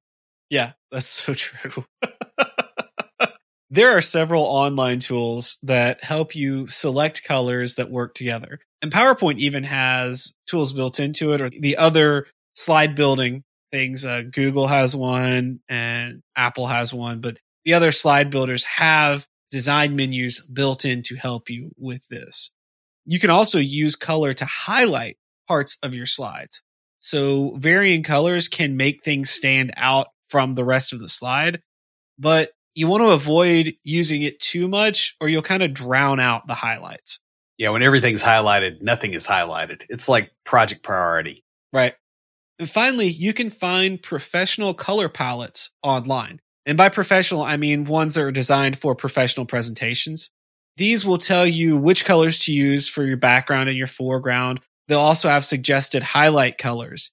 Yeah, 0.51 0.73
that's 0.91 1.07
so 1.07 1.35
true. 1.35 1.85
there 3.71 3.97
are 3.97 4.03
several 4.03 4.45
online 4.45 5.01
tools 5.01 5.59
that 5.63 6.05
help 6.05 6.37
you 6.37 6.69
select 6.69 7.25
colors 7.25 7.77
that 7.77 7.91
work 7.91 8.15
together. 8.15 8.61
And 8.83 8.93
PowerPoint 8.93 9.39
even 9.39 9.65
has 9.65 10.35
tools 10.47 10.73
built 10.73 11.01
into 11.01 11.33
it, 11.33 11.41
or 11.41 11.49
the 11.49 11.79
other 11.79 12.27
slide 12.55 12.95
building 12.95 13.43
things. 13.73 14.05
Uh, 14.05 14.23
Google 14.31 14.67
has 14.67 14.95
one 14.95 15.61
and 15.69 16.23
Apple 16.37 16.67
has 16.67 16.95
one, 16.95 17.21
but 17.21 17.39
the 17.65 17.75
other 17.75 17.93
slide 17.93 18.31
builders 18.31 18.65
have 18.65 19.27
design 19.55 19.95
menus 19.95 20.41
built 20.41 20.85
in 20.85 21.01
to 21.01 21.15
help 21.15 21.49
you 21.49 21.71
with 21.79 22.03
this. 22.11 22.51
You 23.07 23.21
can 23.21 23.31
also 23.31 23.59
use 23.59 23.95
color 23.95 24.35
to 24.35 24.45
highlight 24.45 25.17
parts 25.47 25.79
of 25.81 25.95
your 25.95 26.07
slides. 26.07 26.61
So 26.99 27.55
varying 27.57 28.03
colors 28.03 28.49
can 28.49 28.77
make 28.77 29.05
things 29.05 29.31
stand 29.31 29.73
out 29.77 30.09
from 30.29 30.57
the 30.57 30.65
rest 30.65 30.93
of 30.93 30.99
the 30.99 31.07
slide, 31.07 31.63
but 32.19 32.51
you 32.75 32.89
want 32.89 33.05
to 33.05 33.11
avoid 33.11 33.75
using 33.85 34.23
it 34.23 34.41
too 34.41 34.67
much 34.67 35.15
or 35.21 35.29
you'll 35.29 35.43
kind 35.43 35.63
of 35.63 35.73
drown 35.73 36.19
out 36.19 36.49
the 36.49 36.55
highlights. 36.55 37.21
Yeah, 37.57 37.71
when 37.71 37.85
everything's 37.85 38.25
highlighted, 38.25 38.83
nothing 38.83 39.15
is 39.15 39.25
highlighted. 39.25 39.85
It's 39.89 40.09
like 40.09 40.33
project 40.43 40.83
priority. 40.83 41.45
Right. 41.73 41.95
And 42.59 42.69
finally, 42.69 43.07
you 43.07 43.33
can 43.33 43.51
find 43.51 44.03
professional 44.03 44.75
color 44.75 45.09
palettes 45.09 45.71
online. 45.81 46.41
And 46.67 46.79
by 46.79 46.89
professional, 46.89 47.43
I 47.43 47.57
mean 47.57 47.85
ones 47.85 48.15
that 48.15 48.23
are 48.23 48.33
designed 48.33 48.79
for 48.79 48.95
professional 48.95 49.47
presentations. 49.47 50.31
These 50.77 51.05
will 51.05 51.19
tell 51.19 51.47
you 51.47 51.77
which 51.77 52.05
colors 52.05 52.39
to 52.41 52.53
use 52.53 52.89
for 52.89 53.05
your 53.05 53.17
background 53.17 53.69
and 53.69 53.79
your 53.79 53.87
foreground. 53.87 54.61
They'll 54.89 54.99
also 54.99 55.29
have 55.29 55.45
suggested 55.45 56.03
highlight 56.03 56.59
colors. 56.59 57.11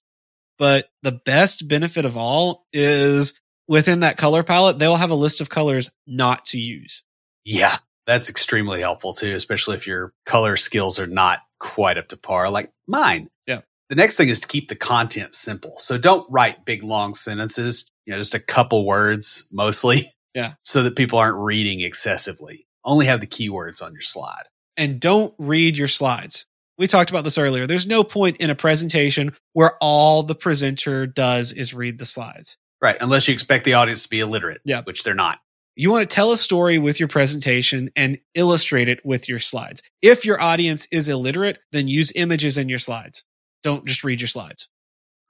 But 0.58 0.90
the 1.04 1.12
best 1.12 1.68
benefit 1.68 2.06
of 2.06 2.18
all 2.18 2.66
is 2.72 3.40
within 3.68 4.02
that 4.02 4.18
color 4.18 4.44
palette, 4.44 4.80
they'll 4.80 4.96
have 4.96 5.12
a 5.12 5.16
list 5.16 5.42
of 5.42 5.50
colors 5.50 5.92
not 6.06 6.46
to 6.48 6.60
use. 6.60 7.04
Yeah, 7.44 7.78
that's 8.06 8.30
extremely 8.30 8.82
helpful 8.82 9.14
too, 9.14 9.34
especially 9.34 9.78
if 9.78 9.88
your 9.88 10.14
color 10.26 10.58
skills 10.58 11.00
are 11.00 11.08
not 11.08 11.40
quite 11.60 11.98
up 11.98 12.10
to 12.10 12.18
par, 12.18 12.50
like 12.50 12.72
mine. 12.88 13.30
Yeah. 13.48 13.62
The 13.90 13.96
next 13.96 14.18
thing 14.18 14.30
is 14.30 14.42
to 14.42 14.48
keep 14.48 14.70
the 14.70 14.76
content 14.76 15.36
simple. 15.36 15.76
So 15.80 15.98
don't 15.98 16.30
write 16.30 16.66
big 16.66 16.84
long 16.84 17.14
sentences 17.14 17.86
you 18.06 18.14
know, 18.14 18.20
just 18.20 18.34
a 18.34 18.40
couple 18.40 18.86
words 18.86 19.46
mostly. 19.52 20.12
Yeah. 20.34 20.54
So 20.64 20.84
that 20.84 20.96
people 20.96 21.20
aren't 21.20 21.36
reading 21.36 21.82
excessively. 21.82 22.66
Only 22.86 23.06
have 23.06 23.20
the 23.20 23.28
keywords 23.28 23.82
on 23.82 23.92
your 23.92 24.00
slide. 24.00 24.44
And 24.78 24.98
don't 24.98 25.34
read 25.38 25.76
your 25.76 25.90
slides. 25.90 26.46
We 26.78 26.88
talked 26.88 27.10
about 27.10 27.26
this 27.26 27.38
earlier. 27.38 27.68
There's 27.68 27.86
no 27.86 28.04
point 28.06 28.38
in 28.38 28.50
a 28.50 28.56
presentation 28.56 29.34
where 29.52 29.74
all 29.82 30.24
the 30.24 30.34
presenter 30.34 31.06
does 31.06 31.52
is 31.52 31.74
read 31.74 32.00
the 32.00 32.06
slides. 32.06 32.58
Right. 32.82 32.96
Unless 33.02 33.28
you 33.28 33.34
expect 33.34 33.66
the 33.66 33.74
audience 33.74 34.04
to 34.04 34.10
be 34.10 34.22
illiterate. 34.22 34.62
Yeah. 34.64 34.84
Which 34.84 35.04
they're 35.04 35.14
not. 35.14 35.40
You 35.76 35.92
want 35.92 36.10
to 36.10 36.16
tell 36.16 36.32
a 36.32 36.38
story 36.38 36.78
with 36.78 37.00
your 37.00 37.10
presentation 37.10 37.92
and 37.96 38.18
illustrate 38.34 38.88
it 38.88 39.06
with 39.06 39.28
your 39.28 39.40
slides. 39.40 39.84
If 40.02 40.26
your 40.26 40.42
audience 40.42 40.88
is 40.92 41.10
illiterate, 41.10 41.60
then 41.74 41.90
use 41.90 42.12
images 42.16 42.58
in 42.58 42.70
your 42.70 42.80
slides. 42.80 43.26
Don't 43.64 43.86
just 43.86 44.06
read 44.06 44.22
your 44.22 44.30
slides. 44.30 44.70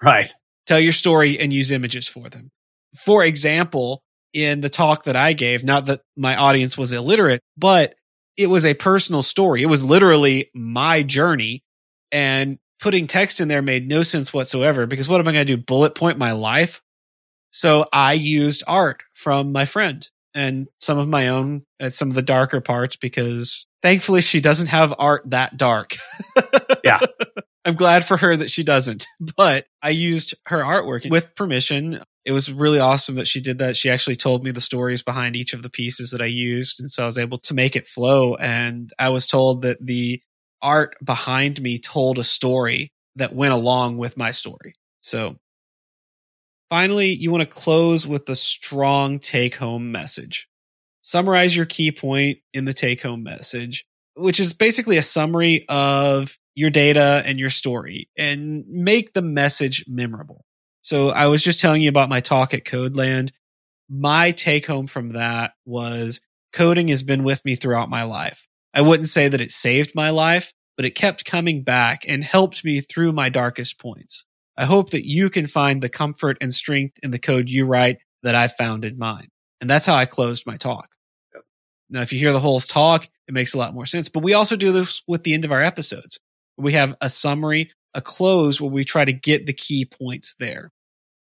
Right. 0.01 0.31
Tell 0.67 0.79
your 0.79 0.93
story 0.93 1.39
and 1.39 1.51
use 1.51 1.71
images 1.71 2.07
for 2.07 2.29
them 2.29 2.51
for 2.95 3.23
example, 3.23 4.03
in 4.33 4.61
the 4.61 4.69
talk 4.69 5.03
that 5.05 5.15
I 5.15 5.33
gave, 5.33 5.63
not 5.63 5.85
that 5.87 6.01
my 6.15 6.35
audience 6.35 6.77
was 6.77 6.91
illiterate, 6.91 7.41
but 7.57 7.95
it 8.37 8.47
was 8.47 8.65
a 8.65 8.73
personal 8.73 9.23
story. 9.23 9.61
It 9.61 9.67
was 9.67 9.83
literally 9.83 10.49
my 10.55 11.03
journey 11.03 11.63
and 12.11 12.57
putting 12.79 13.07
text 13.07 13.39
in 13.41 13.47
there 13.47 13.61
made 13.61 13.87
no 13.87 14.03
sense 14.03 14.33
whatsoever 14.33 14.85
because 14.85 15.07
what 15.07 15.19
am 15.19 15.27
I 15.27 15.33
going 15.33 15.45
to 15.47 15.57
do? 15.57 15.61
Bullet 15.61 15.95
point 15.95 16.17
my 16.17 16.31
life? 16.31 16.81
So 17.51 17.85
I 17.91 18.13
used 18.13 18.63
art 18.67 19.03
from 19.13 19.51
my 19.51 19.65
friend 19.65 20.07
and 20.33 20.67
some 20.79 20.97
of 20.97 21.07
my 21.07 21.27
own 21.27 21.63
at 21.79 21.93
some 21.93 22.09
of 22.09 22.15
the 22.15 22.21
darker 22.21 22.61
parts 22.61 22.95
because 22.95 23.67
thankfully 23.81 24.21
she 24.21 24.39
doesn't 24.39 24.67
have 24.67 24.93
art 24.97 25.29
that 25.31 25.57
dark. 25.57 25.97
yeah. 26.83 26.99
I'm 27.65 27.75
glad 27.75 28.05
for 28.05 28.17
her 28.17 28.35
that 28.35 28.49
she 28.49 28.63
doesn't, 28.63 29.05
but 29.37 29.65
I 29.83 29.89
used 29.89 30.33
her 30.47 30.59
artwork 30.59 31.07
with 31.09 31.35
permission 31.35 32.01
it 32.23 32.31
was 32.31 32.51
really 32.51 32.79
awesome 32.79 33.15
that 33.15 33.27
she 33.27 33.41
did 33.41 33.59
that. 33.59 33.75
She 33.75 33.89
actually 33.89 34.15
told 34.15 34.43
me 34.43 34.51
the 34.51 34.61
stories 34.61 35.01
behind 35.01 35.35
each 35.35 35.53
of 35.53 35.63
the 35.63 35.69
pieces 35.69 36.11
that 36.11 36.21
I 36.21 36.27
used. 36.27 36.79
And 36.79 36.91
so 36.91 37.03
I 37.03 37.07
was 37.07 37.17
able 37.17 37.39
to 37.39 37.53
make 37.53 37.75
it 37.75 37.87
flow. 37.87 38.35
And 38.35 38.91
I 38.99 39.09
was 39.09 39.25
told 39.25 39.63
that 39.63 39.83
the 39.83 40.21
art 40.61 40.95
behind 41.03 41.61
me 41.61 41.79
told 41.79 42.19
a 42.19 42.23
story 42.23 42.91
that 43.15 43.33
went 43.33 43.53
along 43.53 43.97
with 43.97 44.17
my 44.17 44.31
story. 44.31 44.75
So 45.01 45.37
finally, 46.69 47.11
you 47.13 47.31
want 47.31 47.41
to 47.41 47.47
close 47.47 48.05
with 48.05 48.29
a 48.29 48.35
strong 48.35 49.19
take 49.19 49.55
home 49.55 49.91
message. 49.91 50.47
Summarize 51.01 51.55
your 51.55 51.65
key 51.65 51.91
point 51.91 52.37
in 52.53 52.65
the 52.65 52.73
take 52.73 53.01
home 53.01 53.23
message, 53.23 53.85
which 54.13 54.39
is 54.39 54.53
basically 54.53 54.97
a 54.97 55.03
summary 55.03 55.65
of 55.67 56.37
your 56.53 56.69
data 56.69 57.23
and 57.25 57.39
your 57.39 57.49
story 57.49 58.09
and 58.15 58.65
make 58.67 59.13
the 59.13 59.23
message 59.23 59.85
memorable. 59.87 60.45
So 60.81 61.09
I 61.09 61.27
was 61.27 61.43
just 61.43 61.59
telling 61.59 61.81
you 61.81 61.89
about 61.89 62.09
my 62.09 62.19
talk 62.19 62.53
at 62.53 62.65
Codeland. 62.65 63.31
My 63.89 64.31
take 64.31 64.65
home 64.65 64.87
from 64.87 65.13
that 65.13 65.53
was 65.65 66.21
coding 66.53 66.87
has 66.89 67.03
been 67.03 67.23
with 67.23 67.43
me 67.45 67.55
throughout 67.55 67.89
my 67.89 68.03
life. 68.03 68.47
I 68.73 68.81
wouldn't 68.81 69.09
say 69.09 69.27
that 69.27 69.41
it 69.41 69.51
saved 69.51 69.93
my 69.95 70.09
life, 70.09 70.53
but 70.77 70.85
it 70.85 70.95
kept 70.95 71.25
coming 71.25 71.63
back 71.63 72.03
and 72.07 72.23
helped 72.23 72.63
me 72.63 72.81
through 72.81 73.11
my 73.11 73.29
darkest 73.29 73.79
points. 73.79 74.25
I 74.57 74.65
hope 74.65 74.91
that 74.91 75.07
you 75.07 75.29
can 75.29 75.47
find 75.47 75.81
the 75.81 75.89
comfort 75.89 76.37
and 76.41 76.53
strength 76.53 76.99
in 77.03 77.11
the 77.11 77.19
code 77.19 77.49
you 77.49 77.65
write 77.65 77.97
that 78.23 78.35
I 78.35 78.47
found 78.47 78.85
in 78.85 78.97
mine. 78.97 79.27
And 79.59 79.69
that's 79.69 79.85
how 79.85 79.95
I 79.95 80.05
closed 80.05 80.45
my 80.45 80.57
talk. 80.57 80.89
Yep. 81.33 81.43
Now, 81.89 82.01
if 82.01 82.13
you 82.13 82.19
hear 82.19 82.33
the 82.33 82.39
whole 82.39 82.59
talk, 82.59 83.07
it 83.27 83.33
makes 83.33 83.53
a 83.53 83.57
lot 83.57 83.73
more 83.73 83.85
sense. 83.85 84.09
But 84.09 84.23
we 84.23 84.33
also 84.33 84.55
do 84.55 84.71
this 84.71 85.03
with 85.07 85.23
the 85.23 85.33
end 85.33 85.45
of 85.45 85.51
our 85.51 85.61
episodes. 85.61 86.19
We 86.57 86.73
have 86.73 86.95
a 87.01 87.09
summary, 87.09 87.71
a 87.93 88.01
close 88.01 88.59
where 88.59 88.71
we 88.71 88.83
try 88.83 89.05
to 89.05 89.13
get 89.13 89.45
the 89.45 89.53
key 89.53 89.85
points 89.85 90.35
there. 90.39 90.71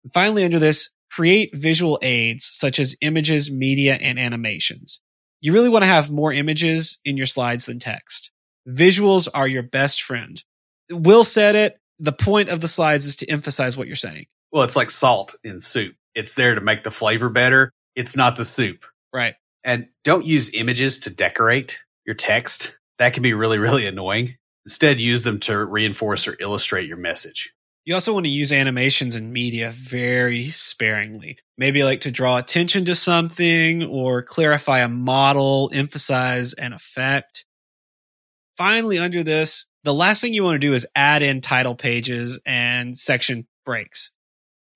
And 0.04 0.12
finally, 0.12 0.44
under 0.44 0.58
this, 0.58 0.90
create 1.10 1.54
visual 1.54 1.98
aids 2.02 2.44
such 2.44 2.78
as 2.78 2.96
images, 3.00 3.50
media, 3.50 3.94
and 4.00 4.18
animations. 4.18 5.00
You 5.40 5.52
really 5.52 5.68
want 5.68 5.82
to 5.82 5.88
have 5.88 6.10
more 6.10 6.32
images 6.32 6.98
in 7.04 7.16
your 7.16 7.26
slides 7.26 7.66
than 7.66 7.78
text. 7.78 8.30
Visuals 8.68 9.28
are 9.32 9.48
your 9.48 9.62
best 9.62 10.02
friend. 10.02 10.42
Will 10.90 11.24
said 11.24 11.56
it 11.56 11.78
the 11.98 12.12
point 12.12 12.48
of 12.48 12.60
the 12.60 12.68
slides 12.68 13.06
is 13.06 13.16
to 13.16 13.28
emphasize 13.28 13.76
what 13.76 13.86
you're 13.86 13.96
saying. 13.96 14.26
Well, 14.52 14.64
it's 14.64 14.76
like 14.76 14.90
salt 14.90 15.34
in 15.44 15.60
soup. 15.60 15.94
It's 16.14 16.34
there 16.34 16.54
to 16.54 16.60
make 16.60 16.82
the 16.82 16.90
flavor 16.90 17.28
better. 17.28 17.72
It's 17.94 18.16
not 18.16 18.36
the 18.36 18.44
soup. 18.44 18.84
Right. 19.12 19.34
And 19.62 19.88
don't 20.04 20.24
use 20.24 20.54
images 20.54 21.00
to 21.00 21.10
decorate 21.10 21.78
your 22.06 22.14
text. 22.14 22.74
That 22.98 23.12
can 23.12 23.22
be 23.22 23.34
really, 23.34 23.58
really 23.58 23.86
annoying. 23.86 24.36
Instead, 24.66 25.00
use 25.00 25.22
them 25.22 25.40
to 25.40 25.64
reinforce 25.64 26.28
or 26.28 26.36
illustrate 26.38 26.86
your 26.86 26.96
message. 26.96 27.52
You 27.86 27.94
also 27.94 28.12
want 28.12 28.26
to 28.26 28.30
use 28.30 28.52
animations 28.52 29.16
and 29.16 29.32
media 29.32 29.70
very 29.70 30.50
sparingly. 30.50 31.38
Maybe 31.56 31.82
like 31.82 32.00
to 32.00 32.10
draw 32.10 32.36
attention 32.36 32.84
to 32.84 32.94
something 32.94 33.82
or 33.84 34.22
clarify 34.22 34.80
a 34.80 34.88
model, 34.88 35.70
emphasize 35.72 36.52
an 36.52 36.72
effect. 36.72 37.46
Finally, 38.58 38.98
under 38.98 39.22
this, 39.22 39.66
the 39.82 39.94
last 39.94 40.20
thing 40.20 40.34
you 40.34 40.44
want 40.44 40.56
to 40.56 40.66
do 40.66 40.74
is 40.74 40.86
add 40.94 41.22
in 41.22 41.40
title 41.40 41.74
pages 41.74 42.38
and 42.44 42.96
section 42.96 43.46
breaks. 43.64 44.12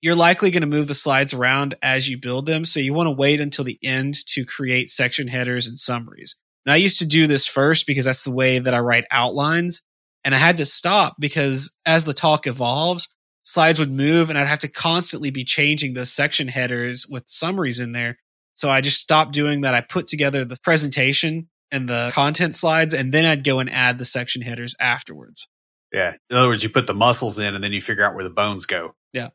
You're 0.01 0.15
likely 0.15 0.51
going 0.51 0.61
to 0.61 0.67
move 0.67 0.87
the 0.87 0.93
slides 0.95 1.33
around 1.33 1.75
as 1.81 2.09
you 2.09 2.17
build 2.17 2.47
them, 2.47 2.65
so 2.65 2.79
you 2.79 2.93
want 2.93 3.07
to 3.07 3.11
wait 3.11 3.39
until 3.39 3.65
the 3.65 3.79
end 3.83 4.15
to 4.27 4.45
create 4.45 4.89
section 4.89 5.27
headers 5.27 5.67
and 5.67 5.77
summaries. 5.77 6.35
Now, 6.65 6.73
I 6.73 6.77
used 6.77 6.99
to 6.99 7.05
do 7.05 7.27
this 7.27 7.45
first 7.45 7.85
because 7.85 8.05
that's 8.05 8.23
the 8.23 8.31
way 8.31 8.59
that 8.59 8.73
I 8.73 8.79
write 8.79 9.05
outlines, 9.11 9.83
and 10.23 10.33
I 10.33 10.37
had 10.37 10.57
to 10.57 10.65
stop 10.65 11.15
because 11.19 11.75
as 11.85 12.05
the 12.05 12.13
talk 12.13 12.47
evolves, 12.47 13.07
slides 13.43 13.77
would 13.77 13.91
move 13.91 14.29
and 14.29 14.39
I'd 14.39 14.47
have 14.47 14.59
to 14.59 14.67
constantly 14.67 15.29
be 15.29 15.43
changing 15.43 15.93
those 15.93 16.11
section 16.11 16.47
headers 16.47 17.05
with 17.07 17.23
summaries 17.27 17.79
in 17.79 17.91
there. 17.91 18.17
So 18.55 18.69
I 18.69 18.81
just 18.81 18.99
stopped 18.99 19.33
doing 19.33 19.61
that. 19.61 19.75
I 19.75 19.81
put 19.81 20.07
together 20.07 20.43
the 20.43 20.57
presentation 20.63 21.47
and 21.71 21.87
the 21.89 22.11
content 22.13 22.55
slides, 22.55 22.93
and 22.93 23.13
then 23.13 23.25
I'd 23.25 23.43
go 23.43 23.59
and 23.59 23.69
add 23.69 23.97
the 23.97 24.05
section 24.05 24.41
headers 24.41 24.75
afterwards. 24.79 25.47
Yeah. 25.91 26.13
In 26.29 26.37
other 26.37 26.47
words, 26.47 26.63
you 26.63 26.69
put 26.69 26.87
the 26.87 26.93
muscles 26.93 27.37
in 27.37 27.53
and 27.53 27.63
then 27.63 27.73
you 27.73 27.81
figure 27.81 28.03
out 28.03 28.15
where 28.15 28.23
the 28.23 28.29
bones 28.29 28.65
go. 28.65 28.95
Yeah. 29.13 29.29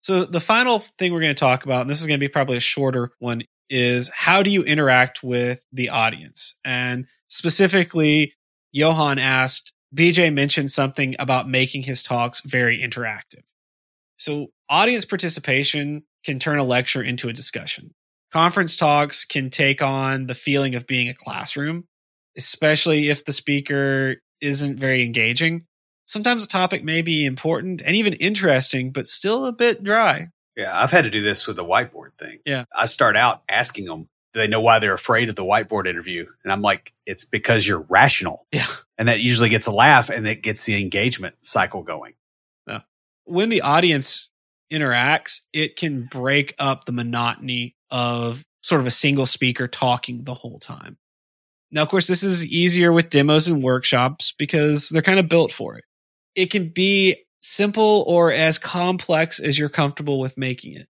So 0.00 0.24
the 0.24 0.40
final 0.40 0.80
thing 0.98 1.12
we're 1.12 1.20
going 1.20 1.34
to 1.34 1.40
talk 1.40 1.64
about, 1.64 1.82
and 1.82 1.90
this 1.90 2.00
is 2.00 2.06
going 2.06 2.18
to 2.18 2.24
be 2.24 2.28
probably 2.28 2.56
a 2.56 2.60
shorter 2.60 3.10
one, 3.18 3.42
is 3.70 4.10
how 4.14 4.42
do 4.42 4.50
you 4.50 4.62
interact 4.62 5.22
with 5.22 5.60
the 5.72 5.90
audience? 5.90 6.56
And 6.64 7.06
specifically, 7.28 8.34
Johan 8.72 9.18
asked, 9.18 9.72
Beej 9.94 10.32
mentioned 10.32 10.70
something 10.70 11.16
about 11.18 11.48
making 11.48 11.82
his 11.82 12.02
talks 12.02 12.40
very 12.42 12.78
interactive. 12.78 13.42
So 14.18 14.48
audience 14.68 15.04
participation 15.04 16.02
can 16.24 16.38
turn 16.38 16.58
a 16.58 16.64
lecture 16.64 17.02
into 17.02 17.28
a 17.28 17.32
discussion. 17.32 17.94
Conference 18.32 18.76
talks 18.76 19.24
can 19.24 19.48
take 19.48 19.80
on 19.80 20.26
the 20.26 20.34
feeling 20.34 20.74
of 20.74 20.86
being 20.86 21.08
a 21.08 21.14
classroom, 21.14 21.84
especially 22.36 23.08
if 23.08 23.24
the 23.24 23.32
speaker 23.32 24.16
isn't 24.40 24.78
very 24.78 25.02
engaging. 25.04 25.64
Sometimes 26.06 26.44
a 26.44 26.48
topic 26.48 26.84
may 26.84 27.02
be 27.02 27.24
important 27.24 27.80
and 27.84 27.96
even 27.96 28.14
interesting, 28.14 28.92
but 28.92 29.06
still 29.06 29.46
a 29.46 29.52
bit 29.52 29.82
dry. 29.82 30.28
Yeah, 30.58 30.76
I've 30.76 30.90
had 30.90 31.04
to 31.04 31.10
do 31.10 31.22
this 31.22 31.46
with 31.46 31.56
the 31.56 31.64
whiteboard 31.64 32.14
thing. 32.18 32.40
Yeah. 32.44 32.64
I 32.76 32.86
start 32.86 33.16
out 33.16 33.44
asking 33.48 33.84
them, 33.84 34.08
do 34.34 34.40
they 34.40 34.48
know 34.48 34.60
why 34.60 34.80
they're 34.80 34.92
afraid 34.92 35.28
of 35.28 35.36
the 35.36 35.44
whiteboard 35.44 35.86
interview? 35.86 36.26
And 36.42 36.52
I'm 36.52 36.62
like, 36.62 36.92
it's 37.06 37.24
because 37.24 37.64
you're 37.66 37.86
rational. 37.88 38.46
Yeah. 38.52 38.66
And 38.98 39.06
that 39.06 39.20
usually 39.20 39.50
gets 39.50 39.68
a 39.68 39.70
laugh 39.70 40.10
and 40.10 40.26
it 40.26 40.42
gets 40.42 40.64
the 40.64 40.78
engagement 40.80 41.36
cycle 41.42 41.84
going. 41.84 42.14
Yeah. 42.66 42.80
When 43.24 43.50
the 43.50 43.62
audience 43.62 44.30
interacts, 44.72 45.42
it 45.52 45.76
can 45.76 46.08
break 46.10 46.56
up 46.58 46.84
the 46.86 46.92
monotony 46.92 47.76
of 47.92 48.44
sort 48.62 48.80
of 48.80 48.88
a 48.88 48.90
single 48.90 49.26
speaker 49.26 49.68
talking 49.68 50.24
the 50.24 50.34
whole 50.34 50.58
time. 50.58 50.98
Now, 51.70 51.82
of 51.82 51.88
course, 51.88 52.08
this 52.08 52.24
is 52.24 52.46
easier 52.46 52.92
with 52.92 53.10
demos 53.10 53.46
and 53.46 53.62
workshops 53.62 54.34
because 54.36 54.88
they're 54.88 55.02
kind 55.02 55.20
of 55.20 55.28
built 55.28 55.52
for 55.52 55.78
it. 55.78 55.84
It 56.34 56.50
can 56.50 56.70
be 56.70 57.16
simple 57.40 58.04
or 58.06 58.32
as 58.32 58.58
complex 58.58 59.40
as 59.40 59.58
you're 59.58 59.68
comfortable 59.68 60.18
with 60.18 60.36
making 60.36 60.74
it. 60.74 60.88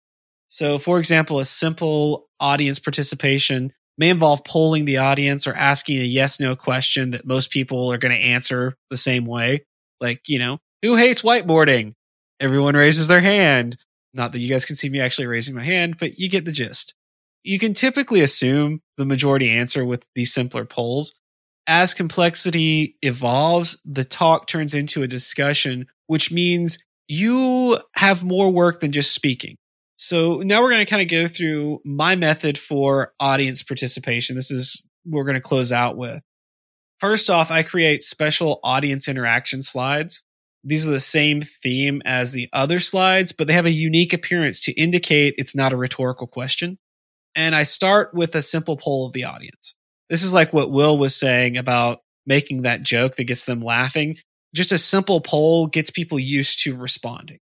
So, 0.49 0.79
for 0.79 0.99
example, 0.99 1.39
a 1.39 1.45
simple 1.45 2.29
audience 2.39 2.79
participation 2.79 3.73
may 3.99 4.11
involve 4.11 4.45
polling 4.45 4.85
the 4.85 4.99
audience 4.99 5.47
or 5.47 5.55
asking 5.55 5.99
a 5.99 6.05
yes 6.05 6.39
no 6.39 6.55
question 6.55 7.11
that 7.11 7.27
most 7.27 7.51
people 7.51 7.93
are 7.93 7.99
going 7.99 8.13
to 8.13 8.25
answer 8.25 8.77
the 8.91 8.97
same 8.97 9.25
way. 9.25 9.65
Like, 10.01 10.23
you 10.27 10.39
know, 10.39 10.59
who 10.83 10.97
hates 10.97 11.23
whiteboarding? 11.23 11.95
Everyone 12.39 12.75
raises 12.75 13.09
their 13.09 13.21
hand. 13.21 13.79
Not 14.13 14.33
that 14.33 14.39
you 14.39 14.49
guys 14.49 14.65
can 14.65 14.77
see 14.77 14.89
me 14.89 15.01
actually 15.01 15.27
raising 15.27 15.55
my 15.55 15.65
hand, 15.65 15.97
but 15.99 16.19
you 16.19 16.29
get 16.29 16.45
the 16.45 16.53
gist. 16.53 16.95
You 17.43 17.59
can 17.59 17.75
typically 17.75 18.21
assume 18.23 18.81
the 18.97 19.07
majority 19.07 19.51
answer 19.51 19.85
with 19.85 20.05
these 20.15 20.33
simpler 20.33 20.65
polls. 20.65 21.15
As 21.67 21.95
complexity 21.95 22.97
evolves, 23.03 23.79
the 23.85 24.05
talk 24.05 24.47
turns 24.47 24.75
into 24.75 25.03
a 25.03 25.09
discussion, 25.09 25.87
which 26.07 26.31
means 26.31 26.79
you 27.09 27.79
have 27.97 28.23
more 28.23 28.53
work 28.53 28.81
than 28.81 28.93
just 28.93 29.13
speaking. 29.13 29.57
So 29.97 30.39
now 30.39 30.63
we're 30.63 30.71
going 30.71 30.85
to 30.85 30.91
kind 30.91 31.03
of 31.03 31.09
go 31.09 31.27
through 31.27 31.81
my 31.85 32.17
method 32.17 32.59
for 32.59 33.13
audience 33.19 33.63
participation. 33.63 34.37
This 34.37 34.51
is 34.51 34.87
we're 35.05 35.25
going 35.25 35.35
to 35.35 35.41
close 35.41 35.73
out 35.73 35.97
with. 35.97 36.21
First 37.01 37.31
off, 37.31 37.51
I 37.51 37.63
create 37.63 38.03
special 38.03 38.61
audience 38.63 39.09
interaction 39.09 39.63
slides 39.63 40.23
these 40.67 40.87
are 40.87 40.91
the 40.91 40.99
same 40.99 41.43
theme 41.43 42.03
as 42.05 42.33
the 42.33 42.49
other 42.53 42.81
slides, 42.81 43.31
but 43.31 43.47
they 43.47 43.53
have 43.53 43.67
a 43.67 43.71
unique 43.71 44.13
appearance 44.13 44.59
to 44.63 44.73
indicate 44.73 45.37
it's 45.39 45.55
not 45.55 45.73
a 45.73 45.77
rhetorical 45.77 46.27
question. 46.27 46.77
And 47.37 47.55
I 47.55 47.63
start 47.63 48.13
with 48.15 48.35
a 48.35 48.43
simple 48.43 48.77
poll 48.77 49.07
of 49.07 49.13
the 49.13 49.25
audience. 49.25 49.77
This 50.09 50.23
is 50.23 50.33
like 50.33 50.53
what 50.53 50.71
Will 50.71 50.97
was 50.97 51.17
saying 51.17 51.57
about 51.57 52.01
making 52.27 52.63
that 52.63 52.83
joke 52.83 53.17
that 53.17 53.25
gets 53.25 53.45
them 53.45 53.61
laughing. 53.61 54.17
Just 54.55 54.73
a 54.73 54.79
simple 54.79 55.21
poll 55.21 55.67
gets 55.67 55.91
people 55.91 56.19
used 56.19 56.63
to 56.65 56.77
responding. 56.77 57.39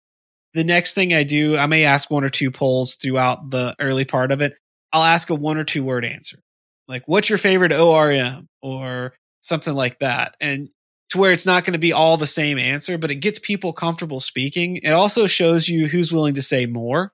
The 0.54 0.64
next 0.64 0.94
thing 0.94 1.12
I 1.12 1.24
do, 1.24 1.56
I 1.56 1.66
may 1.66 1.84
ask 1.84 2.10
one 2.10 2.24
or 2.24 2.28
two 2.28 2.50
polls 2.50 2.94
throughout 2.94 3.50
the 3.50 3.74
early 3.80 4.04
part 4.04 4.30
of 4.30 4.40
it. 4.40 4.54
I'll 4.92 5.02
ask 5.02 5.30
a 5.30 5.34
one 5.34 5.58
or 5.58 5.64
two 5.64 5.82
word 5.82 6.04
answer. 6.04 6.38
Like, 6.86 7.02
what's 7.06 7.28
your 7.28 7.38
favorite 7.38 7.72
ORM 7.72 8.46
or 8.62 9.14
something 9.40 9.74
like 9.74 9.98
that? 9.98 10.36
And 10.40 10.68
to 11.10 11.18
where 11.18 11.32
it's 11.32 11.46
not 11.46 11.64
going 11.64 11.72
to 11.72 11.78
be 11.78 11.92
all 11.92 12.16
the 12.16 12.26
same 12.26 12.58
answer, 12.58 12.98
but 12.98 13.10
it 13.10 13.16
gets 13.16 13.38
people 13.38 13.72
comfortable 13.72 14.20
speaking. 14.20 14.76
It 14.76 14.90
also 14.90 15.26
shows 15.26 15.68
you 15.68 15.88
who's 15.88 16.12
willing 16.12 16.34
to 16.34 16.42
say 16.42 16.66
more. 16.66 17.12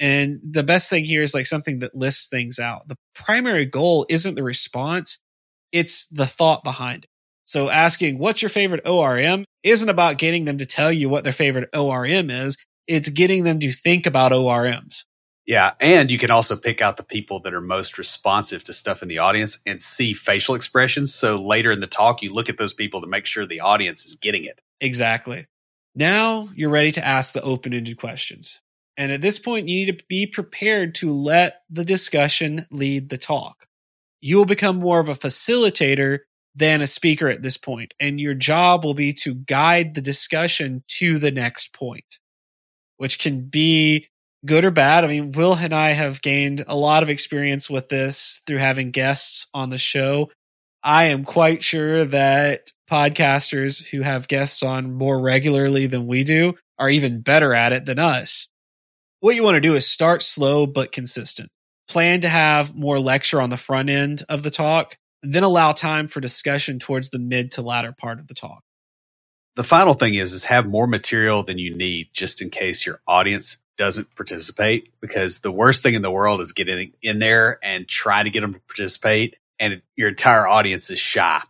And 0.00 0.40
the 0.42 0.62
best 0.62 0.90
thing 0.90 1.04
here 1.04 1.22
is 1.22 1.34
like 1.34 1.46
something 1.46 1.80
that 1.80 1.94
lists 1.94 2.26
things 2.26 2.58
out. 2.58 2.88
The 2.88 2.96
primary 3.14 3.66
goal 3.66 4.06
isn't 4.08 4.34
the 4.34 4.42
response, 4.42 5.18
it's 5.72 6.06
the 6.06 6.26
thought 6.26 6.64
behind 6.64 7.04
it. 7.04 7.10
So 7.44 7.68
asking, 7.68 8.18
what's 8.18 8.42
your 8.42 8.48
favorite 8.48 8.86
ORM 8.86 9.44
isn't 9.62 9.88
about 9.88 10.18
getting 10.18 10.44
them 10.44 10.58
to 10.58 10.66
tell 10.66 10.90
you 10.90 11.08
what 11.08 11.24
their 11.24 11.32
favorite 11.32 11.68
ORM 11.74 12.30
is. 12.30 12.56
It's 12.86 13.08
getting 13.08 13.44
them 13.44 13.60
to 13.60 13.72
think 13.72 14.06
about 14.06 14.32
ORMs. 14.32 15.04
Yeah. 15.46 15.72
And 15.80 16.10
you 16.10 16.18
can 16.18 16.30
also 16.30 16.56
pick 16.56 16.80
out 16.80 16.96
the 16.96 17.02
people 17.02 17.40
that 17.40 17.54
are 17.54 17.60
most 17.60 17.98
responsive 17.98 18.62
to 18.64 18.72
stuff 18.72 19.02
in 19.02 19.08
the 19.08 19.18
audience 19.18 19.60
and 19.66 19.82
see 19.82 20.14
facial 20.14 20.54
expressions. 20.54 21.12
So 21.12 21.42
later 21.42 21.72
in 21.72 21.80
the 21.80 21.86
talk, 21.86 22.22
you 22.22 22.32
look 22.32 22.48
at 22.48 22.56
those 22.56 22.74
people 22.74 23.00
to 23.00 23.06
make 23.06 23.26
sure 23.26 23.46
the 23.46 23.60
audience 23.60 24.06
is 24.06 24.14
getting 24.14 24.44
it. 24.44 24.60
Exactly. 24.80 25.46
Now 25.94 26.48
you're 26.54 26.70
ready 26.70 26.92
to 26.92 27.04
ask 27.04 27.34
the 27.34 27.42
open 27.42 27.74
ended 27.74 27.98
questions. 27.98 28.60
And 28.96 29.12
at 29.12 29.22
this 29.22 29.38
point, 29.38 29.68
you 29.68 29.86
need 29.86 29.98
to 29.98 30.04
be 30.08 30.26
prepared 30.26 30.94
to 30.96 31.12
let 31.12 31.62
the 31.70 31.84
discussion 31.84 32.66
lead 32.70 33.08
the 33.08 33.18
talk. 33.18 33.66
You 34.20 34.36
will 34.36 34.44
become 34.44 34.76
more 34.78 35.00
of 35.00 35.08
a 35.08 35.14
facilitator 35.14 36.20
than 36.54 36.82
a 36.82 36.86
speaker 36.86 37.28
at 37.28 37.42
this 37.42 37.56
point, 37.56 37.94
and 38.00 38.20
your 38.20 38.34
job 38.34 38.84
will 38.84 38.94
be 38.94 39.12
to 39.14 39.34
guide 39.34 39.94
the 39.94 40.02
discussion 40.02 40.82
to 40.88 41.18
the 41.18 41.30
next 41.30 41.72
point, 41.72 42.18
which 42.96 43.18
can 43.18 43.46
be 43.48 44.08
good 44.44 44.64
or 44.64 44.70
bad. 44.70 45.04
I 45.04 45.08
mean, 45.08 45.32
Will 45.32 45.54
and 45.54 45.74
I 45.74 45.90
have 45.90 46.22
gained 46.22 46.64
a 46.66 46.76
lot 46.76 47.02
of 47.02 47.10
experience 47.10 47.70
with 47.70 47.88
this 47.88 48.42
through 48.46 48.58
having 48.58 48.90
guests 48.90 49.46
on 49.54 49.70
the 49.70 49.78
show. 49.78 50.30
I 50.82 51.04
am 51.06 51.24
quite 51.24 51.62
sure 51.62 52.04
that 52.06 52.72
podcasters 52.90 53.86
who 53.86 54.00
have 54.02 54.28
guests 54.28 54.62
on 54.62 54.92
more 54.92 55.20
regularly 55.20 55.86
than 55.86 56.06
we 56.06 56.24
do 56.24 56.54
are 56.78 56.90
even 56.90 57.20
better 57.20 57.54
at 57.54 57.72
it 57.72 57.86
than 57.86 57.98
us. 57.98 58.48
What 59.20 59.36
you 59.36 59.42
want 59.42 59.56
to 59.56 59.60
do 59.60 59.74
is 59.74 59.86
start 59.86 60.22
slow 60.22 60.66
but 60.66 60.92
consistent. 60.92 61.50
Plan 61.88 62.22
to 62.22 62.28
have 62.28 62.74
more 62.74 62.98
lecture 62.98 63.40
on 63.40 63.50
the 63.50 63.58
front 63.58 63.90
end 63.90 64.22
of 64.30 64.42
the 64.42 64.50
talk, 64.50 64.96
then 65.22 65.42
allow 65.42 65.72
time 65.72 66.08
for 66.08 66.20
discussion 66.20 66.78
towards 66.78 67.10
the 67.10 67.18
mid 67.18 67.52
to 67.52 67.62
latter 67.62 67.92
part 67.92 68.18
of 68.18 68.28
the 68.28 68.34
talk. 68.34 68.62
The 69.56 69.64
final 69.64 69.92
thing 69.92 70.14
is 70.14 70.32
is 70.32 70.44
have 70.44 70.66
more 70.66 70.86
material 70.86 71.42
than 71.42 71.58
you 71.58 71.76
need 71.76 72.08
just 72.14 72.40
in 72.40 72.48
case 72.48 72.86
your 72.86 73.02
audience 73.06 73.58
doesn't 73.76 74.14
participate 74.14 74.90
because 75.02 75.40
the 75.40 75.52
worst 75.52 75.82
thing 75.82 75.92
in 75.92 76.02
the 76.02 76.10
world 76.10 76.40
is 76.40 76.52
getting 76.52 76.94
in 77.02 77.18
there 77.18 77.58
and 77.62 77.86
trying 77.86 78.24
to 78.24 78.30
get 78.30 78.40
them 78.40 78.54
to 78.54 78.60
participate 78.60 79.36
and 79.58 79.82
your 79.96 80.08
entire 80.08 80.46
audience 80.46 80.90
is 80.90 80.98
shy. 80.98 81.42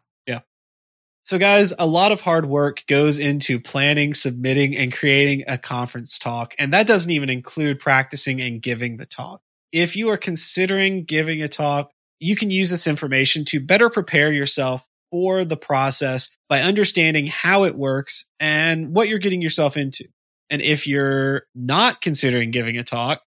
So 1.24 1.38
guys, 1.38 1.72
a 1.78 1.86
lot 1.86 2.12
of 2.12 2.20
hard 2.20 2.46
work 2.46 2.84
goes 2.86 3.18
into 3.18 3.60
planning, 3.60 4.14
submitting 4.14 4.76
and 4.76 4.92
creating 4.92 5.44
a 5.46 5.58
conference 5.58 6.18
talk. 6.18 6.54
And 6.58 6.72
that 6.72 6.86
doesn't 6.86 7.10
even 7.10 7.30
include 7.30 7.78
practicing 7.78 8.40
and 8.40 8.60
giving 8.60 8.96
the 8.96 9.06
talk. 9.06 9.40
If 9.72 9.96
you 9.96 10.08
are 10.10 10.16
considering 10.16 11.04
giving 11.04 11.42
a 11.42 11.48
talk, 11.48 11.92
you 12.18 12.36
can 12.36 12.50
use 12.50 12.70
this 12.70 12.86
information 12.86 13.44
to 13.46 13.60
better 13.60 13.88
prepare 13.88 14.32
yourself 14.32 14.86
for 15.10 15.44
the 15.44 15.56
process 15.56 16.30
by 16.48 16.62
understanding 16.62 17.26
how 17.26 17.64
it 17.64 17.76
works 17.76 18.26
and 18.38 18.94
what 18.94 19.08
you're 19.08 19.18
getting 19.18 19.42
yourself 19.42 19.76
into. 19.76 20.04
And 20.48 20.60
if 20.62 20.86
you're 20.86 21.44
not 21.54 22.00
considering 22.00 22.50
giving 22.50 22.76
a 22.76 22.84
talk, 22.84 23.22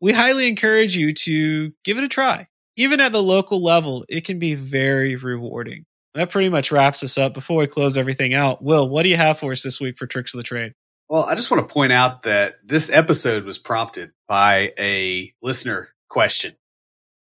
we 0.00 0.12
highly 0.12 0.48
encourage 0.48 0.96
you 0.96 1.12
to 1.12 1.72
give 1.84 1.98
it 1.98 2.04
a 2.04 2.08
try 2.08 2.48
even 2.80 3.00
at 3.00 3.12
the 3.12 3.22
local 3.22 3.62
level, 3.62 4.06
it 4.08 4.24
can 4.24 4.38
be 4.38 4.54
very 4.54 5.14
rewarding. 5.14 5.84
That 6.14 6.30
pretty 6.30 6.48
much 6.48 6.72
wraps 6.72 7.02
us 7.02 7.16
up. 7.16 7.34
Before 7.34 7.58
we 7.58 7.66
close 7.66 7.96
everything 7.96 8.34
out, 8.34 8.62
Will, 8.62 8.88
what 8.88 9.04
do 9.04 9.08
you 9.08 9.16
have 9.16 9.38
for 9.38 9.52
us 9.52 9.62
this 9.62 9.80
week 9.80 9.96
for 9.96 10.06
Tricks 10.06 10.34
of 10.34 10.38
the 10.38 10.44
Trade? 10.44 10.74
Well, 11.08 11.24
I 11.24 11.34
just 11.34 11.50
want 11.50 11.66
to 11.66 11.72
point 11.72 11.92
out 11.92 12.24
that 12.24 12.56
this 12.64 12.90
episode 12.90 13.44
was 13.44 13.58
prompted 13.58 14.12
by 14.28 14.72
a 14.78 15.32
listener 15.42 15.90
question. 16.08 16.54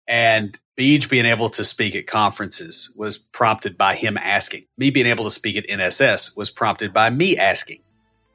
And 0.09 0.59
Beej 0.79 1.09
being 1.09 1.27
able 1.27 1.51
to 1.51 1.65
speak 1.65 1.95
at 1.95 2.07
conferences 2.07 2.93
was 2.97 3.19
prompted 3.19 3.79
by 3.79 3.95
him 3.95 4.17
asking. 4.17 4.67
Me 4.77 4.91
being 4.91 5.07
able 5.07 5.25
to 5.25 5.31
speak 5.31 5.57
at 5.57 5.69
NSS 5.69 6.37
was 6.37 6.51
prompted 6.51 6.93
by 6.93 7.11
me 7.11 7.39
asking. 7.39 7.83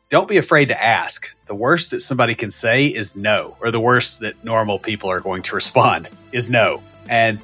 Don't 0.10 0.30
be 0.30 0.38
afraid 0.38 0.70
to 0.70 0.82
ask. 0.82 1.34
The 1.48 1.56
worst 1.56 1.92
that 1.92 2.00
somebody 2.00 2.36
can 2.36 2.52
say 2.52 2.86
is 2.86 3.16
no, 3.16 3.58
or 3.60 3.72
the 3.72 3.80
worst 3.80 4.22
that 4.22 4.44
normal 4.46 4.80
people 4.80 5.10
are 5.12 5.20
going 5.20 5.44
to 5.44 5.56
respond 5.56 6.10
is 6.32 6.50
no 6.50 6.82
and 7.10 7.40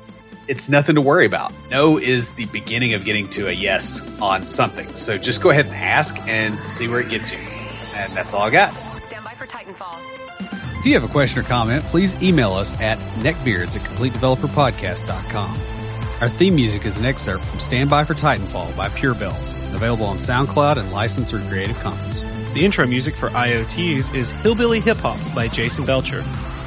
it's 0.48 0.70
nothing 0.70 0.96
to 0.96 1.02
worry 1.02 1.26
about. 1.26 1.54
No 1.70 1.98
is 1.98 2.34
the 2.34 2.46
beginning 2.46 2.94
of 2.94 3.06
getting 3.06 3.30
to 3.30 3.48
a 3.48 3.52
yes 3.52 4.02
on 4.22 4.46
something. 4.46 4.94
So 4.96 5.18
just 5.18 5.42
go 5.42 5.50
ahead 5.50 5.66
and 5.66 5.76
ask 5.76 6.18
and 6.28 6.64
see 6.64 6.88
where 6.88 7.00
it 7.00 7.10
gets 7.10 7.32
you. 7.32 7.40
And 7.40 8.16
that's 8.16 8.34
all 8.34 8.44
I 8.44 8.50
got. 8.50 8.74
Stand 9.08 9.24
by 9.24 9.34
for 9.36 9.48
Titanfall. 9.48 9.98
If 10.80 10.86
you 10.86 10.94
have 10.96 11.04
a 11.04 11.08
question 11.08 11.40
or 11.40 11.44
comment, 11.44 11.84
please 11.86 12.22
email 12.22 12.54
us 12.54 12.74
at 12.82 13.00
neckbeards 13.20 13.78
at 13.78 13.84
completedeveloperpodcast.com. 13.84 15.62
Our 16.20 16.30
theme 16.30 16.56
music 16.56 16.86
is 16.86 16.98
an 16.98 17.06
excerpt 17.06 17.46
from 17.46 17.60
Stand 17.60 17.90
By 17.90 18.04
for 18.04 18.14
Titanfall 18.14 18.76
by 18.76 18.90
Pure 18.90 19.16
Bells, 19.16 19.52
available 19.74 20.06
on 20.06 20.18
SoundCloud 20.18 20.78
and 20.78 20.92
licensed 20.92 21.32
through 21.32 21.48
Creative 21.48 21.78
Commons. 21.80 22.22
The 22.54 22.64
intro 22.64 22.86
music 22.86 23.16
for 23.16 23.30
IoTs 23.30 24.14
is 24.14 24.32
Hillbilly 24.32 24.80
Hip 24.82 24.98
Hop 24.98 25.18
by 25.34 25.48
Jason 25.48 25.86
Belcher. 25.86 26.24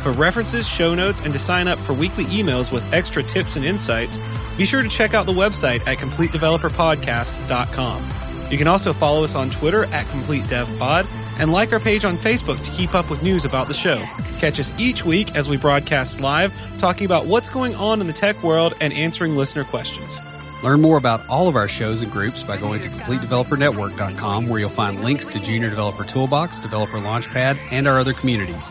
For 0.06 0.12
references, 0.12 0.68
show 0.68 0.94
notes, 0.94 1.20
and 1.20 1.32
to 1.32 1.38
sign 1.40 1.66
up 1.66 1.80
for 1.80 1.92
weekly 1.92 2.26
emails 2.26 2.70
with 2.70 2.84
extra 2.94 3.24
tips 3.24 3.56
and 3.56 3.64
insights, 3.64 4.20
be 4.56 4.64
sure 4.64 4.80
to 4.80 4.88
check 4.88 5.14
out 5.14 5.26
the 5.26 5.32
website 5.32 5.84
at 5.84 5.98
CompleteDeveloperPodcast.com. 5.98 8.48
You 8.48 8.56
can 8.56 8.68
also 8.68 8.92
follow 8.92 9.24
us 9.24 9.34
on 9.34 9.50
Twitter 9.50 9.86
at 9.86 10.06
CompleteDevPod 10.06 11.08
and 11.40 11.50
like 11.50 11.72
our 11.72 11.80
page 11.80 12.04
on 12.04 12.16
Facebook 12.18 12.62
to 12.62 12.70
keep 12.70 12.94
up 12.94 13.10
with 13.10 13.24
news 13.24 13.44
about 13.44 13.66
the 13.66 13.74
show. 13.74 13.98
Catch 14.38 14.60
us 14.60 14.72
each 14.78 15.04
week 15.04 15.34
as 15.34 15.48
we 15.48 15.56
broadcast 15.56 16.20
live, 16.20 16.52
talking 16.78 17.04
about 17.04 17.26
what's 17.26 17.50
going 17.50 17.74
on 17.74 18.00
in 18.00 18.06
the 18.06 18.12
tech 18.12 18.40
world 18.44 18.74
and 18.80 18.92
answering 18.92 19.34
listener 19.34 19.64
questions. 19.64 20.20
Learn 20.62 20.80
more 20.80 20.98
about 20.98 21.28
all 21.28 21.48
of 21.48 21.56
our 21.56 21.66
shows 21.66 22.02
and 22.02 22.12
groups 22.12 22.44
by 22.44 22.58
going 22.58 22.80
to 22.82 22.88
CompleteDeveloperNetwork.com, 22.90 24.48
where 24.48 24.60
you'll 24.60 24.70
find 24.70 25.02
links 25.02 25.26
to 25.26 25.40
Junior 25.40 25.68
Developer 25.68 26.04
Toolbox, 26.04 26.60
Developer 26.60 26.98
Launchpad, 26.98 27.58
and 27.72 27.88
our 27.88 27.98
other 27.98 28.14
communities. 28.14 28.70